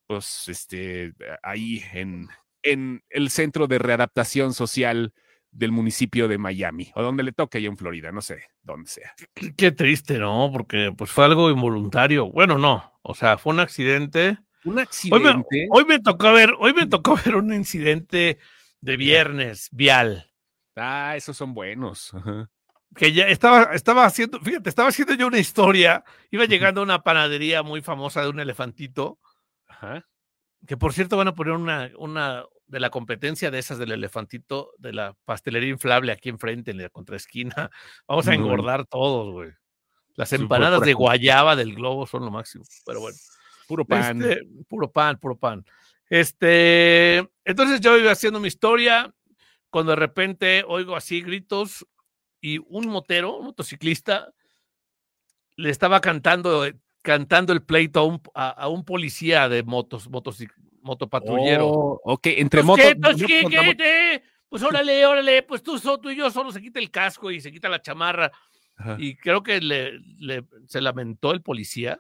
pues, 0.08 0.48
este, 0.48 1.14
ahí 1.44 1.84
en, 1.92 2.30
en 2.64 3.04
el 3.10 3.30
centro 3.30 3.68
de 3.68 3.80
readaptación 3.80 4.54
social 4.54 5.14
del 5.52 5.74
municipio 5.74 6.30
de 6.30 6.38
Miami, 6.38 6.94
o 6.96 7.02
donde 7.02 7.24
le 7.24 7.34
toque 7.34 7.62
ya 7.62 7.68
en 7.68 7.76
Florida, 7.76 8.14
no 8.14 8.22
sé, 8.22 8.44
dónde 8.62 8.90
sea. 8.90 9.14
Qué, 9.58 9.72
triste, 9.72 10.18
¿no? 10.18 10.50
Porque 10.54 10.94
pues 10.98 11.12
fue 11.12 11.26
algo 11.26 11.50
involuntario. 11.50 12.32
Bueno, 12.32 12.58
no, 12.58 12.94
o 13.02 13.14
sea, 13.16 13.38
fue 13.38 13.54
un 13.54 13.60
accidente 13.60 14.38
un 14.68 14.80
accidente. 14.80 15.68
Hoy 15.72 15.86
me, 15.86 16.00
tocó 16.00 16.34
ver, 16.34 16.54
hoy 16.60 16.74
me 16.74 16.88
tocó 16.88 17.18
ver 17.26 17.36
un 17.36 17.54
incidente 17.54 18.40
de 18.82 18.98
viernes 18.98 19.70
vial. 19.72 20.32
Ah, 20.76 21.16
esos 21.16 21.36
son 21.36 21.54
buenos. 21.54 22.12
Que 22.96 23.12
ya 23.12 23.28
estaba, 23.28 23.74
estaba 23.74 24.06
haciendo, 24.06 24.40
fíjate, 24.40 24.70
estaba 24.70 24.90
haciendo 24.90 25.14
yo 25.16 25.28
una 25.28 25.40
historia. 25.40 26.04
Iba 26.32 26.46
llegando 26.46 26.82
a 26.82 26.84
una 26.84 27.04
panadería 27.04 27.64
muy 27.64 27.82
famosa 27.82 28.22
de 28.22 28.30
un 28.30 28.40
elefantito. 28.40 29.20
Que 30.66 30.78
por 30.78 30.94
cierto 30.94 31.18
van 31.18 31.28
a 31.28 31.36
poner 31.36 31.54
una, 31.54 31.92
una 31.98 32.44
de 32.68 32.80
la 32.80 32.90
competencia 32.90 33.50
de 33.52 33.60
esas 33.60 33.78
del 33.78 33.92
elefantito, 33.92 34.72
de 34.78 34.94
la 34.94 35.16
pastelería 35.26 35.70
inflable 35.70 36.12
aquí 36.12 36.30
enfrente, 36.30 36.72
en 36.72 36.78
la 36.78 36.90
contraesquina. 36.90 37.72
Vamos 38.08 38.28
a 38.28 38.34
engordar 38.34 38.86
todos, 38.86 39.32
güey. 39.32 39.52
Las 40.16 40.34
empanadas 40.34 40.82
de 40.82 40.94
guayaba 40.94 41.56
del 41.56 41.76
globo 41.76 42.08
son 42.08 42.26
lo 42.26 42.32
máximo, 42.32 42.66
pero 42.86 43.02
bueno. 43.02 43.18
Puro 43.68 43.86
pan. 43.86 44.22
Este, 44.22 44.42
puro 44.68 44.92
pan, 44.92 45.20
puro 45.20 45.38
pan. 45.38 45.66
Este, 46.10 47.18
entonces 47.44 47.82
yo 47.82 47.98
iba 47.98 48.12
haciendo 48.12 48.40
mi 48.40 48.48
historia, 48.48 49.14
cuando 49.70 49.92
de 49.92 49.98
repente 49.98 50.64
oigo 50.68 50.96
así 50.96 51.22
gritos 51.22 51.86
y 52.40 52.60
un 52.60 52.88
motero, 52.88 53.38
un 53.38 53.48
motociclista, 53.48 54.34
le 55.58 55.70
estaba 55.70 56.00
cantando, 56.00 56.66
cantando 57.02 57.52
el 57.52 57.64
pleito 57.64 58.00
a 58.00 58.04
un, 58.04 58.22
a, 58.34 58.68
un 58.70 58.86
policía 58.86 59.50
de 59.50 59.64
motos, 59.64 60.10
motos, 60.10 60.44
motopatrullero. 60.82 61.68
Oh, 61.68 62.02
ok, 62.04 62.28
entre 62.28 62.64
motos. 62.64 62.86
Pues 64.50 64.64
órale, 64.64 65.06
órale, 65.06 65.44
pues 65.44 65.62
tú, 65.62 65.78
tú 66.02 66.10
y 66.10 66.16
yo 66.16 66.32
solo 66.32 66.52
se 66.54 66.62
quita 66.62 66.80
el 66.80 66.90
casco 66.90 67.30
y 67.32 67.42
se 67.42 67.52
quita 67.52 67.68
la 67.68 67.82
chamarra. 67.82 68.32
Y 68.98 69.16
creo 69.18 69.42
que 69.42 69.60
le, 69.60 70.00
se 70.68 70.80
lamentó 70.80 71.32
el 71.32 71.42
policía. 71.42 72.00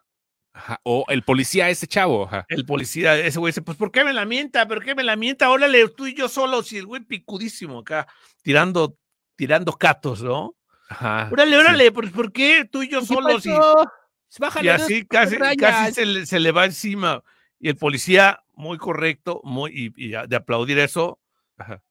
O 0.84 1.06
el 1.10 1.24
policía, 1.24 1.70
ese 1.70 1.88
chavo. 1.88 2.30
El 2.48 2.66
policía, 2.66 3.18
ese 3.18 3.40
güey 3.40 3.52
dice, 3.52 3.62
pues 3.62 3.78
¿por 3.78 3.92
qué 3.92 4.04
me 4.04 4.14
lamenta? 4.14 4.68
¿Por 4.68 4.84
qué 4.84 4.96
me 4.96 5.04
lamenta? 5.04 5.50
Órale, 5.50 5.88
tú 5.90 6.08
y 6.08 6.14
yo 6.14 6.28
solos. 6.30 6.72
Y 6.74 6.78
el 6.78 6.86
güey 6.86 7.04
picudísimo 7.04 7.80
acá, 7.80 8.08
tirando, 8.42 8.98
tirando 9.36 9.74
catos, 9.74 10.22
¿no? 10.22 10.56
Ajá, 10.90 11.30
órale, 11.32 11.58
órale, 11.58 11.92
¿por, 11.92 12.32
qué 12.32 12.66
tú 12.66 12.82
y 12.82 12.90
yo 12.90 13.02
solos? 13.02 13.46
Y, 13.46 13.50
y, 13.50 14.68
así 14.70 15.06
casi, 15.06 15.38
casi 15.38 15.94
se, 15.94 16.06
le, 16.06 16.26
se, 16.26 16.40
le, 16.40 16.52
va 16.52 16.66
encima. 16.66 17.24
Y 17.60 17.70
el 17.70 17.76
policía, 17.76 18.42
muy 18.54 18.78
correcto, 18.78 19.42
muy, 19.44 19.92
y, 19.96 20.10
de 20.10 20.36
aplaudir 20.36 20.80
eso, 20.80 21.20
Ajá 21.58 21.82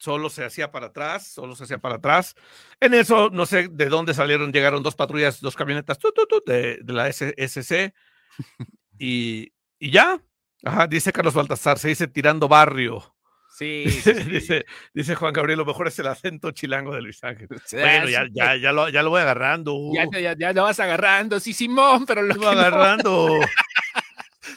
solo 0.00 0.30
se 0.30 0.44
hacía 0.44 0.72
para 0.72 0.86
atrás, 0.86 1.28
solo 1.28 1.54
se 1.54 1.64
hacía 1.64 1.78
para 1.78 1.96
atrás. 1.96 2.34
En 2.80 2.94
eso, 2.94 3.28
no 3.30 3.46
sé 3.46 3.68
de 3.68 3.86
dónde 3.86 4.14
salieron, 4.14 4.52
llegaron 4.52 4.82
dos 4.82 4.96
patrullas, 4.96 5.40
dos 5.40 5.54
camionetas 5.54 5.98
de, 6.46 6.78
de, 6.82 6.92
la 6.92 7.08
SC 7.08 7.94
y, 8.98 9.52
y, 9.78 9.90
ya. 9.90 10.20
Ajá, 10.64 10.86
dice 10.86 11.12
Carlos 11.12 11.34
Baltasar, 11.34 11.78
se 11.78 11.88
dice 11.88 12.08
tirando 12.08 12.48
barrio. 12.48 13.14
Sí, 13.60 13.84
dice, 13.84 14.64
dice, 14.94 15.14
Juan 15.16 15.34
Gabriel, 15.34 15.58
lo 15.58 15.66
mejor 15.66 15.86
es 15.88 15.98
el 15.98 16.06
acento 16.06 16.50
chilango 16.52 16.94
de 16.94 17.02
Luis 17.02 17.22
Ángel. 17.22 17.46
bueno, 17.72 18.08
ya, 18.08 18.26
ya, 18.32 18.56
ya, 18.56 18.72
lo, 18.72 18.88
ya 18.88 19.02
lo 19.02 19.10
voy 19.10 19.20
agarrando. 19.20 19.76
Ya, 19.92 20.06
ya, 20.18 20.34
ya, 20.34 20.52
lo 20.54 20.62
vas 20.62 20.80
agarrando, 20.80 21.38
sí, 21.40 21.52
Simón, 21.52 22.06
pero 22.06 22.22
lo, 22.22 22.36
voy 22.36 22.46
agarrando. 22.46 23.28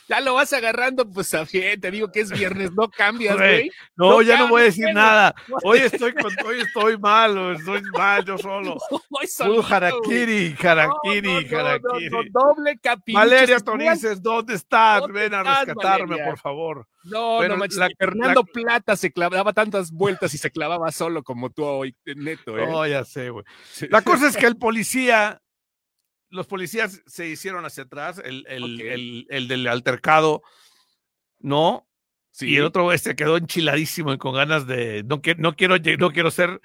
ya 0.07 0.21
lo 0.21 0.33
vas 0.33 0.51
agarrando, 0.53 1.09
pues 1.09 1.33
a 1.33 1.45
bien, 1.45 1.79
te 1.79 1.91
digo 1.91 2.11
que 2.11 2.21
es 2.21 2.31
viernes, 2.31 2.71
no 2.73 2.89
cambias, 2.89 3.37
güey. 3.37 3.71
No, 3.95 4.21
ya 4.21 4.37
no 4.37 4.49
voy 4.49 4.63
a 4.63 4.65
decir 4.65 4.93
nada. 4.93 5.33
Hoy 5.63 5.79
estoy, 5.79 6.13
hoy 6.45 6.61
estoy 6.61 6.97
mal, 6.97 7.55
estoy 7.55 7.81
mal 7.93 8.25
yo 8.25 8.37
solo. 8.37 8.77
Puro 9.37 9.63
harakiri, 9.63 10.55
harakiri, 10.61 11.47
harakiri. 11.47 12.29
doble 12.31 12.77
capítulo. 12.81 13.25
Valeria 13.25 13.59
Torices, 13.59 14.21
¿dónde 14.21 14.55
estás? 14.55 15.07
Ven 15.07 15.33
a 15.33 15.43
rescatarme, 15.43 16.17
por 16.17 16.37
favor. 16.37 16.87
No, 17.03 17.45
no 17.45 17.57
manches, 17.57 17.79
Fernando 17.97 18.43
Plata 18.43 18.95
se 18.95 19.11
clavaba 19.11 19.53
tantas 19.53 19.91
vueltas 19.91 20.33
y 20.33 20.37
se 20.37 20.51
clavaba 20.51 20.91
solo 20.91 21.23
como 21.23 21.49
tú 21.49 21.65
hoy, 21.65 21.95
neto, 22.05 22.57
¿eh? 22.57 22.65
No, 22.65 22.87
ya 22.87 23.03
sé, 23.03 23.29
güey. 23.29 23.43
La 23.89 24.01
cosa 24.01 24.27
es 24.27 24.37
que 24.37 24.45
el 24.45 24.57
policía 24.57 25.42
los 26.33 26.47
policías 26.47 27.01
se 27.05 27.27
hicieron 27.27 27.63
hacia 27.63 27.83
atrás, 27.83 28.21
el, 28.23 28.45
el, 29.29 29.47
del 29.47 29.67
altercado, 29.67 30.41
¿no? 31.39 31.87
Sí. 32.31 32.49
Y 32.49 32.57
el 32.57 32.63
otro 32.63 32.89
se 32.89 32.95
este, 32.95 33.15
quedó 33.15 33.37
enchiladísimo 33.37 34.11
y 34.11 34.17
con 34.17 34.33
ganas 34.33 34.65
de. 34.65 35.03
No, 35.03 35.21
no, 35.37 35.55
quiero, 35.55 35.77
no 35.99 36.11
quiero 36.11 36.31
ser. 36.31 36.59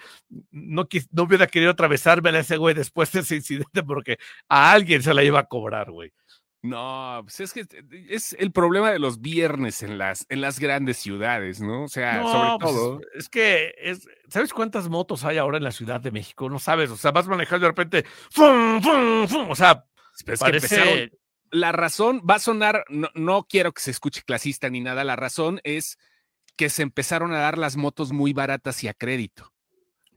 No, 0.51 0.89
no 1.11 1.23
hubiera 1.23 1.47
querido 1.47 1.73
atravesarme 1.73 2.31
a 2.31 2.39
ese 2.39 2.57
güey 2.57 2.75
después 2.75 3.13
de 3.13 3.21
ese 3.21 3.37
incidente 3.37 3.83
porque 3.83 4.19
a 4.49 4.73
alguien 4.73 5.03
se 5.03 5.13
la 5.13 5.23
iba 5.23 5.41
a 5.41 5.45
cobrar, 5.47 5.91
güey. 5.91 6.11
No, 6.61 7.21
pues 7.23 7.39
es 7.41 7.53
que 7.53 7.67
es 8.09 8.35
el 8.39 8.51
problema 8.51 8.91
de 8.91 8.99
los 8.99 9.21
viernes 9.21 9.83
en 9.85 9.97
las, 9.97 10.27
en 10.29 10.41
las 10.41 10.59
grandes 10.59 10.97
ciudades, 10.97 11.61
¿no? 11.61 11.85
O 11.85 11.89
sea, 11.89 12.21
sobre 12.23 12.59
pues, 12.59 12.73
todo. 12.73 13.01
Es 13.15 13.29
que, 13.29 13.75
es, 13.79 14.09
¿sabes 14.29 14.53
cuántas 14.53 14.89
motos 14.89 15.25
hay 15.25 15.39
ahora 15.39 15.59
en 15.59 15.65
la 15.65 15.71
Ciudad 15.71 16.01
de 16.01 16.11
México? 16.11 16.51
No 16.51 16.59
sabes, 16.59 16.91
o 16.91 16.97
sea, 16.97 17.13
vas 17.13 17.29
manejando 17.29 17.67
de 17.67 17.71
repente, 17.71 18.05
¡fum, 18.31 18.83
fum, 18.83 19.29
fum! 19.29 19.51
o 19.51 19.55
sea, 19.55 19.85
parece... 20.41 21.13
la 21.53 21.71
razón 21.71 22.23
va 22.29 22.35
a 22.37 22.41
sonar, 22.41 22.85
no, 22.89 23.09
no 23.15 23.47
quiero 23.49 23.73
que 23.73 23.83
se 23.83 23.93
escuche 23.93 24.23
clasista 24.27 24.69
ni 24.69 24.81
nada, 24.81 25.05
la 25.05 25.17
razón 25.17 25.61
es 25.63 25.97
que 26.57 26.71
se 26.71 26.83
empezaron 26.83 27.33
a 27.33 27.39
dar 27.39 27.57
las 27.57 27.77
motos 27.77 28.11
muy 28.11 28.33
baratas 28.33 28.83
y 28.83 28.89
a 28.89 28.95
crédito. 28.95 29.53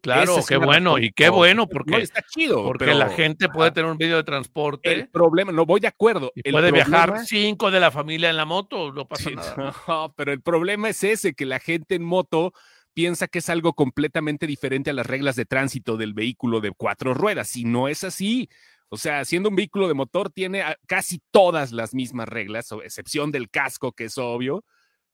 Claro, 0.02 0.38
qué 0.48 0.58
bueno, 0.58 0.98
y 0.98 1.12
qué 1.12 1.30
bueno, 1.30 1.68
porque, 1.68 2.02
está 2.02 2.24
chido, 2.24 2.64
porque 2.64 2.94
la 2.96 3.10
gente 3.10 3.50
puede 3.50 3.70
tener 3.70 3.92
un 3.92 3.98
medio 3.98 4.18
de 4.18 4.24
transporte. 4.24 4.92
El 4.92 5.10
problema, 5.10 5.52
no 5.52 5.66
voy 5.66 5.80
de 5.80 5.88
acuerdo. 5.88 6.32
puede 6.52 6.72
viajar 6.72 7.24
cinco 7.26 7.70
de 7.70 7.80
la 7.80 7.92
familia 7.92 8.32
en 8.32 8.38
la 8.38 8.46
moto, 8.46 8.92
no 8.92 9.08
pasa 9.08 9.30
nada. 9.30 9.76
No, 9.88 10.14
pero 10.16 10.32
el 10.32 10.42
problema 10.42 10.90
es 10.90 11.04
ese, 11.04 11.34
que 11.34 11.46
la 11.46 11.60
gente 11.60 11.96
en 11.96 12.04
moto 12.04 12.54
piensa 12.94 13.28
que 13.28 13.40
es 13.40 13.50
algo 13.50 13.74
completamente 13.74 14.48
diferente 14.48 14.90
a 14.90 14.94
las 14.94 15.06
reglas 15.06 15.36
de 15.36 15.46
tránsito 15.46 15.98
del 15.98 16.14
vehículo 16.14 16.62
de 16.62 16.72
cuatro 16.72 17.14
ruedas, 17.14 17.56
y 17.56 17.64
no 17.64 17.88
es 17.88 18.04
así. 18.04 18.50
O 18.90 18.98
sea, 18.98 19.24
siendo 19.24 19.50
un 19.50 19.56
vehículo 19.56 19.88
de 19.88 19.94
motor, 19.94 20.32
tiene 20.32 20.64
casi 20.88 21.22
todas 21.32 21.72
las 21.72 21.94
mismas 21.94 22.28
reglas, 22.28 22.70
excepción 22.84 23.32
del 23.32 23.50
casco, 23.50 23.92
que 23.92 24.06
es 24.06 24.18
obvio, 24.18 24.66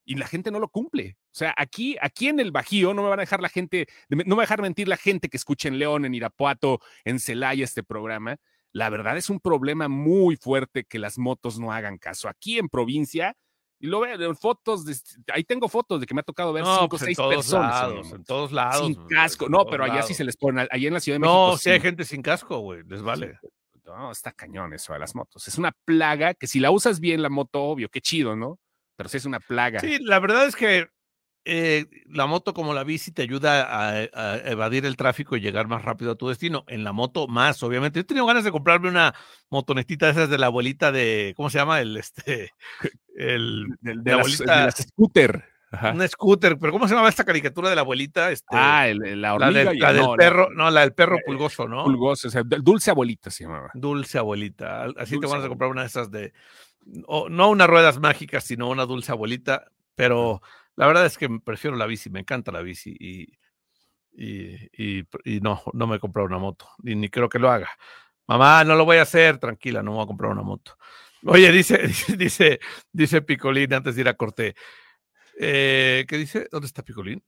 y 0.07 0.15
la 0.15 0.25
gente 0.25 0.51
no 0.51 0.59
lo 0.59 0.69
cumple. 0.69 1.17
O 1.25 1.35
sea, 1.35 1.53
aquí, 1.57 1.97
aquí 2.01 2.29
en 2.29 2.39
el 2.39 2.51
Bajío 2.51 2.93
no 2.93 3.03
me 3.03 3.09
van 3.09 3.19
a 3.19 3.23
dejar 3.23 3.41
la 3.41 3.49
gente, 3.49 3.87
no 4.09 4.23
me 4.23 4.35
va 4.35 4.41
a 4.41 4.45
dejar 4.45 4.61
mentir 4.61 4.87
la 4.87 4.95
gente 4.95 5.27
que 5.27 5.35
escuche 5.35 5.67
en 5.67 5.77
León, 5.77 6.05
en 6.05 6.15
Irapuato, 6.15 6.79
en 7.03 7.19
Celaya 7.19 7.65
este 7.65 7.83
programa. 7.83 8.37
La 8.71 8.89
verdad 8.89 9.17
es 9.17 9.29
un 9.29 9.41
problema 9.41 9.89
muy 9.89 10.37
fuerte 10.37 10.85
que 10.85 10.97
las 10.97 11.17
motos 11.17 11.59
no 11.59 11.73
hagan 11.73 11.97
caso. 11.97 12.29
Aquí 12.29 12.57
en 12.57 12.69
provincia, 12.69 13.35
y 13.79 13.87
lo 13.87 13.99
veo 13.99 14.33
fotos, 14.35 14.85
ahí 15.33 15.43
tengo 15.43 15.67
fotos 15.67 15.99
de 15.99 16.07
que 16.07 16.13
me 16.13 16.21
ha 16.21 16.23
tocado 16.23 16.53
ver 16.53 16.63
cinco 16.63 16.85
o 16.85 16.89
pues, 16.89 17.01
seis 17.01 17.17
personas. 17.17 18.11
en 18.13 18.23
todos 18.23 18.53
lados. 18.53 18.87
Sin 18.87 18.95
casco. 19.07 19.49
No, 19.49 19.65
pero 19.65 19.83
allá 19.83 20.03
sí 20.03 20.13
se 20.13 20.23
les 20.23 20.37
pone, 20.37 20.67
allá 20.71 20.87
en 20.87 20.93
la 20.93 21.01
Ciudad 21.01 21.15
de 21.15 21.19
México. 21.19 21.49
No, 21.51 21.57
sí 21.57 21.69
hay 21.69 21.81
gente 21.81 22.05
sin 22.05 22.21
casco, 22.21 22.59
güey, 22.59 22.83
les 22.87 23.01
vale. 23.01 23.37
No, 23.83 24.11
está 24.11 24.31
cañón 24.31 24.73
eso 24.73 24.93
de 24.93 24.99
las 24.99 25.15
motos. 25.15 25.47
Es 25.49 25.57
una 25.57 25.73
plaga 25.85 26.33
que 26.33 26.47
si 26.47 26.61
la 26.61 26.71
usas 26.71 27.01
bien 27.01 27.21
la 27.21 27.29
moto, 27.29 27.61
obvio, 27.63 27.89
qué 27.89 27.99
chido, 27.99 28.37
¿no? 28.37 28.57
Pero 28.97 29.07
sí 29.07 29.17
es 29.17 29.25
una 29.25 29.39
plaga. 29.39 29.79
Sí, 29.79 29.99
la 30.01 30.19
verdad 30.19 30.45
es 30.47 30.55
que 30.55 30.89
eh, 31.45 31.85
la 32.07 32.25
moto 32.25 32.53
como 32.53 32.73
la 32.73 32.83
bici 32.83 33.13
te 33.13 33.21
ayuda 33.21 33.67
a, 33.69 34.35
evadir 34.43 34.85
el 34.85 34.97
tráfico 34.97 35.37
y 35.37 35.39
llegar 35.39 35.67
más 35.67 35.83
rápido 35.83 36.11
a 36.11 36.15
tu 36.15 36.27
destino. 36.27 36.65
En 36.67 36.83
la 36.83 36.91
moto 36.91 37.27
más, 37.29 37.63
obviamente. 37.63 38.01
He 38.01 38.03
tenido 38.03 38.25
ganas 38.25 38.43
de 38.43 38.51
comprarme 38.51 38.89
una 38.89 39.15
motonetita 39.49 40.07
de 40.07 40.11
esas 40.11 40.29
de 40.29 40.37
la 40.37 40.47
abuelita 40.47 40.91
de, 40.91 41.33
¿cómo 41.37 41.49
se 41.49 41.59
llama? 41.59 41.79
El, 41.79 41.95
este, 41.95 42.51
el, 43.15 43.65
de, 43.79 43.95
la 44.03 44.15
abuelita. 44.15 44.71
scooter. 44.71 45.45
Un 45.93 46.07
scooter, 46.07 46.57
pero 46.57 46.71
¿cómo 46.71 46.87
se 46.87 46.95
llama 46.95 47.09
esta 47.09 47.25
caricatura 47.25 47.69
de 47.69 47.75
la 47.75 47.81
abuelita? 47.81 48.31
Este, 48.31 48.47
ah, 48.51 48.87
la 48.93 49.33
hormiga. 49.33 49.73
La, 49.73 49.93
del, 49.93 50.05
perro, 50.17 50.49
no, 50.49 50.71
la 50.71 50.81
del 50.81 50.93
perro 50.93 51.17
pulgoso, 51.25 51.67
¿no? 51.67 51.83
Pulgoso, 51.83 52.29
o 52.29 52.31
sea, 52.31 52.43
dulce 52.43 52.91
abuelita 52.91 53.29
se 53.29 53.43
llamaba. 53.43 53.71
Dulce 53.73 54.17
abuelita. 54.17 54.85
Así 54.97 55.19
te 55.19 55.27
van 55.27 55.43
a 55.43 55.47
comprar 55.47 55.69
una 55.69 55.81
de 55.81 55.87
esas 55.87 56.09
de, 56.09 56.33
no 56.85 57.49
unas 57.49 57.67
ruedas 57.67 57.99
mágicas, 57.99 58.43
sino 58.43 58.69
una 58.69 58.85
dulce 58.85 59.11
abuelita, 59.11 59.71
pero 59.95 60.41
la 60.75 60.87
verdad 60.87 61.05
es 61.05 61.17
que 61.17 61.29
prefiero 61.43 61.75
la 61.75 61.85
bici, 61.85 62.09
me 62.09 62.19
encanta 62.19 62.51
la 62.51 62.61
bici 62.61 62.95
y, 62.99 63.37
y, 64.11 64.99
y, 65.25 65.41
no, 65.41 65.61
no 65.73 65.87
me 65.87 65.97
he 65.97 65.99
comprado 65.99 66.27
una 66.27 66.37
moto, 66.37 66.69
ni, 66.83 66.95
ni, 66.95 67.09
creo 67.09 67.29
que 67.29 67.39
lo 67.39 67.51
haga. 67.51 67.69
Mamá, 68.27 68.63
no 68.63 68.75
lo 68.75 68.85
voy 68.85 68.97
a 68.97 69.03
hacer, 69.03 69.37
tranquila, 69.37 69.81
no 69.81 69.93
voy 69.93 70.03
a 70.03 70.07
comprar 70.07 70.31
una 70.31 70.41
moto. 70.43 70.77
Oye, 71.25 71.51
dice, 71.51 71.89
dice, 72.17 72.59
dice 72.91 73.21
Picolín 73.21 73.73
antes 73.73 73.95
de 73.95 74.01
ir 74.01 74.09
a 74.09 74.15
corte. 74.15 74.55
Eh, 75.39 76.05
¿Qué 76.07 76.17
dice? 76.17 76.47
¿Dónde 76.51 76.67
está 76.67 76.83
Picolín? 76.83 77.23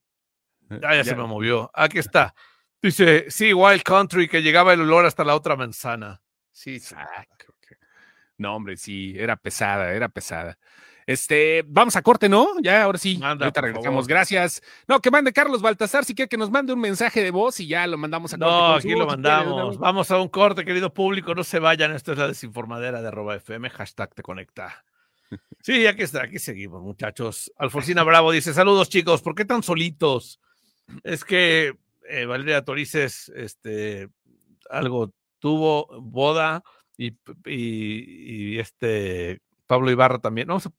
Eh, 0.69 0.79
ah, 0.83 0.95
ya, 0.95 1.03
se 1.03 1.15
me 1.15 1.23
movió. 1.25 1.69
Aquí 1.73 1.99
está. 1.99 2.33
Dice, 2.81 3.25
sí, 3.29 3.53
Wild 3.53 3.83
Country, 3.83 4.27
que 4.27 4.41
llegaba 4.41 4.73
el 4.73 4.81
olor 4.81 5.05
hasta 5.05 5.23
la 5.23 5.35
otra 5.35 5.55
manzana. 5.55 6.21
Sí, 6.51 6.75
exacto. 6.75 7.48
No, 8.39 8.55
hombre, 8.55 8.77
sí, 8.77 9.15
era 9.17 9.35
pesada, 9.35 9.93
era 9.93 10.07
pesada. 10.09 10.57
Este, 11.05 11.65
vamos 11.67 11.95
a 11.95 12.01
corte, 12.01 12.29
¿no? 12.29 12.47
Ya, 12.61 12.83
ahora 12.83 12.97
sí. 12.97 13.17
Manda, 13.17 13.45
ahorita 13.45 13.61
regresamos. 13.61 14.07
Gracias. 14.07 14.61
No, 14.87 15.01
que 15.01 15.11
mande 15.11 15.33
Carlos 15.33 15.61
Baltasar, 15.61 16.05
si 16.05 16.15
quiere 16.15 16.29
que 16.29 16.37
nos 16.37 16.49
mande 16.49 16.71
un 16.71 16.79
mensaje 16.79 17.21
de 17.21 17.31
voz 17.31 17.59
y 17.59 17.67
ya 17.67 17.85
lo 17.85 17.97
mandamos 17.97 18.33
a 18.33 18.37
corte. 18.37 18.51
No, 18.51 18.75
aquí 18.75 18.91
lo 18.91 19.07
mandamos. 19.07 19.77
vamos 19.77 20.09
a 20.09 20.21
un 20.21 20.29
corte, 20.29 20.63
querido 20.63 20.93
público. 20.93 21.35
No 21.35 21.43
se 21.43 21.59
vayan. 21.59 21.91
Esto 21.93 22.13
es 22.13 22.17
la 22.17 22.27
desinformadera 22.27 23.01
de 23.01 23.07
arroba 23.09 23.35
FM. 23.35 23.69
Hashtag 23.71 24.13
te 24.15 24.23
conecta. 24.23 24.83
Sí, 25.61 25.85
aquí 25.85 26.01
está, 26.01 26.23
aquí 26.23 26.39
seguimos, 26.39 26.81
muchachos. 26.81 27.51
Alfonsina 27.57 28.03
Bravo 28.05 28.31
dice: 28.31 28.53
Saludos, 28.53 28.89
chicos. 28.89 29.21
¿Por 29.21 29.35
qué 29.35 29.45
tan 29.45 29.61
solitos? 29.61 30.39
Es 31.03 31.25
que 31.25 31.75
eh, 32.07 32.25
Valeria 32.25 32.63
Torices, 32.63 33.31
este, 33.35 34.09
algo 34.69 35.13
tuvo 35.39 35.87
boda 36.01 36.63
y, 36.99 38.59
este 38.59 39.41
Pablo 39.67 39.89
Ibarra 39.91 40.19
también. 40.19 40.47
Vamos 40.47 40.67
a, 40.67 40.71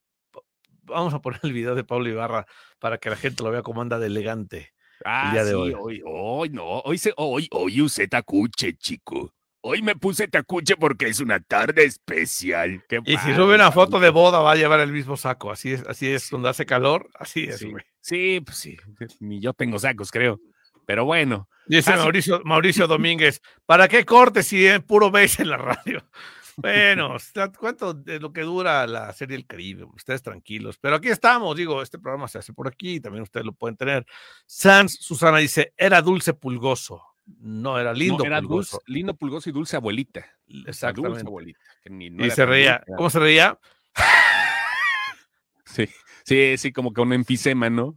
vamos 0.83 1.15
a 1.15 1.21
poner 1.21 1.41
el 1.43 1.53
video 1.53 1.75
de 1.75 1.85
Pablo 1.85 2.09
Ibarra 2.09 2.47
para 2.79 2.99
que 2.99 3.11
la 3.11 3.17
gente 3.17 3.43
lo 3.43 3.51
vea 3.51 3.63
como 3.63 3.81
anda 3.81 3.99
de 3.99 4.07
elegante. 4.09 4.73
Ah, 5.05 5.29
el 5.29 5.33
día 5.33 5.45
de 5.45 5.55
hoy. 5.55 5.75
hoy. 5.79 6.03
Hoy, 6.05 6.51
no, 6.51 6.81
hoy, 6.81 6.99
se, 6.99 7.13
hoy, 7.17 7.49
hoy 7.53 7.81
usted 7.81 8.09
tacuche, 8.09 8.75
chico. 8.75 9.33
Hoy 9.63 9.83
me 9.83 9.95
puse 9.95 10.27
tacuche 10.27 10.77
porque 10.77 11.07
es 11.07 11.21
una 11.21 11.41
tarde 11.41 11.85
especial. 11.85 12.83
y 13.05 13.17
si 13.19 13.35
sube 13.35 13.55
una 13.55 13.71
foto 13.73 14.01
de 14.01 14.09
boda, 14.09 14.41
va 14.41 14.53
a 14.53 14.57
llevar 14.57 14.81
el 14.81 14.93
mismo 14.93 15.17
saco. 15.17 15.51
Así 15.51 15.73
es, 15.73 15.87
así 15.87 16.09
es, 16.09 16.31
donde 16.31 16.49
hace 16.49 16.65
calor, 16.65 17.11
así 17.15 17.45
es, 17.45 17.63
güey. 17.63 17.85
Sí, 18.01 18.41
pues 18.41 18.57
sí. 18.57 18.77
Ni 19.21 19.41
yo 19.41 19.53
tengo 19.53 19.79
sacos, 19.79 20.11
creo. 20.11 20.41
Pero 20.87 21.05
bueno. 21.05 21.49
Dice 21.71 21.97
Mauricio, 21.97 22.43
Mauricio 22.45 22.89
Domínguez, 22.89 23.41
¿para 23.65 23.87
qué 23.87 24.05
corte 24.05 24.43
si 24.43 24.67
es 24.67 24.83
puro 24.83 25.09
beso 25.11 25.43
en 25.43 25.51
la 25.51 25.57
radio? 25.57 26.03
Bueno, 26.57 27.17
¿cuánto 27.59 27.95
de 27.95 28.21
lo 28.21 28.35
que 28.35 28.43
dura 28.43 28.87
la 28.87 29.11
serie 29.15 29.35
El 29.35 29.47
Caribe? 29.47 29.85
Ustedes 29.85 30.21
tranquilos. 30.21 30.77
Pero 30.79 30.97
aquí 30.97 31.09
estamos, 31.09 31.57
digo, 31.57 31.81
este 31.81 31.99
programa 31.99 32.29
se 32.29 32.37
hace 32.37 32.53
por 32.53 32.69
aquí, 32.69 33.01
también 33.01 33.23
ustedes 33.23 33.47
lo 33.47 33.55
pueden 33.55 33.79
tener. 33.79 34.05
Sans 34.45 34.93
Susana 34.93 35.39
dice, 35.39 35.73
era 35.75 36.03
dulce 36.03 36.35
pulgoso. 36.35 37.03
No, 37.39 37.79
era 37.79 37.95
lindo 37.95 38.25
era 38.27 38.41
pulgoso. 38.41 38.83
lindo 38.87 39.15
pulgoso 39.15 39.49
y 39.49 39.53
dulce 39.53 39.77
abuelita. 39.77 40.27
Exactamente. 40.67 41.21
Dulce 41.21 41.27
abuelita. 41.29 41.61
y 41.89 42.31
se 42.31 42.45
reía. 42.45 42.85
¿Cómo 42.95 43.09
se 43.09 43.21
reía? 43.21 43.59
sí, 45.65 45.89
sí, 46.25 46.59
sí, 46.59 46.73
como 46.73 46.93
que 46.93 47.01
un 47.01 47.15
enfisema, 47.15 47.71
¿no? 47.71 47.95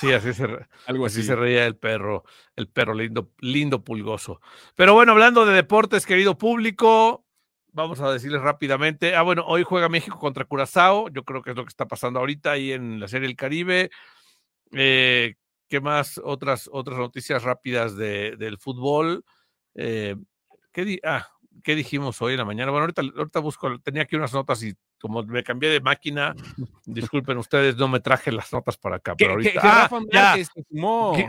Sí, 0.00 0.12
así 0.12 0.32
se, 0.32 0.48
Algo 0.86 1.06
así. 1.06 1.22
se 1.22 1.36
reía 1.36 1.66
el 1.66 1.76
perro, 1.76 2.24
el 2.56 2.68
perro 2.68 2.94
lindo, 2.94 3.32
lindo 3.40 3.84
pulgoso. 3.84 4.40
Pero 4.74 4.94
bueno, 4.94 5.12
hablando 5.12 5.44
de 5.44 5.54
deportes, 5.54 6.06
querido 6.06 6.38
público, 6.38 7.26
vamos 7.72 8.00
a 8.00 8.10
decirles 8.12 8.40
rápidamente. 8.40 9.14
Ah, 9.14 9.22
bueno, 9.22 9.44
hoy 9.46 9.62
juega 9.62 9.88
México 9.88 10.18
contra 10.18 10.44
Curazao. 10.44 11.08
Yo 11.10 11.24
creo 11.24 11.42
que 11.42 11.50
es 11.50 11.56
lo 11.56 11.64
que 11.64 11.70
está 11.70 11.86
pasando 11.86 12.18
ahorita 12.18 12.52
ahí 12.52 12.72
en 12.72 12.98
la 12.98 13.08
Serie 13.08 13.28
del 13.28 13.36
Caribe. 13.36 13.90
Eh, 14.72 15.34
¿Qué 15.68 15.80
más? 15.80 16.20
Otras, 16.24 16.68
otras 16.72 16.98
noticias 16.98 17.42
rápidas 17.42 17.96
de, 17.96 18.36
del 18.36 18.58
fútbol. 18.58 19.24
Eh, 19.74 20.16
¿qué, 20.72 20.98
ah, 21.04 21.28
¿Qué 21.62 21.74
dijimos 21.74 22.20
hoy 22.22 22.32
en 22.32 22.38
la 22.38 22.44
mañana? 22.44 22.70
Bueno, 22.70 22.84
ahorita, 22.84 23.02
ahorita 23.02 23.40
busco, 23.40 23.78
tenía 23.80 24.02
aquí 24.02 24.16
unas 24.16 24.32
notas 24.32 24.62
y 24.62 24.74
como 25.00 25.22
me 25.22 25.42
cambié 25.42 25.70
de 25.70 25.80
máquina, 25.80 26.34
disculpen 26.84 27.38
ustedes, 27.38 27.76
no 27.76 27.88
me 27.88 28.00
traje 28.00 28.30
las 28.30 28.52
notas 28.52 28.76
para 28.76 28.96
acá. 28.96 29.16
Pero 29.16 29.32
ahorita, 29.32 29.60
ah, 29.62 29.90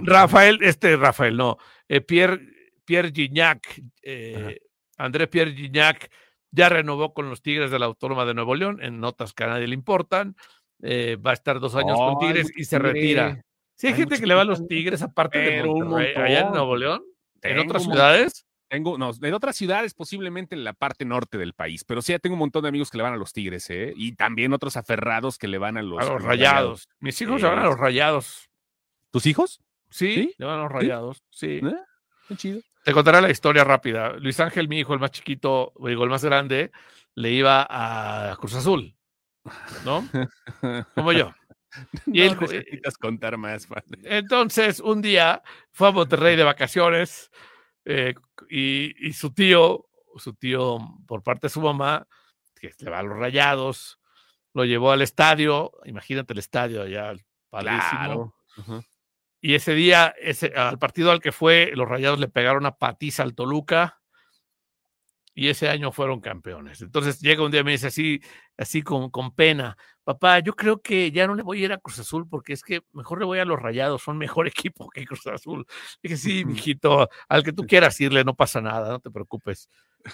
Rafael, 0.03 0.59
este 0.61 0.97
Rafael, 0.97 1.37
no, 1.37 1.57
eh, 1.87 2.01
Pierre, 2.01 2.39
Pierre 2.85 3.11
Gignac, 3.11 3.81
eh, 4.03 4.59
André 4.97 5.27
Pierre 5.27 5.53
Gignac 5.53 6.11
ya 6.51 6.67
renovó 6.67 7.13
con 7.13 7.29
los 7.29 7.41
Tigres 7.41 7.71
de 7.71 7.79
la 7.79 7.85
Autónoma 7.85 8.25
de 8.25 8.33
Nuevo 8.33 8.55
León, 8.55 8.79
en 8.81 8.99
notas 8.99 9.33
que 9.33 9.45
a 9.45 9.47
nadie 9.47 9.67
le 9.67 9.73
importan, 9.73 10.35
va 10.83 11.31
a 11.31 11.33
estar 11.33 11.59
dos 11.61 11.75
años 11.75 11.97
con 11.97 12.19
Tigres 12.19 12.51
y 12.55 12.65
se 12.65 12.77
retira. 12.77 13.41
Sí, 13.75 13.87
hay, 13.87 13.93
gente 13.93 14.19
que 14.19 14.27
le 14.27 14.35
va 14.35 14.41
a 14.41 14.45
los 14.45 14.67
Tigres 14.67 15.01
aparte 15.01 15.39
de 15.39 15.63
Monterrey, 15.63 16.13
allá 16.15 16.41
en 16.41 16.51
Nuevo 16.51 16.75
León, 16.75 17.03
en 17.41 17.59
otras 17.59 17.83
ciudades. 17.83 18.45
Tengo, 18.71 18.97
no, 18.97 19.11
en 19.21 19.33
otras 19.33 19.57
ciudades, 19.57 19.93
posiblemente 19.93 20.55
en 20.55 20.63
la 20.63 20.71
parte 20.71 21.03
norte 21.03 21.37
del 21.37 21.51
país, 21.51 21.83
pero 21.83 22.01
sí, 22.01 22.13
ya 22.13 22.19
tengo 22.19 22.35
un 22.35 22.39
montón 22.39 22.61
de 22.61 22.69
amigos 22.69 22.89
que 22.89 22.95
le 22.95 23.03
van 23.03 23.11
a 23.11 23.17
los 23.17 23.33
Tigres, 23.33 23.69
¿eh? 23.69 23.91
Y 23.97 24.13
también 24.13 24.53
otros 24.53 24.77
aferrados 24.77 25.37
que 25.37 25.49
le 25.49 25.57
van 25.57 25.75
a 25.75 25.81
los, 25.81 25.99
a 25.99 26.05
los 26.05 26.23
rayados. 26.23 26.87
Mis 27.01 27.19
hijos 27.21 27.41
le 27.41 27.49
van 27.49 27.59
a 27.59 27.65
los 27.65 27.77
rayados. 27.77 28.49
¿Tus 29.09 29.25
hijos? 29.25 29.59
Sí, 29.89 30.33
le 30.37 30.45
van 30.45 30.59
a 30.59 30.63
los 30.63 30.71
rayados, 30.71 31.21
sí. 31.31 31.59
¿Eh? 31.61 31.75
Qué 32.29 32.37
chido. 32.37 32.61
Te 32.85 32.93
contaré 32.93 33.19
la 33.19 33.29
historia 33.29 33.65
rápida. 33.65 34.13
Luis 34.13 34.39
Ángel, 34.39 34.69
mi 34.69 34.79
hijo, 34.79 34.93
el 34.93 35.01
más 35.01 35.11
chiquito, 35.11 35.73
digo, 35.85 36.05
el 36.05 36.09
más 36.09 36.23
grande, 36.23 36.71
le 37.15 37.29
iba 37.29 37.67
a 37.69 38.37
Cruz 38.37 38.55
Azul, 38.55 38.95
¿no? 39.83 40.07
Como 40.95 41.11
yo. 41.11 41.33
Y 42.05 42.21
él, 42.21 42.37
necesitas 42.37 42.97
contar 42.97 43.37
más. 43.37 43.65
Entonces, 44.03 44.81
un 44.81 45.01
día 45.01 45.41
fue 45.71 45.87
a 45.87 45.91
Monterrey 45.91 46.35
de 46.35 46.43
vacaciones 46.43 47.31
eh, 47.85 48.13
y, 48.49 49.13
su 49.13 49.33
tío, 49.33 49.87
su 50.17 50.33
tío 50.33 50.79
por 51.07 51.23
parte 51.23 51.47
de 51.47 51.51
su 51.51 51.61
mamá, 51.61 52.07
que 52.59 52.71
le 52.79 52.91
va 52.91 52.99
a 52.99 53.03
los 53.03 53.17
rayados, 53.17 53.99
lo 54.53 54.65
llevó 54.65 54.91
al 54.91 55.01
estadio, 55.01 55.71
imagínate 55.85 56.33
el 56.33 56.39
estadio 56.39 56.83
allá, 56.83 57.13
padrísimo. 57.49 58.35
Y 59.39 59.55
ese 59.55 59.73
día, 59.73 60.13
ese, 60.19 60.53
al 60.55 60.77
partido 60.77 61.11
al 61.11 61.19
que 61.19 61.31
fue, 61.31 61.71
los 61.73 61.89
rayados 61.89 62.19
le 62.19 62.27
pegaron 62.27 62.65
a 62.67 62.77
patiza 62.77 63.23
al 63.23 63.33
Toluca 63.33 64.01
y 65.33 65.49
ese 65.49 65.69
año 65.69 65.91
fueron 65.91 66.21
campeones. 66.21 66.81
Entonces 66.81 67.19
llega 67.21 67.43
un 67.43 67.51
día 67.51 67.61
y 67.61 67.63
me 67.63 67.71
dice 67.71 67.87
así, 67.87 68.21
así 68.57 68.83
con, 68.83 69.09
con 69.09 69.33
pena, 69.33 69.77
papá, 70.03 70.39
yo 70.39 70.53
creo 70.53 70.81
que 70.81 71.11
ya 71.11 71.27
no 71.27 71.35
le 71.35 71.43
voy 71.43 71.61
a 71.61 71.65
ir 71.65 71.73
a 71.73 71.77
Cruz 71.77 71.99
Azul 71.99 72.27
porque 72.27 72.53
es 72.53 72.63
que 72.63 72.81
mejor 72.93 73.19
le 73.19 73.25
voy 73.25 73.39
a 73.39 73.45
los 73.45 73.59
Rayados, 73.59 74.01
son 74.01 74.17
mejor 74.17 74.47
equipo 74.69 74.89
que 74.89 75.05
Cruz 75.05 75.27
Azul. 75.27 75.65
Dije, 76.01 76.17
sí, 76.17 76.45
mijito, 76.45 77.09
al 77.27 77.43
que 77.43 77.53
tú 77.53 77.65
quieras 77.65 77.99
irle, 78.01 78.23
no 78.23 78.35
pasa 78.35 78.61
nada, 78.61 78.89
no 78.89 78.99
te 78.99 79.11
preocupes. 79.11 79.69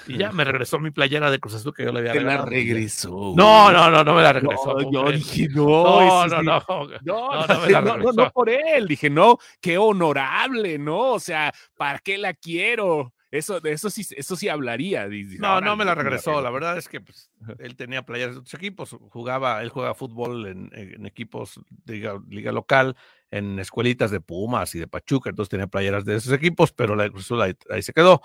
Y 0.08 0.18
ya 0.18 0.32
me 0.32 0.44
regresó 0.44 0.80
mi 0.80 0.92
playera 0.92 1.32
de 1.32 1.40
Cruz 1.40 1.56
Azul 1.56 1.74
que 1.74 1.84
yo 1.84 1.92
le 1.92 2.00
había 2.00 2.14
Te 2.14 2.22
la 2.22 2.46
regresó. 2.46 3.34
No, 3.36 3.72
no, 3.72 3.90
no, 3.90 4.04
no 4.04 4.14
me 4.14 4.22
la 4.22 4.34
regresó. 4.34 4.74
No, 4.74 4.92
yo 4.92 5.12
dije, 5.12 5.48
no. 5.50 6.28
No, 6.28 6.28
no, 6.28 6.44
no. 6.44 6.64
No, 7.04 7.48
no, 7.48 7.62
me 7.62 7.70
la 7.70 7.82
regresó. 7.82 8.14
no, 8.14 8.32
por 8.32 8.50
él. 8.50 8.88
Dije, 8.88 9.10
no, 9.10 9.38
qué 9.62 9.78
honorable, 9.78 10.78
¿no? 10.78 11.14
O 11.14 11.20
sea, 11.20 11.54
¿para 11.76 12.00
qué 12.00 12.18
la 12.18 12.34
quiero? 12.34 13.14
Eso, 13.30 13.60
de 13.60 13.74
eso 13.74 13.90
sí, 13.90 14.06
eso 14.16 14.36
sí 14.38 14.48
hablaría. 14.48 15.08
no, 15.40 15.60
no 15.60 15.76
me 15.76 15.84
la 15.84 15.96
regresó. 15.96 16.42
La 16.42 16.50
verdad 16.50 16.78
es 16.78 16.88
que 16.88 17.02
pues, 17.02 17.30
él 17.60 17.76
tenía 17.76 18.06
playas 18.06 18.32
de 18.32 18.38
otros 18.40 18.54
equipos. 18.54 18.96
Jugaba, 19.10 19.62
él 19.62 19.70
juega 19.70 19.94
fútbol 19.94 20.48
en, 20.48 21.06
equipos 21.06 21.60
de 21.70 22.20
liga, 22.30 22.52
local, 22.52 22.96
en 23.30 23.60
escuelitas 23.60 24.12
de 24.12 24.22
Pumas 24.22 24.74
y 24.76 24.80
de 24.80 24.88
Pachuca. 24.88 25.30
Entonces 25.30 25.50
tenía 25.50 25.68
playeras 25.68 26.06
de 26.06 26.16
esos 26.16 26.32
equipos, 26.32 26.72
pero 26.72 26.96
la 26.96 27.10
Cruz 27.10 27.30
ahí, 27.34 27.54
ahí, 27.70 27.82
se 27.82 27.94
quedó. 27.94 28.22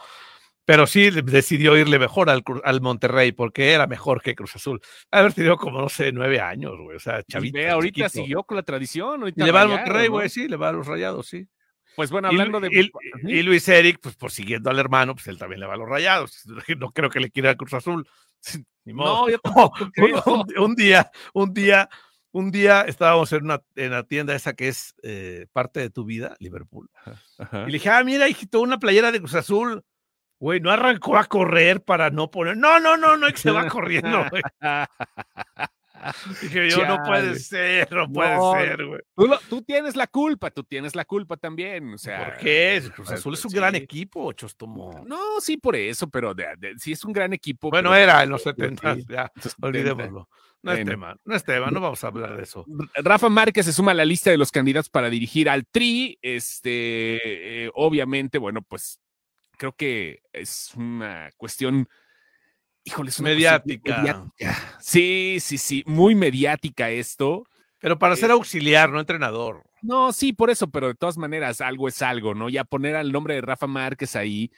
Pero 0.65 0.87
sí 0.87 1.11
decidió 1.11 1.77
irle 1.77 1.99
mejor 1.99 2.31
al, 2.31 2.45
al, 2.63 2.81
Monterrey 2.81 3.33
porque 3.33 3.73
era 3.73 3.89
mejor 3.89 4.23
que 4.23 4.37
Cruz 4.37 4.55
Azul. 4.55 4.81
Haber 5.11 5.33
tenido 5.33 5.57
como, 5.57 5.81
no 5.81 5.89
sé, 5.89 6.13
nueve 6.13 6.41
años, 6.41 6.75
güey. 6.81 6.97
O 6.97 7.01
sea, 7.01 7.25
chavito. 7.25 7.59
ahorita 7.69 8.09
siguió 8.09 8.45
con 8.45 8.57
la 8.57 8.63
tradición. 8.63 9.33
le 9.35 9.51
va 9.51 9.63
al 9.63 9.69
Monterrey, 9.71 10.07
güey, 10.07 10.29
sí, 10.29 10.47
le 10.47 10.57
va 10.57 10.69
a 10.69 10.73
los 10.73 10.87
rayados, 10.87 11.27
sí. 11.27 11.49
Pues 11.97 12.11
bueno, 12.11 12.29
hablando 12.29 12.61
de. 12.61 12.91
Y, 13.25 13.43
Luis 13.43 13.69
Eric, 13.69 13.99
pues 14.01 14.17
por 14.17 14.31
siguiendo 14.31 14.71
al 14.71 14.79
hermano, 14.79 15.15
pues 15.15 15.27
él 15.29 15.39
también 15.39 15.61
le 15.61 15.67
va 15.67 15.75
a 15.75 15.77
los 15.77 15.89
rayados. 15.89 16.45
No 16.79 16.91
creo 16.93 17.11
que 17.11 17.21
le 17.21 17.31
quiera 17.31 17.51
a 17.51 17.57
Cruz 17.57 17.75
Azul. 17.75 18.09
No, 18.85 19.29
yo 19.29 19.39
un, 20.59 20.75
día, 20.75 21.09
un 21.35 21.55
día, 21.55 21.89
un 22.33 22.51
día 22.51 22.81
estábamos 22.81 23.33
en, 23.33 23.45
una, 23.45 23.63
en 23.77 23.93
la 23.93 24.03
tienda 24.03 24.35
esa 24.35 24.55
que 24.55 24.67
es 24.67 24.97
eh, 25.05 25.47
parte 25.53 25.79
de 25.79 25.89
tu 25.89 26.05
vida, 26.05 26.35
Liverpool. 26.41 26.91
Y 27.39 27.67
le 27.67 27.73
dije, 27.75 27.91
ah, 27.91 28.03
mira, 28.03 28.29
hijito, 28.29 28.61
una 28.61 28.81
playera 28.81 29.13
de 29.13 29.21
Cruz 29.21 29.37
Azul. 29.37 29.85
Güey, 30.41 30.59
no 30.59 30.73
arrancó 30.73 31.17
a 31.17 31.27
correr 31.27 31.85
para 31.85 32.11
no 32.11 32.29
poner. 32.29 32.57
No, 32.57 32.81
no, 32.81 32.97
no, 32.97 33.17
no, 33.17 33.29
que 33.29 33.37
se 33.37 33.53
va 33.53 33.69
corriendo, 33.69 34.27
güey. 34.29 34.43
Dije 36.43 36.71
yo, 36.71 36.87
no 36.87 37.03
puede 37.05 37.39
ser, 37.39 37.91
no 37.93 38.11
puede 38.11 38.37
ser, 38.53 38.87
güey. 38.87 39.01
Tú, 39.49 39.63
tienes 39.63 39.97
la 39.97 40.07
culpa, 40.07 40.51
tú 40.51 40.65
tienes 40.65 40.95
la 40.95 41.05
culpa 41.05 41.37
también. 41.37 41.95
O 41.95 41.99
sea, 41.99 42.25
¿Por 42.25 42.37
qué? 42.39 42.83
Cruz 42.95 43.11
Azul 43.11 43.35
es 43.35 43.45
un 43.45 43.53
gran 43.53 43.75
equipo, 43.75 44.33
Chostomo. 44.33 45.05
No, 45.07 45.41
sí, 45.41 45.57
por 45.57 45.77
eso, 45.77 46.09
pero 46.09 46.35
sí 46.79 46.93
es 46.93 47.05
un 47.05 47.13
gran 47.13 47.33
equipo. 47.33 47.71
Bueno, 47.71 47.95
era 47.95 48.23
en 48.23 48.31
los 48.31 48.43
70, 48.43 48.97
ya, 49.09 49.31
olvidémoslo. 49.61 50.29
No 50.63 50.73
es 50.73 50.85
tema, 50.85 51.17
no 51.25 51.35
es 51.35 51.45
tema, 51.45 51.71
no 51.73 51.81
vamos 51.81 52.05
a 52.05 52.07
hablar 52.07 52.37
de 52.37 52.45
eso. 52.45 52.65
Rafa 52.95 53.29
Márquez 53.29 53.67
se 53.67 53.73
suma 53.73 53.91
a 53.91 53.95
la 53.95 54.05
lista 54.05 54.31
de 54.31 54.39
los 54.39 54.53
candidatos 54.53 54.89
para 54.89 55.11
dirigir 55.11 55.51
al 55.51 55.67
Tri. 55.67 56.19
Este, 56.23 57.65
eh, 57.65 57.71
obviamente, 57.75 58.39
bueno, 58.39 58.63
pues 58.63 59.01
creo 59.59 59.73
que 59.73 60.23
es 60.33 60.73
una 60.77 61.31
cuestión 61.37 61.89
híjole, 62.85 63.11
es 63.11 63.21
mediática. 63.21 64.25
Sí, 64.81 65.39
sí, 65.41 65.59
sí, 65.59 65.83
muy 65.87 66.15
mediática 66.15 66.91
esto. 66.91 67.45
Pero 67.79 67.99
para 67.99 68.15
ser 68.15 68.31
eh, 68.31 68.35
auxiliar, 68.35 68.91
no 68.91 69.01
entrenador. 69.01 69.65
No, 69.83 70.13
sí, 70.13 70.33
por 70.33 70.51
eso, 70.51 70.71
pero 70.71 70.89
de 70.89 70.95
todas 70.95 71.19
maneras, 71.19 71.61
algo 71.61 71.89
es 71.89 72.01
algo, 72.01 72.35
¿no? 72.35 72.49
Ya 72.49 72.63
poner 72.63 72.95
al 72.95 73.11
nombre 73.11 73.35
de 73.35 73.41
Rafa 73.41 73.67
Márquez 73.67 74.15
ahí, 74.15 74.53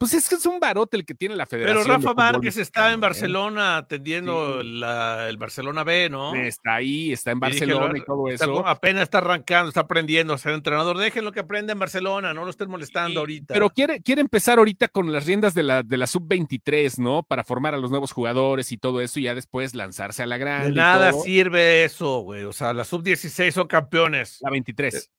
pues 0.00 0.14
es 0.14 0.30
que 0.30 0.36
es 0.36 0.46
un 0.46 0.58
barote 0.58 0.96
el 0.96 1.04
que 1.04 1.14
tiene 1.14 1.36
la 1.36 1.44
federación. 1.44 1.84
Pero 1.84 1.94
Rafa 1.94 2.14
Márquez 2.14 2.56
está 2.56 2.90
en 2.90 3.00
Barcelona 3.00 3.76
atendiendo 3.76 4.62
el 4.62 5.36
Barcelona 5.36 5.84
B, 5.84 6.08
¿no? 6.08 6.34
Está 6.34 6.76
ahí, 6.76 7.12
está 7.12 7.32
en 7.32 7.40
Barcelona 7.40 7.98
y, 7.98 8.00
todo 8.02 8.26
eso. 8.28 8.66
apenas 8.66 9.02
está 9.02 9.18
arrancando, 9.18 9.68
está 9.68 9.80
aprendiendo 9.80 10.32
a 10.32 10.38
ser 10.38 10.54
entrenador. 10.54 10.96
Déjenlo 10.96 11.32
que 11.32 11.40
aprenda 11.40 11.74
en 11.74 11.78
Barcelona, 11.78 12.32
no 12.32 12.44
lo 12.46 12.50
estén 12.50 12.70
molestando 12.70 13.20
ahorita. 13.20 13.52
Pero 13.52 13.68
quiere, 13.68 14.00
quiere 14.00 14.22
empezar 14.22 14.56
ahorita 14.56 14.88
con 14.88 15.12
las 15.12 15.26
riendas 15.26 15.52
de 15.52 15.64
la, 15.64 15.82
de 15.82 15.98
la 15.98 16.06
sub-23, 16.06 16.96
¿no? 16.96 17.22
Para 17.22 17.44
formar 17.44 17.74
a 17.74 17.76
los 17.76 17.90
nuevos 17.90 18.12
jugadores 18.12 18.72
y 18.72 18.78
todo 18.78 19.02
eso 19.02 19.20
y 19.20 19.24
ya 19.24 19.34
después 19.34 19.74
lanzarse 19.74 20.22
a 20.22 20.26
la 20.26 20.38
grande. 20.38 20.70
De 20.70 20.76
nada 20.76 21.12
sirve 21.12 21.84
eso, 21.84 22.20
güey. 22.20 22.44
O 22.44 22.54
sea, 22.54 22.72
la 22.72 22.84
sub-16 22.84 23.50
son 23.50 23.66
campeones. 23.66 24.38
La 24.40 24.48
23. 24.48 25.10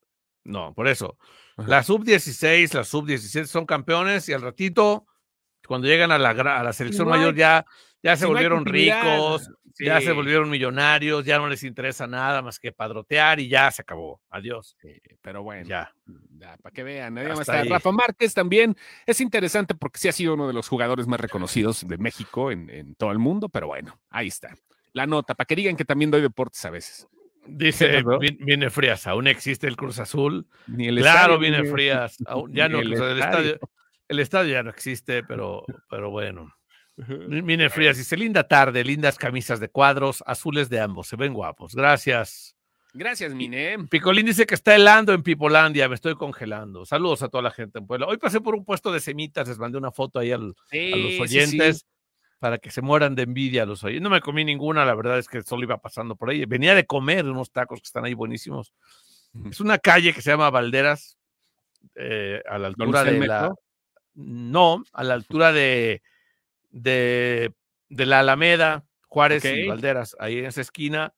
No, 0.43 0.73
por 0.73 0.87
eso. 0.87 1.17
La 1.57 1.83
sub-16, 1.83 2.73
la 2.73 2.83
sub-17 2.83 3.45
son 3.45 3.65
campeones 3.65 4.27
y 4.29 4.33
al 4.33 4.41
ratito, 4.41 5.05
cuando 5.67 5.87
llegan 5.87 6.11
a 6.11 6.17
la, 6.17 6.29
a 6.29 6.63
la 6.63 6.73
selección 6.73 7.07
mayor, 7.07 7.35
ya 7.35 7.65
ya 8.03 8.15
se 8.17 8.25
volvieron 8.25 8.65
ricos, 8.65 9.49
ya 9.79 10.01
se 10.01 10.11
volvieron 10.11 10.49
millonarios, 10.49 11.23
ya 11.23 11.37
no 11.37 11.47
les 11.47 11.63
interesa 11.63 12.07
nada 12.07 12.41
más 12.41 12.59
que 12.59 12.71
padrotear 12.71 13.39
y 13.39 13.47
ya 13.47 13.69
se 13.69 13.83
acabó. 13.83 14.21
Adiós. 14.29 14.75
pero 15.21 15.43
bueno, 15.43 15.67
ya. 15.67 15.93
para 16.61 16.73
que 16.73 16.83
vean. 16.83 17.15
Rafa 17.15 17.91
Márquez 17.91 18.33
también 18.33 18.75
es 19.05 19.21
interesante 19.21 19.75
porque 19.75 19.99
sí 19.99 20.07
ha 20.07 20.11
sido 20.11 20.33
uno 20.33 20.47
de 20.47 20.53
los 20.53 20.67
jugadores 20.67 21.07
más 21.07 21.19
reconocidos 21.19 21.87
de 21.87 21.97
México 21.97 22.51
en, 22.51 22.69
en 22.69 22.95
todo 22.95 23.11
el 23.11 23.19
mundo, 23.19 23.49
pero 23.49 23.67
bueno, 23.67 23.99
ahí 24.09 24.27
está. 24.27 24.55
La 24.93 25.05
nota, 25.05 25.35
para 25.35 25.45
que 25.45 25.55
digan 25.55 25.77
que 25.77 25.85
también 25.85 26.11
doy 26.11 26.21
deportes 26.21 26.65
a 26.65 26.69
veces. 26.69 27.07
Dice, 27.47 28.03
viene 28.39 28.69
Frías, 28.69 29.07
aún 29.07 29.27
existe 29.27 29.67
el 29.67 29.75
Cruz 29.75 29.99
Azul. 29.99 30.47
claro, 30.67 31.39
viene 31.39 31.65
Frías, 31.65 32.17
ya 32.49 32.69
no, 32.69 32.79
el, 32.79 32.93
estadio. 32.93 33.59
el, 34.07 34.19
estadio. 34.19 34.53
ya 34.53 34.63
no 34.63 34.69
existe, 34.69 35.23
pero, 35.23 35.65
pero 35.89 36.11
bueno. 36.11 36.53
Viene 36.95 37.69
Frías 37.69 37.97
dice, 37.97 38.15
linda 38.15 38.47
tarde, 38.47 38.83
lindas 38.83 39.17
camisas 39.17 39.59
de 39.59 39.69
cuadros, 39.69 40.23
azules 40.27 40.69
de 40.69 40.79
ambos, 40.79 41.07
se 41.07 41.15
ven 41.15 41.33
guapos. 41.33 41.73
Gracias. 41.73 42.55
Gracias, 42.93 43.33
Mine. 43.33 43.87
Picolín 43.89 44.25
dice 44.25 44.45
que 44.45 44.53
está 44.53 44.75
helando 44.75 45.13
en 45.13 45.23
Pipolandia, 45.23 45.87
me 45.87 45.95
estoy 45.95 46.15
congelando. 46.15 46.85
Saludos 46.85 47.23
a 47.23 47.29
toda 47.29 47.41
la 47.41 47.51
gente 47.51 47.79
en 47.79 47.87
Puebla. 47.87 48.05
Hoy 48.05 48.17
pasé 48.17 48.41
por 48.41 48.53
un 48.53 48.65
puesto 48.65 48.91
de 48.91 48.99
semitas, 48.99 49.47
les 49.47 49.57
mandé 49.57 49.77
una 49.77 49.91
foto 49.91 50.19
ahí 50.19 50.31
a 50.31 50.37
los 50.37 50.55
oyentes 51.19 51.85
para 52.41 52.57
que 52.57 52.71
se 52.71 52.81
mueran 52.81 53.13
de 53.13 53.21
envidia 53.21 53.67
los 53.67 53.83
oyentes. 53.83 54.01
No 54.01 54.09
me 54.09 54.19
comí 54.19 54.43
ninguna, 54.43 54.83
la 54.83 54.95
verdad 54.95 55.19
es 55.19 55.27
que 55.27 55.43
solo 55.43 55.61
iba 55.61 55.77
pasando 55.77 56.15
por 56.15 56.31
ahí. 56.31 56.43
Venía 56.45 56.73
de 56.73 56.87
comer 56.87 57.23
unos 57.27 57.51
tacos 57.51 57.79
que 57.79 57.85
están 57.85 58.03
ahí 58.03 58.15
buenísimos. 58.15 58.73
Es 59.51 59.59
una 59.59 59.77
calle 59.77 60.11
que 60.11 60.23
se 60.23 60.31
llama 60.31 60.49
Valderas, 60.49 61.19
eh, 61.93 62.41
a 62.49 62.57
la 62.57 62.69
altura 62.69 63.03
de 63.03 63.19
la... 63.27 63.53
No, 64.15 64.83
a 64.91 65.03
la 65.03 65.13
altura 65.13 65.51
de, 65.51 66.01
de, 66.71 67.53
la 67.89 68.21
Alameda, 68.21 68.85
Juárez 69.07 69.45
y 69.45 69.67
Valderas, 69.67 70.17
ahí 70.19 70.39
en 70.39 70.45
esa 70.45 70.61
esquina. 70.61 71.13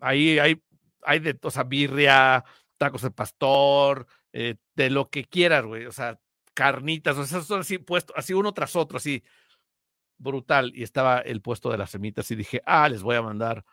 Ahí 0.00 0.38
hay, 0.38 0.62
hay 1.02 1.18
de, 1.18 1.38
o 1.42 1.50
sea, 1.50 1.64
birria, 1.64 2.42
tacos 2.78 3.02
de 3.02 3.10
pastor, 3.10 4.06
eh, 4.32 4.54
de 4.76 4.88
lo 4.88 5.10
que 5.10 5.26
quieras, 5.26 5.66
güey. 5.66 5.84
O 5.84 5.92
sea, 5.92 6.18
carnitas, 6.54 7.18
o 7.18 7.26
sea, 7.26 7.42
son 7.42 7.60
así 7.60 7.76
puestos, 7.76 8.16
así 8.16 8.32
uno 8.32 8.54
tras 8.54 8.76
otro, 8.76 8.96
así 8.96 9.22
brutal 10.18 10.72
y 10.74 10.82
estaba 10.82 11.20
el 11.20 11.42
puesto 11.42 11.70
de 11.70 11.78
las 11.78 11.90
semitas 11.90 12.30
y 12.30 12.36
dije, 12.36 12.62
ah, 12.64 12.88
les 12.88 13.02
voy 13.02 13.16
a 13.16 13.22
mandar 13.22 13.64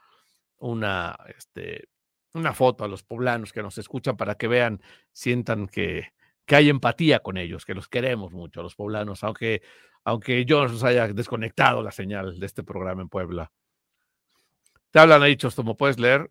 una, 0.58 1.18
este, 1.38 1.90
una 2.34 2.54
foto 2.54 2.84
a 2.84 2.88
los 2.88 3.04
poblanos 3.04 3.52
que 3.52 3.62
nos 3.62 3.78
escuchan 3.78 4.18
para 4.18 4.36
que 4.36 4.48
vean, 4.48 4.82
sientan 5.12 5.68
que, 5.68 6.14
que 6.46 6.56
hay 6.56 6.70
empatía 6.70 7.20
con 7.20 7.38
ellos, 7.38 7.66
que 7.66 7.74
los 7.74 7.88
queremos 7.88 8.34
mucho 8.34 8.60
a 8.60 8.64
los 8.64 8.76
poblanos, 8.76 9.24
aunque, 9.24 9.62
aunque 10.04 10.46
yo 10.46 10.68
nos 10.68 10.84
haya 10.84 11.08
desconectado 11.08 11.84
la 11.84 11.92
señal 11.92 12.40
de 12.40 12.46
este 12.46 12.64
programa 12.64 13.02
en 13.02 13.10
Puebla. 13.10 13.52
Te 14.92 15.00
hablan 15.00 15.24
ahí, 15.24 15.38
como 15.56 15.76
puedes 15.76 16.00
leer. 16.00 16.30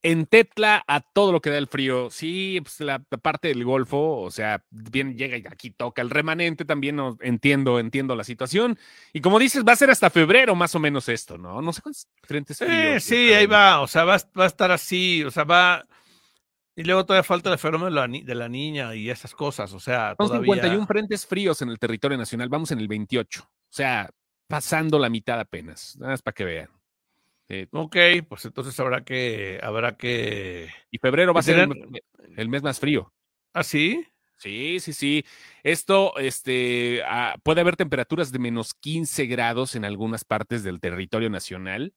En 0.00 0.26
Tetla, 0.26 0.84
a 0.86 1.00
todo 1.00 1.32
lo 1.32 1.40
que 1.40 1.50
da 1.50 1.58
el 1.58 1.66
frío. 1.66 2.08
Sí, 2.10 2.60
pues 2.62 2.80
la, 2.80 3.00
parte 3.00 3.48
del 3.48 3.64
Golfo, 3.64 4.20
o 4.20 4.30
sea, 4.30 4.64
bien 4.70 5.16
llega 5.16 5.36
y 5.36 5.44
aquí 5.50 5.70
toca 5.70 6.02
el 6.02 6.10
remanente 6.10 6.64
también. 6.64 6.96
No, 6.96 7.16
entiendo, 7.20 7.80
entiendo 7.80 8.14
la 8.14 8.22
situación. 8.22 8.78
Y 9.12 9.20
como 9.20 9.38
dices, 9.40 9.64
va 9.66 9.72
a 9.72 9.76
ser 9.76 9.90
hasta 9.90 10.08
febrero 10.08 10.54
más 10.54 10.74
o 10.74 10.78
menos 10.78 11.08
esto, 11.08 11.36
¿no? 11.36 11.60
No 11.60 11.72
sé 11.72 11.82
cuántos 11.82 12.06
frentes 12.22 12.58
fríos. 12.58 13.02
sí, 13.02 13.32
ahí 13.34 13.46
va. 13.46 13.80
O 13.80 13.88
sea, 13.88 14.04
va, 14.04 14.18
va, 14.38 14.44
a 14.44 14.46
estar 14.46 14.70
así. 14.70 15.24
O 15.24 15.30
sea, 15.32 15.42
va. 15.44 15.84
Y 16.76 16.84
luego 16.84 17.04
todavía 17.04 17.24
falta 17.24 17.52
el 17.52 17.58
fenómeno 17.58 17.90
de 17.90 18.34
la, 18.36 18.48
niña 18.48 18.94
y 18.94 19.10
esas 19.10 19.34
cosas. 19.34 19.72
O 19.72 19.80
sea, 19.80 20.14
Son 20.16 20.28
todavía... 20.28 20.54
51 20.54 20.86
frentes 20.86 21.26
fríos 21.26 21.60
en 21.60 21.70
el 21.70 21.78
territorio 21.80 22.16
nacional. 22.16 22.48
Vamos 22.48 22.70
en 22.70 22.78
el 22.78 22.86
28. 22.86 23.42
O 23.42 23.48
sea, 23.68 24.08
pasando 24.46 24.96
la 25.00 25.08
mitad 25.08 25.40
apenas. 25.40 25.96
Nada 25.98 26.12
más 26.12 26.22
para 26.22 26.34
que 26.34 26.44
vean. 26.44 26.77
Eh, 27.48 27.66
ok, 27.72 27.96
pues 28.28 28.44
entonces 28.44 28.78
habrá 28.78 29.04
que, 29.04 29.58
habrá 29.62 29.96
que. 29.96 30.68
Y 30.90 30.98
febrero 30.98 31.32
va 31.32 31.40
a 31.40 31.42
ser 31.42 31.68
el, 32.36 32.48
mes 32.48 32.62
más 32.62 32.78
frío. 32.78 33.12
¿Ah, 33.54 33.64
sí? 33.64 34.06
Sí, 34.36 34.78
sí, 34.80 34.92
sí. 34.92 35.24
Esto, 35.62 36.16
este, 36.18 37.02
ah, 37.06 37.36
puede 37.42 37.62
haber 37.62 37.76
temperaturas 37.76 38.30
de 38.30 38.38
menos 38.38 38.74
15 38.74 39.26
grados 39.26 39.74
en 39.74 39.84
algunas 39.84 40.24
partes 40.24 40.62
del 40.62 40.80
territorio 40.80 41.30
nacional. 41.30 41.94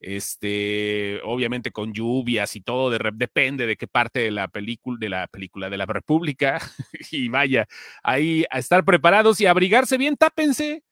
Este, 0.00 1.20
obviamente 1.22 1.70
con 1.70 1.92
lluvias 1.92 2.56
y 2.56 2.60
todo, 2.60 2.90
depende 2.90 3.66
de 3.66 3.76
qué 3.76 3.86
parte 3.86 4.20
de 4.20 4.32
la 4.32 4.48
película, 4.48 4.98
de 4.98 5.08
la 5.08 5.26
película 5.28 5.68
de 5.68 5.76
la 5.76 5.86
República. 5.86 6.60
y 7.10 7.28
vaya, 7.28 7.66
ahí 8.02 8.44
a 8.50 8.58
estar 8.58 8.84
preparados 8.84 9.40
y 9.40 9.46
abrigarse 9.46 9.98
bien, 9.98 10.16
tápense, 10.16 10.84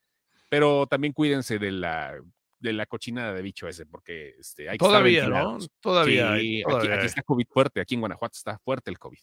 pero 0.48 0.86
también 0.86 1.12
cuídense 1.12 1.58
de 1.58 1.72
la 1.72 2.20
de 2.60 2.72
la 2.72 2.86
cochinada 2.86 3.32
de 3.34 3.42
bicho 3.42 3.66
ese, 3.66 3.86
porque 3.86 4.34
este, 4.38 4.68
hay 4.68 4.78
que 4.78 4.84
Todavía, 4.84 5.26
¿no? 5.28 5.58
Todavía. 5.80 6.34
Aquí, 6.34 6.62
está 7.04 7.22
COVID 7.22 7.46
fuerte, 7.50 7.80
aquí 7.80 7.94
en 7.94 8.00
Guanajuato 8.00 8.36
está 8.36 8.58
fuerte 8.58 8.90
el 8.90 8.98
COVID. 8.98 9.18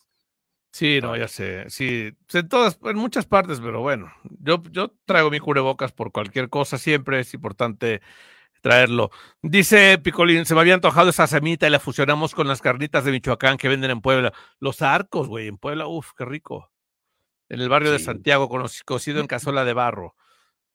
Sí, 0.72 1.00
no, 1.02 1.16
ya 1.16 1.28
sé. 1.28 1.70
Sí, 1.70 2.12
en 2.34 2.50
todas, 2.50 2.78
en 2.84 2.98
muchas 2.98 3.26
partes, 3.26 3.60
pero 3.60 3.82
bueno, 3.82 4.12
yo, 4.24 4.62
yo 4.72 4.94
traigo 5.06 5.32
mi 5.32 5.40
cubrebocas 5.40 5.92
por 5.92 6.12
cualquier 6.12 6.50
cosa, 6.50 6.78
siempre 6.78 7.20
es 7.20 7.34
importante 7.34 8.02
traerlo. 8.62 9.12
Dice 9.42 9.98
Picolín, 9.98 10.46
se 10.46 10.54
me 10.54 10.62
había 10.62 10.74
antojado 10.74 11.10
esa 11.10 11.28
semita 11.28 11.68
y 11.68 11.70
la 11.70 11.80
fusionamos 11.80 12.36
con 12.36 12.48
las 12.48 12.62
carnitas 12.62 13.06
de 13.06 13.12
Michoacán 13.12 13.58
que 13.58 13.70
venden 13.70 13.92
en 13.92 14.02
Puebla. 14.02 14.34
Los 14.60 14.82
arcos, 14.82 15.28
güey, 15.28 15.48
en 15.48 15.58
Puebla, 15.58 15.88
uff, 15.88 16.12
qué 16.18 16.26
rico. 16.26 16.72
En 17.50 17.62
el 17.62 17.70
barrio 17.70 17.92
de 17.92 18.00
Santiago, 18.00 18.50
cocido 18.86 19.22
en 19.22 19.28
cazuela 19.28 19.64
de 19.64 19.74
barro. 19.74 20.16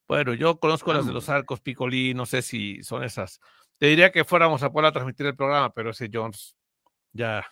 Bueno, 0.09 0.35
yo 0.35 0.59
conozco 0.59 0.93
las 0.93 1.07
de 1.07 1.13
los 1.13 1.29
arcos 1.29 1.61
Picolí, 1.61 2.15
no 2.15 2.27
sé 2.27 2.43
si 2.43 2.83
son 2.83 3.03
esas. 3.05 3.41
Te 3.79 3.87
diría 3.87 4.13
que 4.13 4.25
fuéramos 4.25 4.63
a 4.63 4.71
poder 4.71 4.93
transmitir 4.93 5.27
el 5.27 5.37
programa, 5.37 5.73
pero 5.73 5.91
ese 5.91 6.11
Jones 6.13 6.57
ya. 7.13 7.47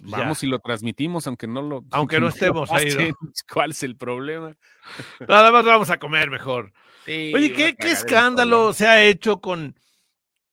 Vamos 0.00 0.42
y 0.42 0.46
lo 0.46 0.58
transmitimos, 0.58 1.26
aunque 1.26 1.46
no 1.46 1.60
lo. 1.60 1.84
Aunque 1.90 2.18
no 2.18 2.28
estemos 2.28 2.70
ahí. 2.70 2.88
¿Cuál 3.52 3.72
es 3.72 3.82
el 3.82 3.96
problema? 3.96 4.56
Nada 5.28 5.52
más 5.52 5.64
vamos 5.64 5.90
a 5.90 5.98
comer 5.98 6.30
mejor. 6.30 6.72
Oye, 7.06 7.52
¿qué, 7.52 7.76
qué 7.76 7.90
escándalo 7.90 8.72
se 8.72 8.86
ha 8.86 9.04
hecho 9.04 9.40
con, 9.40 9.76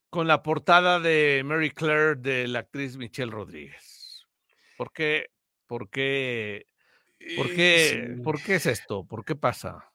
con 0.09 0.27
la 0.27 0.43
portada 0.43 0.99
de 0.99 1.43
Mary 1.45 1.71
Claire 1.71 2.15
de 2.15 2.47
la 2.47 2.59
actriz 2.59 2.97
Michelle 2.97 3.31
Rodríguez? 3.31 4.25
¿Por 4.77 4.91
qué? 4.91 5.27
¿Por 5.67 5.89
qué? 5.89 6.65
¿Por 7.37 7.53
qué? 7.53 8.17
¿Por 8.23 8.41
qué 8.41 8.55
es 8.55 8.65
esto? 8.65 9.05
¿Por 9.05 9.23
qué 9.23 9.35
pasa? 9.35 9.89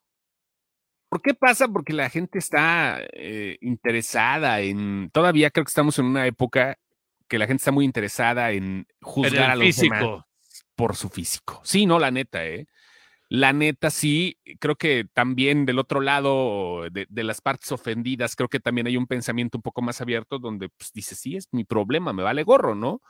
¿Por 1.15 1.23
qué 1.23 1.33
pasa? 1.33 1.69
Porque 1.69 1.93
la 1.93 2.11
gente 2.11 2.41
está 2.41 2.99
eh, 3.13 3.57
interesada 3.61 4.59
en. 4.63 5.11
Todavía 5.13 5.53
creo 5.53 5.65
que 5.65 5.71
estamos 5.71 5.97
en 6.01 6.07
una 6.07 6.27
época 6.27 6.77
que 7.29 7.39
la 7.39 7.47
gente 7.47 7.61
está 7.61 7.71
muy 7.71 7.85
interesada 7.85 8.51
en 8.51 8.89
juzgar 9.01 9.53
a 9.53 9.55
los 9.55 9.65
físico. 9.65 10.27
por 10.75 10.97
su 10.97 11.09
físico. 11.09 11.61
Sí, 11.63 11.87
no, 11.87 12.01
la 12.01 12.11
neta, 12.11 12.45
¿eh? 12.45 12.67
La 13.29 13.53
neta, 13.53 13.91
sí, 13.91 14.41
creo 14.59 14.75
que 14.75 15.07
también 15.13 15.67
del 15.67 15.79
otro 15.79 16.01
lado 16.01 16.91
de, 16.91 17.07
las 17.23 17.41
partes 17.41 17.71
ofendidas, 17.71 18.35
creo 18.35 18.49
que 18.49 18.59
también 18.59 18.89
hay 18.89 18.97
un 18.97 19.07
pensamiento 19.07 19.59
un 19.59 19.63
poco 19.63 19.83
más 19.83 20.01
abierto 20.01 20.41
donde 20.41 20.69
pues, 20.69 20.91
dice, 20.93 21.15
sí, 21.15 21.37
es 21.37 21.47
mi 21.53 21.63
problema, 21.63 22.13
me 22.13 22.25
vale 22.25 22.43
gorro, 22.43 22.75
¿no? 22.75 23.01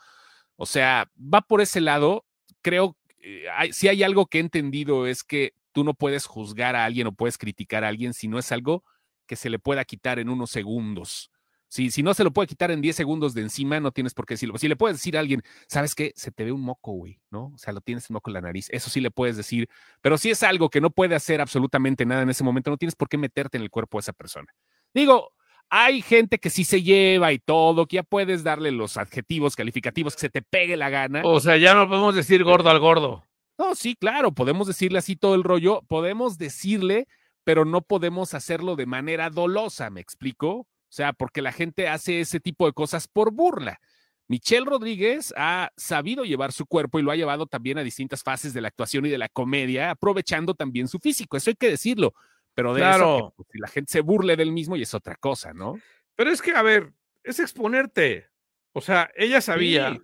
O 0.57 0.67
sea, 0.67 1.11
va 1.17 1.41
por 1.41 1.63
ese 1.63 1.81
lado. 1.81 2.27
Creo, 2.61 2.99
eh, 3.23 3.47
si 3.73 3.89
hay 3.89 4.03
algo 4.03 4.27
que 4.27 4.37
he 4.37 4.41
entendido 4.43 5.07
es 5.07 5.25
que 5.25 5.55
tú 5.75 5.85
no 5.85 5.93
puedes 5.93 6.25
juzgar 6.25 6.77
a 6.77 6.85
alguien 6.85 7.09
o 7.09 7.13
puedes 7.13 7.37
criticar 7.37 7.85
a 7.85 7.89
alguien 7.89 8.15
si 8.15 8.29
no 8.29 8.39
es 8.39 8.53
algo 8.53 8.85
que 9.27 9.37
se 9.37 9.51
le 9.51 9.59
pueda 9.59 9.85
quitar 9.85 10.19
en 10.19 10.31
unos 10.31 10.51
segundos. 10.51 11.31
Si, 11.69 11.91
si 11.91 12.05
no 12.05 12.15
se 12.15 12.23
lo 12.23 12.33
puede 12.33 12.47
quitar 12.47 12.71
en 12.71 12.81
10 12.81 12.95
segundos 12.95 13.35
de 13.35 13.41
encima, 13.43 13.81
no 13.81 13.91
tienes 13.91 14.15
por 14.15 14.27
qué 14.27 14.35
decirlo. 14.35 14.57
Si 14.59 14.69
le 14.69 14.77
puedes 14.77 14.99
decir 14.99 15.17
a 15.17 15.21
alguien, 15.21 15.43
¿sabes 15.67 15.97
qué? 15.97 16.13
Se 16.15 16.31
te 16.31 16.45
ve 16.45 16.53
un 16.53 16.61
moco, 16.61 16.93
güey, 16.93 17.19
¿no? 17.31 17.47
O 17.47 17.59
sea, 17.59 17.73
lo 17.73 17.81
tienes 17.81 18.09
el 18.09 18.15
moco 18.15 18.31
en 18.31 18.35
la 18.35 18.43
nariz. 18.43 18.69
Eso 18.71 18.91
sí 18.91 19.01
le 19.01 19.11
puedes 19.11 19.37
decir. 19.37 19.69
Pero 20.01 20.17
si 20.17 20.31
es 20.31 20.45
algo 20.45 20.71
que 20.71 20.81
no 20.81 20.91
puede 20.91 21.17
hacer 21.17 21.41
absolutamente 21.41 22.07
nada 22.07 22.23
en 22.23 22.31
ese 22.31 22.45
momento, 22.45 22.71
no 22.71 22.77
tienes 22.77 22.95
por 22.95 23.09
qué 23.09 23.19
meterte 23.19 23.57
en 23.57 23.65
el 23.65 23.71
cuerpo 23.71 23.99
de 23.99 24.03
esa 24.03 24.13
persona. 24.13 24.55
Digo, 24.93 25.33
hay 25.69 26.01
gente 26.03 26.39
que 26.39 26.51
sí 26.51 26.63
se 26.63 26.83
lleva 26.83 27.33
y 27.33 27.41
todo, 27.41 27.87
que 27.87 27.97
ya 27.97 28.03
puedes 28.05 28.45
darle 28.45 28.71
los 28.71 28.97
adjetivos 28.97 29.57
calificativos 29.57 30.15
que 30.15 30.21
se 30.21 30.31
te 30.31 30.43
pegue 30.43 30.77
la 30.77 30.91
gana. 30.91 31.23
O 31.25 31.41
sea, 31.41 31.57
ya 31.57 31.75
no 31.75 31.89
podemos 31.89 32.15
decir 32.15 32.45
gordo 32.45 32.71
al 32.71 32.79
gordo. 32.79 33.25
No, 33.59 33.75
sí, 33.75 33.95
claro, 33.95 34.33
podemos 34.33 34.67
decirle 34.67 34.99
así 34.99 35.17
todo 35.17 35.35
el 35.35 35.45
rollo, 35.45 35.83
podemos 35.89 36.39
decirle, 36.39 37.07
pero 37.45 37.65
no 37.65 37.83
podemos 37.83 38.35
hacerlo 38.35 38.75
de 38.77 38.87
manera 38.87 39.31
dolosa, 39.31 39.91
¿me 39.91 40.01
explico? 40.01 40.53
O 40.55 40.67
sea, 40.89 41.13
porque 41.13 41.43
la 41.43 41.53
gente 41.53 41.89
hace 41.89 42.21
ese 42.21 42.41
tipo 42.41 42.67
de 42.67 42.73
cosas 42.73 43.09
por 43.09 43.33
burla. 43.33 43.81
Michelle 44.27 44.65
Rodríguez 44.65 45.35
ha 45.37 45.71
sabido 45.77 46.25
llevar 46.25 46.53
su 46.53 46.67
cuerpo 46.67 46.99
y 46.99 47.03
lo 47.03 47.11
ha 47.11 47.17
llevado 47.17 47.47
también 47.47 47.79
a 47.79 47.83
distintas 47.83 48.23
fases 48.23 48.55
de 48.55 48.61
la 48.61 48.69
actuación 48.69 49.05
y 49.07 49.11
de 49.11 49.19
la 49.19 49.29
comedia, 49.29 49.91
aprovechando 49.91 50.55
también 50.55 50.89
su 50.89 50.99
físico, 50.99 51.37
eso 51.37 51.51
hay 51.51 51.57
que 51.57 51.69
decirlo, 51.69 52.15
pero 52.55 52.73
de 52.73 52.89
eso, 52.89 53.35
pues, 53.37 53.49
si 53.53 53.59
la 53.59 53.69
gente 53.69 53.93
se 53.93 54.01
burle 54.01 54.37
del 54.37 54.53
mismo 54.53 54.77
y 54.77 54.83
es 54.83 54.95
otra 54.95 55.17
cosa, 55.17 55.53
¿no? 55.53 55.79
Pero 56.17 56.31
es 56.31 56.41
que, 56.41 56.53
a 56.53 56.63
ver, 56.63 56.93
es 57.23 57.39
exponerte. 57.39 58.29
O 58.73 58.81
sea, 58.81 59.11
ella 59.15 59.41
sabía 59.41 60.01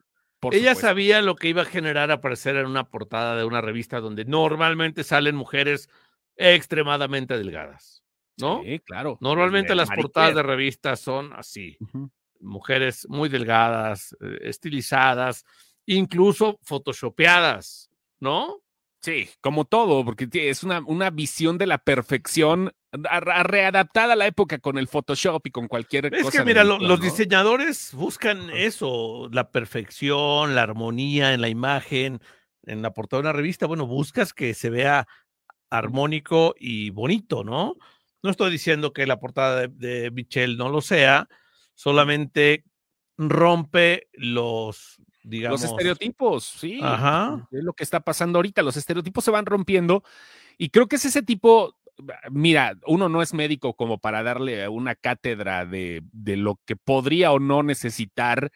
ella 0.53 0.75
sabía 0.75 1.23
lo 1.23 1.37
que 1.37 1.49
iba 1.49 1.63
a 1.63 1.67
generar 1.67 2.11
aparecer 2.11 2.57
en 2.57 2.67
una 2.67 2.89
portada 2.89 3.37
de 3.37 3.45
una 3.45 3.61
revista 3.61 4.01
donde 4.01 4.25
normalmente 4.25 5.05
salen 5.05 5.37
mujeres 5.37 5.89
extremadamente 6.37 7.37
delgadas. 7.37 8.01
¿no? 8.41 8.63
Sí, 8.65 8.79
claro. 8.81 9.19
Normalmente 9.21 9.75
las 9.75 9.91
portadas 9.91 10.35
de 10.35 10.43
revistas 10.43 11.01
son 11.01 11.33
así, 11.35 11.77
mujeres 12.41 13.07
muy 13.09 13.29
delgadas, 13.29 14.17
eh, 14.21 14.39
estilizadas, 14.43 15.45
incluso 15.87 16.59
photoshopeadas, 16.63 17.91
¿no? 18.19 18.63
Sí, 19.01 19.31
como 19.41 19.65
todo, 19.65 20.05
porque 20.05 20.29
es 20.33 20.63
una, 20.63 20.81
una 20.81 21.09
visión 21.09 21.57
de 21.57 21.67
la 21.67 21.79
perfección 21.79 22.73
readaptada 22.93 24.13
a 24.13 24.17
la 24.17 24.27
época 24.27 24.59
con 24.59 24.77
el 24.77 24.89
Photoshop 24.89 25.47
y 25.47 25.51
con 25.51 25.69
cualquier 25.69 26.11
cosa. 26.11 26.29
Es 26.29 26.31
que 26.31 26.45
mira, 26.45 26.65
los 26.65 27.01
diseñadores 27.01 27.95
buscan 27.95 28.51
eso, 28.51 29.29
la 29.33 29.51
perfección, 29.51 30.55
la 30.55 30.65
armonía 30.65 31.33
en 31.33 31.41
la 31.41 31.49
imagen, 31.49 32.21
en 32.65 32.83
la 32.83 32.93
portada 32.93 33.23
de 33.23 33.29
una 33.29 33.37
revista. 33.37 33.67
Bueno, 33.67 33.87
buscas 33.87 34.35
que 34.35 34.53
se 34.53 34.69
vea 34.69 35.09
armónico 35.71 36.55
y 36.59 36.91
bonito, 36.91 37.43
¿no? 37.43 37.77
No 38.23 38.31
estoy 38.31 38.51
diciendo 38.51 38.93
que 38.93 39.07
la 39.07 39.19
portada 39.19 39.67
de, 39.67 39.69
de 39.69 40.11
Michelle 40.11 40.57
no 40.57 40.69
lo 40.69 40.83
sea, 40.83 41.27
solamente 41.75 42.65
rompe 43.17 44.09
los 44.13 45.01
los 45.23 45.63
estereotipos, 45.63 46.45
sí. 46.45 46.81
Ajá. 46.83 47.49
Es 47.51 47.63
lo 47.63 47.73
que 47.73 47.85
está 47.85 48.01
pasando 48.01 48.39
ahorita. 48.39 48.63
Los 48.63 48.77
estereotipos 48.77 49.25
se 49.25 49.31
van 49.31 49.47
rompiendo 49.47 50.03
y 50.59 50.71
creo 50.71 50.87
que 50.87 50.97
es 50.97 51.05
ese 51.05 51.23
tipo. 51.23 51.77
Mira, 52.31 52.79
uno 52.87 53.09
no 53.09 53.21
es 53.21 53.35
médico 53.35 53.75
como 53.75 53.99
para 53.99 54.23
darle 54.23 54.67
una 54.69 54.95
cátedra 54.95 55.67
de, 55.67 56.03
de 56.13 56.37
lo 56.37 56.59
que 56.65 56.77
podría 56.77 57.33
o 57.33 57.39
no 57.39 57.63
necesitar 57.63 58.51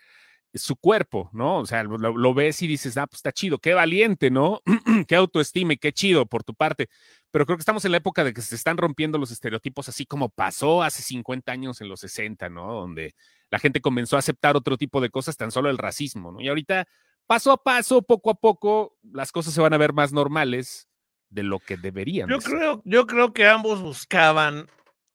su 0.54 0.76
cuerpo, 0.76 1.30
¿no? 1.32 1.58
O 1.58 1.66
sea, 1.66 1.82
lo, 1.82 2.34
ves 2.34 2.62
y 2.62 2.66
dices, 2.66 2.96
ah, 2.96 3.06
pues 3.06 3.18
está 3.18 3.32
chido, 3.32 3.58
qué 3.58 3.74
valiente, 3.74 4.30
¿no? 4.30 4.60
qué 5.08 5.16
autoestima 5.16 5.72
y 5.72 5.78
qué 5.78 5.92
chido 5.92 6.26
por 6.26 6.44
tu 6.44 6.54
parte. 6.54 6.88
Pero 7.30 7.44
creo 7.46 7.56
que 7.56 7.62
estamos 7.62 7.84
en 7.84 7.90
la 7.90 7.98
época 7.98 8.22
de 8.24 8.32
que 8.32 8.40
se 8.40 8.54
están 8.54 8.76
rompiendo 8.76 9.18
los 9.18 9.30
estereotipos, 9.30 9.88
así 9.88 10.06
como 10.06 10.28
pasó 10.28 10.82
hace 10.82 11.02
50 11.02 11.50
años 11.50 11.80
en 11.80 11.88
los 11.88 12.00
60, 12.00 12.48
¿no? 12.48 12.72
Donde 12.72 13.14
la 13.54 13.60
gente 13.60 13.80
comenzó 13.80 14.16
a 14.16 14.18
aceptar 14.18 14.56
otro 14.56 14.76
tipo 14.76 15.00
de 15.00 15.10
cosas, 15.10 15.36
tan 15.36 15.52
solo 15.52 15.70
el 15.70 15.78
racismo, 15.78 16.32
¿no? 16.32 16.40
Y 16.40 16.48
ahorita, 16.48 16.88
paso 17.24 17.52
a 17.52 17.62
paso, 17.62 18.02
poco 18.02 18.30
a 18.30 18.34
poco, 18.34 18.98
las 19.12 19.30
cosas 19.30 19.54
se 19.54 19.60
van 19.60 19.72
a 19.72 19.78
ver 19.78 19.92
más 19.92 20.12
normales 20.12 20.88
de 21.30 21.44
lo 21.44 21.60
que 21.60 21.76
deberían. 21.76 22.28
Yo, 22.28 22.40
creo, 22.40 22.82
yo 22.84 23.06
creo 23.06 23.32
que 23.32 23.46
ambos 23.46 23.80
buscaban 23.80 24.66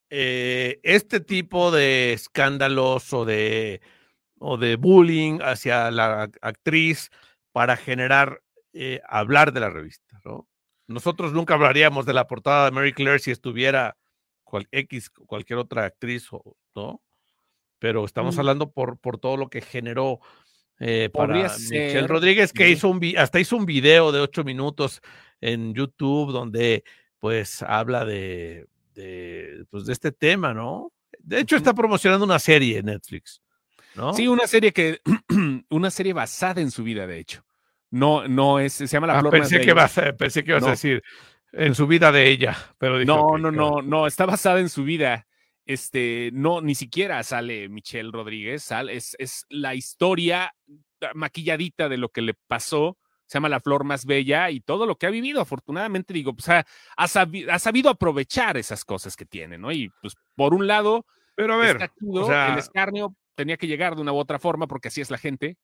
eh, 0.08 0.80
este 0.84 1.20
tipo 1.20 1.70
de 1.70 2.14
escándalos 2.14 3.12
o 3.12 3.26
de, 3.26 3.82
o 4.38 4.56
de 4.56 4.76
bullying 4.76 5.40
hacia 5.42 5.90
la 5.90 6.30
actriz 6.40 7.10
para 7.52 7.76
generar, 7.76 8.42
eh, 8.72 9.02
hablar 9.06 9.52
de 9.52 9.60
la 9.60 9.68
revista, 9.68 10.18
¿no? 10.24 10.48
Nosotros 10.86 11.34
nunca 11.34 11.52
hablaríamos 11.52 12.06
de 12.06 12.14
la 12.14 12.26
portada 12.26 12.64
de 12.64 12.70
Mary 12.70 12.94
Claire 12.94 13.18
si 13.18 13.32
estuviera 13.32 13.98
cual, 14.44 14.66
X, 14.72 15.10
cualquier 15.10 15.58
otra 15.58 15.84
actriz, 15.84 16.26
¿no? 16.74 17.02
Pero 17.80 18.04
estamos 18.04 18.36
mm. 18.36 18.38
hablando 18.38 18.70
por, 18.70 18.98
por 18.98 19.18
todo 19.18 19.36
lo 19.36 19.48
que 19.48 19.60
generó 19.60 20.20
eh, 20.78 21.10
para 21.12 21.34
Michelle 21.34 22.06
Rodríguez, 22.06 22.52
que 22.52 22.70
hizo 22.70 22.88
un 22.88 23.00
hasta 23.18 23.40
hizo 23.40 23.56
un 23.56 23.66
video 23.66 24.12
de 24.12 24.20
ocho 24.20 24.44
minutos 24.44 25.02
en 25.40 25.74
YouTube 25.74 26.30
donde 26.32 26.84
pues 27.18 27.62
habla 27.62 28.04
de, 28.04 28.66
de, 28.94 29.64
pues, 29.70 29.84
de 29.84 29.92
este 29.92 30.12
tema, 30.12 30.54
¿no? 30.54 30.92
De 31.18 31.40
hecho, 31.40 31.56
está 31.56 31.74
promocionando 31.74 32.24
una 32.24 32.38
serie 32.38 32.78
en 32.78 32.86
Netflix, 32.86 33.42
¿no? 33.94 34.14
Sí, 34.14 34.26
una 34.26 34.46
serie 34.46 34.72
que, 34.72 35.00
una 35.68 35.90
serie 35.90 36.14
basada 36.14 36.62
en 36.62 36.70
su 36.70 36.82
vida, 36.82 37.06
de 37.06 37.18
hecho. 37.18 37.44
No, 37.90 38.26
no 38.26 38.58
es, 38.58 38.72
se 38.72 38.86
llama 38.86 39.08
La 39.08 39.18
ah, 39.18 39.20
Flor 39.20 39.32
pensé, 39.32 39.60
que 39.60 39.72
vas, 39.72 40.00
pensé 40.16 40.44
que 40.44 40.52
ibas 40.52 40.64
a 40.64 40.70
decir 40.70 41.02
en 41.52 41.74
su 41.74 41.86
vida 41.86 42.12
de 42.12 42.28
ella, 42.28 42.56
pero 42.78 43.04
no, 43.04 43.36
no, 43.36 43.50
no, 43.50 43.82
no, 43.82 44.06
está 44.06 44.24
basada 44.24 44.60
en 44.60 44.68
su 44.68 44.84
vida 44.84 45.26
este, 45.66 46.30
no, 46.32 46.60
ni 46.60 46.74
siquiera 46.74 47.22
sale 47.22 47.68
Michelle 47.68 48.10
Rodríguez, 48.12 48.62
sale, 48.62 48.96
es, 48.96 49.16
es 49.18 49.44
la 49.48 49.74
historia 49.74 50.54
maquilladita 51.14 51.88
de 51.88 51.96
lo 51.96 52.08
que 52.10 52.22
le 52.22 52.34
pasó, 52.34 52.98
se 53.26 53.36
llama 53.36 53.48
La 53.48 53.60
Flor 53.60 53.84
Más 53.84 54.04
Bella 54.04 54.50
y 54.50 54.60
todo 54.60 54.86
lo 54.86 54.96
que 54.96 55.06
ha 55.06 55.10
vivido, 55.10 55.40
afortunadamente, 55.40 56.12
digo, 56.12 56.34
pues 56.34 56.48
ha, 56.48 56.66
ha, 56.96 57.08
sabido, 57.08 57.90
aprovechar 57.90 58.56
esas 58.56 58.84
cosas 58.84 59.16
que 59.16 59.24
tiene, 59.24 59.56
¿no? 59.56 59.70
Y 59.70 59.90
pues 60.02 60.14
por 60.34 60.52
un 60.52 60.66
lado, 60.66 61.06
pero 61.36 61.54
a 61.54 61.56
ver, 61.56 61.90
el 62.00 62.58
escarnio 62.58 63.14
tenía 63.34 63.56
que 63.56 63.68
llegar 63.68 63.94
de 63.94 64.02
una 64.02 64.12
u 64.12 64.16
otra 64.16 64.38
forma 64.38 64.66
porque 64.66 64.88
así 64.88 65.00
es 65.00 65.10
la 65.10 65.18
gente, 65.18 65.56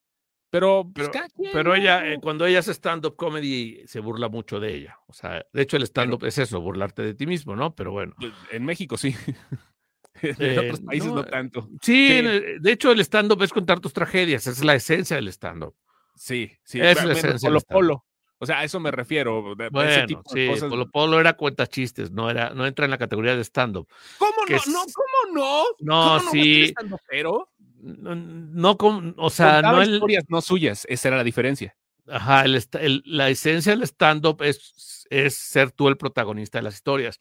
pero, 0.49 0.89
pues, 0.95 1.09
pero, 1.51 1.75
ella, 1.75 2.07
eh, 2.07 2.19
cuando 2.21 2.45
ella 2.45 2.59
hace 2.59 2.71
stand-up 2.73 3.17
comedy, 3.17 3.85
se 3.85 3.99
burla 3.99 4.29
mucho 4.29 4.61
de 4.61 4.75
ella. 4.75 4.97
O 5.07 5.13
sea, 5.13 5.45
de 5.51 5.61
hecho, 5.61 5.75
el 5.75 5.83
stand-up 5.83 6.23
es 6.23 6.37
eso, 6.37 6.61
burlarte 6.61 7.01
de 7.01 7.13
ti 7.13 7.27
mismo, 7.27 7.55
¿no? 7.55 7.75
Pero 7.75 7.91
bueno. 7.91 8.13
Pues, 8.17 8.31
en 8.51 8.63
México 8.63 8.97
sí. 8.97 9.13
en 10.39 10.59
otros 10.59 10.81
países 10.81 11.11
no, 11.11 11.23
tanto. 11.23 11.69
Sí, 11.81 12.21
de 12.21 12.71
hecho 12.71 12.91
el 12.91 12.99
stand-up 13.01 13.41
es 13.43 13.51
contar 13.51 13.79
tus 13.79 13.93
tragedias, 13.93 14.47
esa 14.47 14.51
es 14.51 14.63
la 14.63 14.75
esencia 14.75 15.15
del 15.15 15.27
stand-up. 15.29 15.75
Sí, 16.15 16.51
sí. 16.63 16.79
Es 16.79 17.03
la 17.03 17.13
esencia 17.13 17.49
Polo 17.49 17.61
Polo. 17.61 18.03
O 18.39 18.45
sea, 18.45 18.59
a 18.59 18.63
eso 18.63 18.79
me 18.79 18.91
refiero. 18.91 19.55
Bueno, 19.71 20.05
sí, 20.25 20.57
Polo 20.59 20.89
Polo 20.89 21.19
era 21.19 21.33
cuenta 21.33 21.67
chistes, 21.67 22.11
no, 22.11 22.29
era, 22.29 22.51
no 22.51 22.65
entra 22.65 22.85
en 22.85 22.91
la 22.91 22.97
categoría 22.97 23.35
de 23.35 23.43
stand-up. 23.43 23.87
¿Cómo 24.17 24.45
no? 24.47 24.57
no? 24.67 24.85
¿Cómo 24.93 25.33
no? 25.33 25.63
No, 25.79 26.17
¿Cómo 26.19 26.31
sí. 26.31 26.73
No, 26.85 26.97
pero 27.09 27.49
no, 27.79 28.15
no, 28.15 28.77
o 29.17 29.29
sea, 29.29 29.61
no 29.61 29.81
el... 29.81 29.95
historias 29.95 30.25
no 30.29 30.41
suyas, 30.41 30.85
esa 30.89 31.07
era 31.07 31.17
la 31.17 31.23
diferencia. 31.23 31.75
Ajá, 32.09 32.45
el, 32.45 33.03
la 33.05 33.29
esencia 33.29 33.73
del 33.73 33.83
stand-up 33.83 34.41
es, 34.43 35.05
es 35.09 35.35
ser 35.35 35.71
tú 35.71 35.87
el 35.87 35.97
protagonista 35.97 36.59
de 36.59 36.63
las 36.63 36.75
historias. 36.75 37.19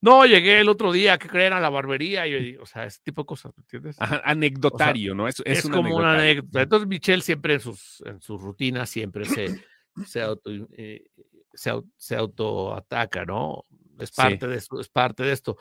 No, 0.00 0.24
llegué 0.26 0.60
el 0.60 0.68
otro 0.68 0.92
día, 0.92 1.18
que 1.18 1.28
creen 1.28 1.52
a 1.52 1.60
la 1.60 1.70
barbería? 1.70 2.26
Y, 2.26 2.56
o 2.56 2.66
sea, 2.66 2.84
ese 2.84 3.00
tipo 3.02 3.22
de 3.22 3.26
cosas, 3.26 3.52
¿me 3.56 3.62
entiendes? 3.62 3.96
anecdotario, 3.98 5.14
¿no? 5.14 5.26
Es, 5.26 5.42
es, 5.44 5.68
como 5.68 5.96
una 5.96 6.12
anécdota. 6.12 6.62
Entonces, 6.62 6.88
Michelle 6.88 7.22
siempre 7.22 7.54
en 7.54 7.60
sus, 7.60 8.02
en 8.06 8.20
sus 8.20 8.40
rutinas 8.40 8.88
siempre 8.88 9.24
se, 9.24 9.60
se, 10.06 10.22
auto, 10.22 10.50
eh, 10.76 11.04
se, 11.52 12.16
autoataca, 12.16 13.24
¿no? 13.24 13.64
Es 13.98 14.12
parte, 14.12 14.46
de 14.46 14.56
eso, 14.56 14.80
es 14.80 14.88
parte 14.88 15.24
de 15.24 15.32
esto. 15.32 15.58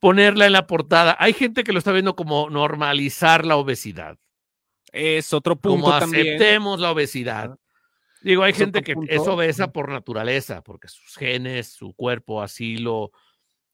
Ponerla 0.00 0.46
en 0.46 0.52
la 0.52 0.66
portada. 0.66 1.16
Hay 1.20 1.32
gente 1.32 1.62
que 1.62 1.72
lo 1.72 1.78
está 1.78 1.92
viendo 1.92 2.16
como 2.16 2.50
normalizar 2.50 3.46
la 3.46 3.56
obesidad. 3.56 4.18
Es 4.90 5.32
otro 5.32 5.54
punto 5.54 5.84
como 5.84 5.94
aceptemos 5.94 6.80
la 6.80 6.90
obesidad. 6.90 7.56
Digo, 8.22 8.42
hay 8.42 8.52
gente 8.52 8.82
que 8.82 8.94
es 9.08 9.20
obesa 9.20 9.72
por 9.72 9.88
naturaleza, 9.88 10.62
porque 10.62 10.88
sus 10.88 11.14
genes, 11.16 11.68
su 11.68 11.94
cuerpo 11.94 12.42
así 12.42 12.76
lo, 12.76 13.12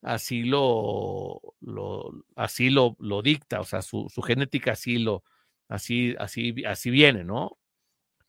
así 0.07 0.45
lo, 0.45 1.41
lo 1.61 2.13
así 2.37 2.71
lo, 2.71 2.97
lo, 3.01 3.23
dicta, 3.23 3.61
o 3.61 3.65
sea, 3.65 3.83
su, 3.83 4.09
su, 4.09 4.23
genética 4.23 4.73
así 4.73 4.99
lo, 4.99 5.25
así, 5.69 6.15
así, 6.19 6.55
así 6.65 6.91
viene, 6.91 7.25
¿no? 7.25 7.59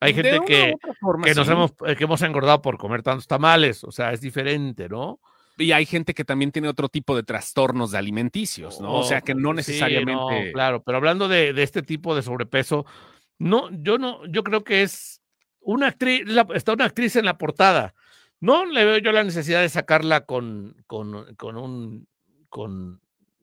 Hay 0.00 0.12
gente 0.12 0.40
que, 0.46 0.74
que 1.24 1.34
nos 1.34 1.48
hemos, 1.48 1.72
eh, 1.86 1.96
que 1.96 2.04
hemos 2.04 2.22
engordado 2.22 2.62
por 2.62 2.78
comer 2.78 3.02
tantos 3.02 3.26
tamales, 3.26 3.84
o 3.84 3.92
sea, 3.92 4.12
es 4.12 4.20
diferente, 4.20 4.88
¿no? 4.88 5.20
Y 5.56 5.72
hay 5.72 5.86
gente 5.86 6.14
que 6.14 6.24
también 6.24 6.52
tiene 6.52 6.68
otro 6.68 6.88
tipo 6.88 7.16
de 7.16 7.22
trastornos 7.22 7.92
de 7.92 7.98
alimenticios, 7.98 8.80
¿no? 8.80 8.94
o 8.94 9.02
sea, 9.04 9.20
que 9.20 9.34
no 9.34 9.52
necesariamente. 9.54 10.52
claro, 10.52 10.82
pero 10.84 10.98
hablando 10.98 11.26
de, 11.26 11.52
de, 11.52 11.62
este 11.62 11.82
tipo 11.82 12.14
de 12.14 12.22
sobrepeso, 12.22 12.86
no, 13.38 13.68
yo 13.70 13.98
no, 13.98 14.24
yo 14.26 14.44
creo 14.44 14.62
que 14.62 14.82
es 14.82 15.20
una 15.60 15.88
actriz, 15.88 16.22
está 16.54 16.72
una 16.74 16.84
actriz 16.84 17.16
en 17.16 17.24
la 17.24 17.38
portada 17.38 17.94
no 18.40 18.64
le 18.66 18.84
veo 18.84 18.98
yo 18.98 19.12
la 19.12 19.24
necesidad 19.24 19.60
de 19.60 19.68
sacarla 19.68 20.24
con, 20.24 20.76
con, 20.86 21.34
con 21.36 21.56
un 21.56 22.06
con, 22.48 23.00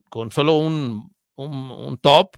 con 0.09 0.31
solo 0.31 0.57
un, 0.57 1.13
un, 1.35 1.97
top 1.97 2.37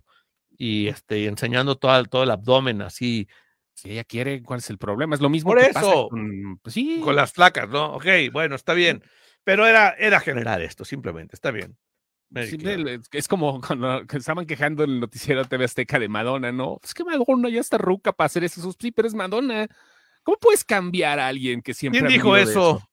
y 0.57 0.87
este, 0.87 1.25
enseñando 1.25 1.77
todo, 1.77 2.03
todo 2.05 2.23
el 2.23 2.31
abdomen 2.31 2.81
así. 2.81 3.27
Si 3.73 3.91
ella 3.91 4.03
quiere, 4.03 4.41
¿cuál 4.41 4.59
es 4.59 4.69
el 4.71 4.79
problema? 4.79 5.13
Es 5.13 5.21
lo 5.21 5.29
mismo 5.29 5.51
Por 5.51 5.59
eso, 5.59 6.09
con, 6.09 6.57
pues 6.57 6.73
sí. 6.73 6.99
con 7.03 7.15
las 7.15 7.31
placas, 7.31 7.69
¿no? 7.69 7.93
Ok, 7.93 8.05
bueno, 8.31 8.55
está 8.55 8.73
bien. 8.73 9.03
Pero 9.43 9.67
era, 9.67 9.91
era 9.91 10.19
general 10.19 10.63
esto, 10.63 10.83
simplemente, 10.83 11.35
está 11.35 11.51
bien. 11.51 11.77
es 13.11 13.27
como 13.27 13.61
cuando 13.61 14.01
estaban 14.01 14.47
quejando 14.47 14.83
en 14.83 14.89
el 14.89 14.99
noticiero 14.99 15.45
TV 15.45 15.65
Azteca 15.65 15.99
de 15.99 16.09
Madonna, 16.09 16.51
¿no? 16.51 16.79
Es 16.83 16.93
que 16.93 17.05
Madonna 17.05 17.49
ya 17.49 17.61
está 17.61 17.77
ruca 17.77 18.11
para 18.11 18.25
hacer 18.25 18.43
eso. 18.43 18.73
Sí, 18.79 18.91
pero 18.91 19.07
es 19.07 19.13
Madonna. 19.13 19.67
¿Cómo 20.27 20.39
puedes 20.39 20.65
cambiar 20.65 21.21
a 21.21 21.27
alguien 21.29 21.61
que 21.61 21.73
siempre... 21.73 22.01
¿Quién 22.01 22.11
dijo 22.11 22.35
eso? 22.35 22.85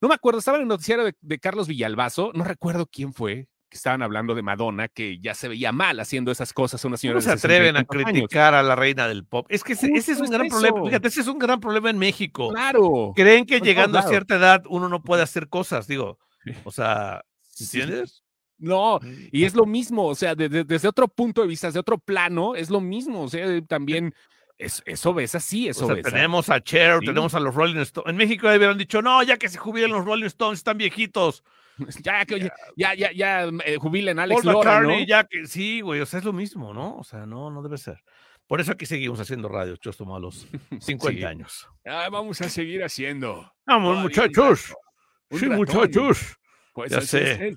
No 0.00 0.06
me 0.06 0.14
acuerdo, 0.14 0.38
estaba 0.38 0.58
en 0.58 0.62
el 0.62 0.68
noticiero 0.68 1.02
de, 1.04 1.38
Carlos 1.40 1.66
Villalbazo, 1.66 2.30
no 2.32 2.44
recuerdo 2.44 2.86
quién 2.86 3.12
fue, 3.12 3.48
que 3.68 3.76
estaban 3.76 4.02
hablando 4.02 4.36
de 4.36 4.42
Madonna, 4.42 4.86
que 4.86 5.18
ya 5.18 5.34
se 5.34 5.48
veía 5.48 5.72
mal 5.72 5.98
haciendo 5.98 6.30
esas 6.30 6.52
cosas 6.52 6.84
una 6.84 6.96
señora. 6.96 7.16
No 7.16 7.22
se 7.22 7.32
atreven 7.32 7.76
a 7.76 7.84
criticar 7.84 8.54
a 8.54 8.62
la 8.62 8.76
reina 8.76 9.08
del 9.08 9.24
pop. 9.24 9.46
Es 9.48 9.64
que 9.64 9.72
ese, 9.72 9.88
es 9.96 10.20
un 10.20 10.30
gran 10.30 10.46
problema. 10.46 10.84
Fíjate, 10.84 11.08
ese 11.08 11.22
es 11.22 11.26
un 11.26 11.40
gran 11.40 11.58
problema 11.58 11.90
en 11.90 11.98
México. 11.98 12.50
Claro. 12.50 13.12
Creen 13.16 13.46
que 13.46 13.58
llegando 13.58 13.98
a 13.98 14.02
cierta 14.02 14.36
edad 14.36 14.62
uno 14.68 14.88
no 14.88 15.02
puede 15.02 15.24
hacer 15.24 15.48
cosas, 15.48 15.88
digo. 15.88 16.20
O 16.62 16.70
sea, 16.70 17.24
¿entiendes? 17.58 18.22
No, 18.58 19.00
y 19.32 19.42
es 19.42 19.56
lo 19.56 19.66
mismo, 19.66 20.06
o 20.06 20.14
sea, 20.14 20.36
desde 20.36 20.86
otro 20.86 21.08
punto 21.08 21.42
de 21.42 21.48
vista, 21.48 21.66
desde 21.66 21.80
otro 21.80 21.98
plano, 21.98 22.54
es 22.54 22.70
lo 22.70 22.80
mismo, 22.80 23.22
o 23.22 23.28
sea, 23.28 23.60
también 23.62 24.14
es, 24.58 24.82
es 24.86 25.04
obesa, 25.06 25.38
sí, 25.40 25.68
es 25.68 25.80
obesa. 25.82 26.10
tenemos 26.10 26.48
a 26.50 26.60
Cher, 26.62 27.00
tenemos 27.00 27.34
a 27.34 27.40
los 27.40 27.54
Rolling 27.54 27.80
Stones. 27.80 28.10
En 28.10 28.16
México 28.16 28.46
hubieran 28.48 28.78
dicho, 28.78 29.02
no, 29.02 29.22
ya 29.22 29.36
que 29.36 29.48
se 29.48 29.58
jubilen 29.58 29.90
los 29.92 30.04
Rolling 30.04 30.26
Stones, 30.26 30.58
están 30.60 30.78
viejitos. 30.78 31.42
Ya, 32.02 32.24
que 32.24 32.36
oye, 32.36 32.50
ya, 32.74 32.94
ya, 32.94 33.12
ya, 33.12 33.44
eh, 33.66 33.76
jubilen 33.78 34.18
a 34.18 34.22
Alex 34.22 34.40
Paul 34.42 34.52
Lora, 34.54 34.80
¿no? 34.80 34.98
Ya 35.04 35.24
que 35.24 35.46
sí, 35.46 35.82
güey, 35.82 36.00
o 36.00 36.06
sea, 36.06 36.20
es 36.20 36.24
lo 36.24 36.32
mismo, 36.32 36.72
¿no? 36.72 36.96
O 36.96 37.04
sea, 37.04 37.26
no, 37.26 37.50
no 37.50 37.62
debe 37.62 37.76
ser. 37.76 38.02
Por 38.46 38.62
eso 38.62 38.72
aquí 38.72 38.86
seguimos 38.86 39.20
haciendo 39.20 39.50
radio, 39.50 39.76
Chosto 39.76 40.16
a 40.16 40.18
los 40.18 40.46
50 40.80 41.18
Sí. 41.20 41.24
años. 41.24 41.68
Ah, 41.84 42.08
vamos 42.10 42.40
a 42.40 42.48
seguir 42.48 42.82
haciendo. 42.82 43.52
Vamos, 43.66 43.98
muchachos. 43.98 44.72
Sí, 45.30 45.40
ratón. 45.40 45.56
muchachos. 45.58 46.38
Pues 46.72 46.92
Ya 46.92 46.98
así 46.98 47.08
sé. 47.08 47.48
es. 47.48 47.56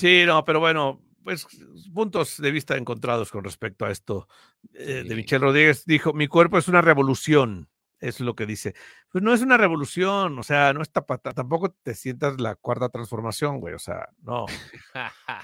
Sí, 0.00 0.24
no, 0.26 0.44
pero 0.44 0.58
bueno, 0.58 1.00
pues 1.28 1.46
puntos 1.92 2.40
de 2.40 2.50
vista 2.50 2.78
encontrados 2.78 3.30
con 3.30 3.44
respecto 3.44 3.84
a 3.84 3.90
esto. 3.90 4.28
Eh, 4.72 5.00
Sí. 5.02 5.08
De 5.10 5.14
Michelle 5.14 5.44
Rodríguez 5.44 5.84
dijo, 5.84 6.14
mi 6.14 6.26
cuerpo 6.26 6.56
es 6.56 6.68
una 6.68 6.80
revolución. 6.80 7.68
Es 8.00 8.20
lo 8.20 8.34
que 8.34 8.46
dice. 8.46 8.74
Pues 9.10 9.22
no 9.22 9.34
es 9.34 9.42
una 9.42 9.58
revolución, 9.58 10.38
o 10.38 10.42
sea, 10.42 10.72
no 10.72 10.80
está 10.80 11.04
pata, 11.04 11.32
tampoco 11.32 11.76
te 11.82 11.94
sientas 11.94 12.40
la 12.40 12.54
cuarta 12.54 12.88
transformación, 12.88 13.60
güey, 13.60 13.74
o 13.74 13.78
sea, 13.78 14.08
no, 14.22 14.44
o 14.44 14.48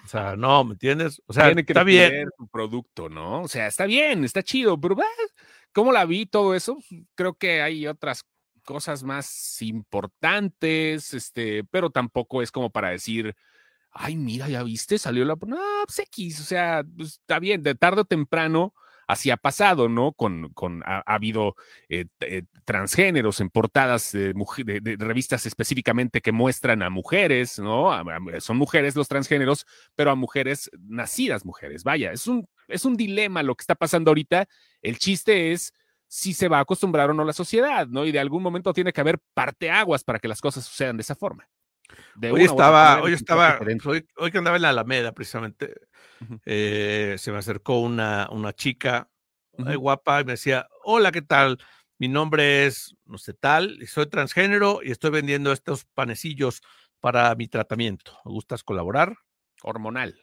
sea, 0.07 0.37
no, 0.39 0.65
¿me 0.65 0.73
entiendes? 0.73 1.21
O 1.27 1.33
sea, 1.35 1.47
Tiene 1.47 1.67
que 1.67 1.73
está 1.73 1.83
bien. 1.85 2.29
tu 2.39 2.49
producto, 2.49 3.09
¿no? 3.11 3.43
O 3.43 3.49
sea, 3.49 3.67
está 3.67 3.85
bien, 3.87 4.25
está 4.25 4.43
chido, 4.43 4.81
pero 4.81 4.95
bah, 4.95 5.05
¿cómo 5.73 5.93
la 5.93 6.07
vi 6.07 6.25
todo 6.27 6.55
eso? 6.55 6.79
Creo 7.15 7.35
que 7.35 7.61
hay 7.61 7.87
otras 7.89 8.25
cosas 8.65 9.03
más 9.03 9.61
importantes, 9.61 11.13
este, 11.13 11.65
pero 11.65 11.91
tampoco 11.91 12.41
es 12.41 12.51
como 12.53 12.71
para 12.71 12.91
decir, 12.91 13.35
ay, 13.95 14.17
mira, 14.17 14.49
ya 14.49 14.63
viste, 14.63 14.99
salió 14.99 15.25
la. 15.25 15.37
No, 15.47 15.59
pues 15.87 16.01
X, 16.01 16.41
o 16.41 16.45
sea, 16.45 16.85
pues, 16.97 17.11
está 17.21 17.39
bien, 17.39 17.63
de 17.63 17.75
tarde 17.75 18.03
o 18.03 18.05
temprano. 18.05 18.75
Así 19.07 19.31
ha 19.31 19.37
pasado, 19.37 19.89
¿no? 19.91 20.13
Con, 20.13 20.51
con 20.55 20.83
ha, 20.87 21.03
ha 21.05 21.15
habido 21.15 21.57
eh, 21.91 22.07
eh, 22.21 22.45
transgéneros 22.65 23.41
en 23.41 23.51
portadas 23.51 24.13
de, 24.13 24.33
revistas 24.99 25.45
específicamente 25.45 26.23
que 26.23 26.33
muestran 26.33 26.83
a 26.83 26.89
mujeres, 26.89 27.59
¿no? 27.59 27.91
Son 28.41 28.57
mujeres 28.57 28.97
los 28.97 29.09
transgéneros, 29.09 29.67
pero 29.95 30.11
a 30.11 30.15
mujeres 30.15 30.71
nacidas 30.81 31.45
mujeres. 31.45 31.85
Vaya, 31.85 32.13
es 32.13 32.27
un, 32.27 32.49
es 32.67 32.87
un 32.87 32.97
dilema 32.97 33.43
lo 33.43 33.55
que 33.55 33.63
está 33.63 33.75
pasando 33.75 34.11
ahorita. 34.11 34.47
El 34.81 34.99
chiste 34.99 35.53
es 35.53 35.73
si 36.09 36.33
se 36.33 36.49
va 36.49 36.59
a 36.59 36.61
acostumbrar 36.61 37.11
o 37.11 37.15
no 37.15 37.25
la 37.25 37.33
sociedad, 37.35 37.87
¿no? 37.87 38.07
Y 38.07 38.13
de 38.13 38.21
algún 38.21 38.43
momento 38.43 38.73
tiene 38.73 38.93
que 38.93 39.01
haber 39.03 39.19
parteaguas 39.35 40.03
para 40.03 40.19
que 40.19 40.29
las 40.29 40.41
cosas 40.41 40.65
sucedan 40.65 40.97
de 40.97 41.03
esa 41.03 41.15
forma. 41.15 41.47
De 42.15 42.31
Hoy 42.31 42.43
estaba, 42.43 43.03
hoy 43.03 43.13
estaba, 43.13 43.59
hoy, 43.85 44.07
hoy 44.17 44.31
que 44.31 44.39
andaba 44.39 44.57
en 44.57 44.63
la 44.63 44.71
Alameda 44.71 45.13
precisamente, 45.13 45.75
eh, 46.45 47.17
se 47.19 47.33
me 47.33 47.39
acercó 47.39 47.81
una, 47.81 48.29
una 48.31 48.53
chica 48.53 49.11
Ujú. 49.53 49.79
guapa 49.79 50.21
y 50.21 50.25
me 50.25 50.33
decía, 50.33 50.67
hola, 50.85 51.13
¿qué 51.13 51.23
tal? 51.23 51.59
Mi 51.99 52.09
nombre 52.09 52.67
es, 52.67 52.97
no 53.05 53.19
sé, 53.19 53.35
tal, 53.35 53.79
y 53.83 53.87
soy 53.87 54.07
transgénero 54.07 54.81
y 54.83 54.91
estoy 54.91 55.11
vendiendo 55.11 55.53
estos 55.53 55.85
panecillos 55.85 56.61
para 57.01 57.35
mi 57.35 57.49
tratamiento. 57.49 58.19
¿Me 58.25 58.33
gustas 58.33 58.65
colaborar? 58.65 59.17
Hormonal. 59.63 60.21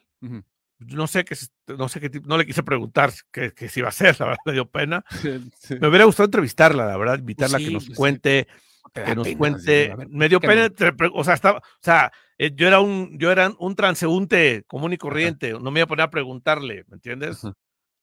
No 0.78 1.06
sé 1.06 1.24
qué, 1.24 1.36
no 1.78 1.88
sé 1.88 2.00
qué 2.00 2.10
tipo, 2.10 2.28
no 2.28 2.36
le 2.36 2.44
quise 2.44 2.62
preguntar 2.62 3.12
qué, 3.30 3.52
qué 3.54 3.68
se 3.68 3.80
iba 3.80 3.88
a 3.88 3.90
hacer, 3.90 4.16
la 4.20 4.26
verdad, 4.26 4.42
me 4.44 4.52
dio 4.52 4.68
pena. 4.68 5.04
Sí. 5.58 5.76
Me 5.78 5.88
hubiera 5.88 6.04
gustado 6.04 6.24
entrevistarla, 6.24 6.86
la 6.86 6.96
verdad, 6.96 7.18
invitarla 7.20 7.58
a 7.58 7.60
que 7.60 7.70
nos 7.70 7.86
pues 7.86 7.96
cuente, 7.96 8.48
que 8.92 9.14
nos 9.14 9.26
pena, 9.26 9.38
cuente. 9.38 9.94
ver, 9.96 10.08
me 10.08 10.28
dio 10.28 10.40
pena, 10.40 10.68
o 11.14 11.24
sea, 11.24 11.34
estaba, 11.34 11.58
o 11.58 11.62
sea, 11.80 12.12
eh, 12.38 12.50
yo 12.54 12.66
era 12.68 12.80
un, 12.80 13.18
yo 13.18 13.30
era 13.30 13.50
un 13.58 13.74
transeúnte 13.74 14.64
común 14.66 14.92
y 14.92 14.98
corriente, 14.98 15.52
no 15.52 15.70
me 15.70 15.80
iba 15.80 15.84
a 15.84 15.88
poner 15.88 16.04
a 16.04 16.10
preguntarle, 16.10 16.84
¿me 16.88 16.94
entiendes? 16.96 17.42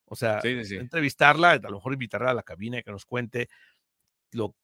O 0.05 0.15
sea, 0.15 0.41
Sí, 0.41 0.55
sí, 0.59 0.65
sí. 0.65 0.75
entrevistarla, 0.77 1.51
a 1.51 1.57
lo 1.59 1.73
mejor 1.77 1.93
invitarla 1.93 2.31
a 2.31 2.33
la 2.33 2.43
cabina 2.43 2.79
y 2.79 2.83
que 2.83 2.91
nos 2.91 3.05
cuente 3.05 3.47
lo, 4.31 4.55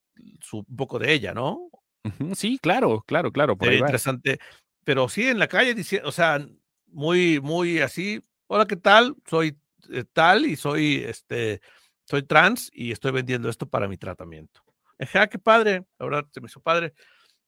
su, 0.42 0.66
un 0.68 0.76
poco 0.76 0.98
de 1.00 1.14
ella, 1.14 1.34
¿no? 1.34 1.70
Sí, 2.36 2.58
claro, 2.60 3.04
claro, 3.06 3.32
claro. 3.32 3.56
Por 3.58 3.68
ahí 3.68 3.74
Sería 3.74 3.82
va. 3.84 3.88
interesante. 3.88 4.40
Pero 4.84 5.10
sí, 5.10 5.28
en 5.28 5.40
la 5.40 5.48
calle, 5.48 5.74
dice, 5.74 6.02
o 6.04 6.12
sea, 6.12 6.40
muy, 6.88 7.40
muy 7.42 7.80
así, 7.80 8.22
hola, 8.48 8.66
¿qué 8.66 8.76
tal? 8.76 9.16
Soy 9.28 9.58
eh, 9.92 10.04
tal 10.14 10.46
y 10.46 10.56
soy, 10.56 11.04
este, 11.06 11.62
soy 12.06 12.24
trans 12.24 12.70
y 12.74 12.92
estoy 12.92 13.12
vendiendo 13.12 13.50
esto 13.50 13.68
para 13.68 13.88
mi 13.88 13.98
tratamiento. 13.98 14.65
Dije, 15.00 15.20
ah, 15.20 15.28
qué 15.28 15.40
padre, 15.40 15.84
la 16.00 16.06
verdad, 16.06 16.26
se 16.32 16.42
me 16.42 16.48
hizo 16.48 16.60
padre. 16.62 16.94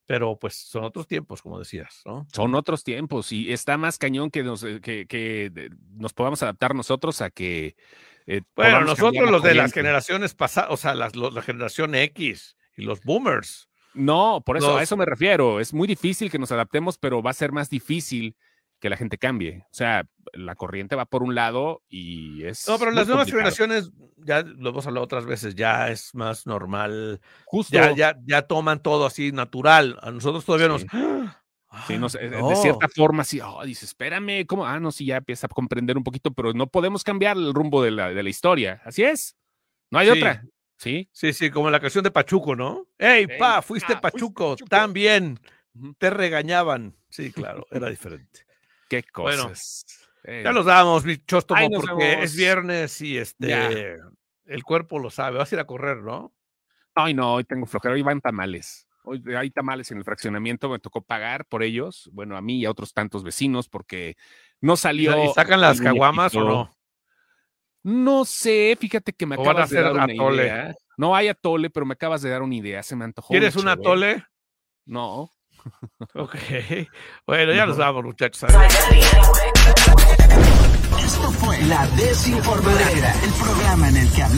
Pero 0.05 0.39
pues 0.39 0.55
son 0.55 0.85
otros 0.85 1.05
tiempos, 1.05 1.41
como 1.41 1.59
decías, 1.59 2.01
¿no? 2.05 2.25
Son 2.33 2.55
otros 2.55 2.85
tiempos 2.85 3.33
y 3.33 3.51
está 3.51 3.77
más 3.77 3.97
cañón 3.97 4.31
que 4.31 4.41
nos, 4.41 4.63
eh, 4.63 4.79
que, 4.81 5.05
que 5.05 5.69
nos 5.97 6.13
podamos 6.13 6.41
adaptar 6.43 6.73
nosotros 6.73 7.21
a 7.21 7.29
que. 7.29 7.75
eh, 8.25 8.41
Bueno, 8.55 8.81
nosotros 8.85 9.29
los 9.29 9.43
de 9.43 9.53
las 9.55 9.73
generaciones 9.73 10.33
pasadas, 10.33 10.69
o 10.71 10.77
sea, 10.77 10.95
las, 10.95 11.15
los- 11.17 11.33
la 11.33 11.41
generación 11.41 11.93
X 11.93 12.55
y 12.77 12.83
los 12.83 13.01
boomers. 13.01 13.67
No, 13.93 14.41
por 14.45 14.55
eso, 14.55 14.69
a 14.69 14.73
los- 14.75 14.83
eso 14.83 14.95
me 14.95 15.05
refiero. 15.05 15.59
Es 15.59 15.73
muy 15.73 15.89
difícil 15.89 16.31
que 16.31 16.39
nos 16.39 16.53
adaptemos, 16.53 16.97
pero 16.97 17.21
va 17.21 17.31
a 17.31 17.33
ser 17.33 17.51
más 17.51 17.69
difícil 17.69 18.37
que 18.80 18.89
la 18.89 18.97
gente 18.97 19.17
cambie. 19.17 19.63
O 19.65 19.73
sea, 19.73 20.07
la 20.34 20.55
corriente 20.55 20.95
va 20.95 21.05
por 21.05 21.23
un 21.23 21.36
lado 21.36 21.82
y 21.89 22.43
es. 22.43 22.67
No, 22.67 22.78
pero 22.78 22.91
las 22.91 23.07
nuevas 23.07 23.25
complicado. 23.32 23.55
generaciones, 23.55 23.91
ya 24.17 24.43
lo 24.43 24.69
hemos 24.69 24.86
hablado 24.88 25.03
otras 25.03 25.25
veces, 25.25 25.55
ya 25.55 25.89
es 25.89 26.13
más 26.13 26.45
normal 26.45 27.21
Justo. 27.45 27.73
ya, 27.73 27.91
ya, 27.95 28.17
ya 28.25 28.43
toman 28.43 28.82
todo 28.82 29.05
así 29.05 29.32
natural. 29.32 29.97
A 30.01 30.11
nosotros 30.11 30.45
todavía 30.45 30.67
nos. 30.67 30.82
Sí. 30.82 30.88
¡Ah! 30.91 31.84
Sí, 31.86 31.97
no 31.97 32.07
no. 32.39 32.49
de 32.49 32.55
cierta 32.55 32.88
forma, 32.88 33.23
sí, 33.25 33.41
oh, 33.43 33.63
dice, 33.65 33.86
espérame, 33.86 34.45
¿cómo? 34.47 34.65
Ah, 34.65 34.80
no, 34.80 34.89
sí, 34.91 35.05
ya 35.05 35.17
empieza 35.17 35.47
a 35.47 35.49
comprender 35.49 35.97
un 35.97 36.03
poquito, 36.03 36.32
pero 36.32 36.53
no 36.53 36.67
podemos 36.67 37.03
cambiar 37.03 37.36
el 37.36 37.53
rumbo 37.53 37.84
de 37.84 37.91
la, 37.91 38.09
de 38.09 38.23
la 38.23 38.30
historia. 38.30 38.82
Así 38.86 39.03
es. 39.03 39.36
No 39.91 39.99
hay 39.99 40.07
Sí. 40.07 40.17
otra. 40.17 40.43
Sí. 40.78 41.09
Sí, 41.11 41.34
sí, 41.34 41.51
como 41.51 41.69
la 41.69 41.80
canción 41.80 42.03
de 42.03 42.11
Pachuco, 42.11 42.55
¿no? 42.55 42.88
¡Ey, 42.97 43.28
pa! 43.28 43.34
Fuiste 43.34 43.39
pa, 43.39 43.61
fuiste 43.61 43.95
Pachuco, 43.97 44.51
Pachuco. 44.51 44.67
Ujú. 45.75 45.93
Te 45.97 46.09
regañaban. 46.09 46.95
Sí, 47.09 47.32
claro, 47.32 47.65
era 47.71 47.89
diferente. 47.89 48.46
Qué 48.89 49.03
Bueno, 49.15 49.43
cosas. 49.49 49.85
Eh, 50.23 50.41
Ya 50.43 50.51
los 50.51 50.65
damos, 50.65 51.05
mi 51.05 51.17
chóstomo, 51.17 51.61
nos 51.69 51.85
porque 51.85 52.03
vemos. 52.03 52.25
es 52.25 52.35
viernes 52.35 53.01
y 53.01 53.17
este. 53.17 53.47
Ya. 53.47 53.69
El 54.45 54.63
cuerpo 54.63 54.99
lo 54.99 55.09
sabe. 55.09 55.38
Vas 55.38 55.51
a 55.51 55.55
ir 55.55 55.59
a 55.59 55.65
correr, 55.67 55.97
¿no? 55.97 56.33
Ay, 56.95 57.13
no, 57.13 57.33
hoy 57.35 57.43
tengo 57.43 57.65
flojera. 57.65 57.93
Hoy 57.95 58.01
van 58.01 58.21
tamales. 58.21 58.88
Hoy 59.03 59.23
hay 59.38 59.51
tamales 59.51 59.91
en 59.91 59.99
el 59.99 60.03
fraccionamiento. 60.03 60.69
Me 60.69 60.79
tocó 60.79 61.01
pagar 61.01 61.45
por 61.45 61.63
ellos. 61.63 62.09
Bueno, 62.13 62.35
a 62.38 62.41
mí 62.41 62.59
y 62.59 62.65
a 62.65 62.71
otros 62.71 62.93
tantos 62.93 63.23
vecinos 63.23 63.69
porque 63.69 64.15
no 64.61 64.73
¿Y, 64.73 64.77
salió. 64.77 65.23
y 65.23 65.27
sacan 65.33 65.61
las 65.61 65.79
caguamas 65.79 66.33
o 66.35 66.43
no? 66.43 66.77
No 67.83 68.25
sé, 68.25 68.75
fíjate 68.79 69.13
que 69.13 69.25
me 69.25 69.35
¿O 69.35 69.39
van 69.39 69.47
a 69.47 69.51
acabas 69.51 69.69
de 69.69 69.77
hacer 69.79 69.93
dar 69.93 70.03
una 70.03 70.13
atole? 70.13 70.43
idea. 70.43 70.75
No 70.97 71.15
hay 71.15 71.27
atole, 71.29 71.69
pero 71.69 71.85
me 71.85 71.93
acabas 71.93 72.21
de 72.21 72.29
dar 72.29 72.41
una 72.41 72.55
idea. 72.55 72.83
Se 72.83 72.95
me 72.95 73.05
antojó. 73.05 73.29
¿Quieres 73.29 73.55
un 73.55 73.61
chévere. 73.63 73.79
atole? 73.81 74.23
No. 74.85 75.31
Ok. 76.15 76.36
Bueno, 77.26 77.53
ya 77.53 77.65
nos 77.65 77.78
No. 77.78 77.84
vamos, 77.86 78.03
muchachos. 78.05 78.49
Esto 80.99 81.32
fue 81.32 81.61
La 81.63 81.86
Desinformadera, 81.88 83.13
el 83.24 83.32
programa 83.32 83.89
en 83.89 83.97
el 83.97 84.11
que 84.11 84.24
hablamos. 84.24 84.38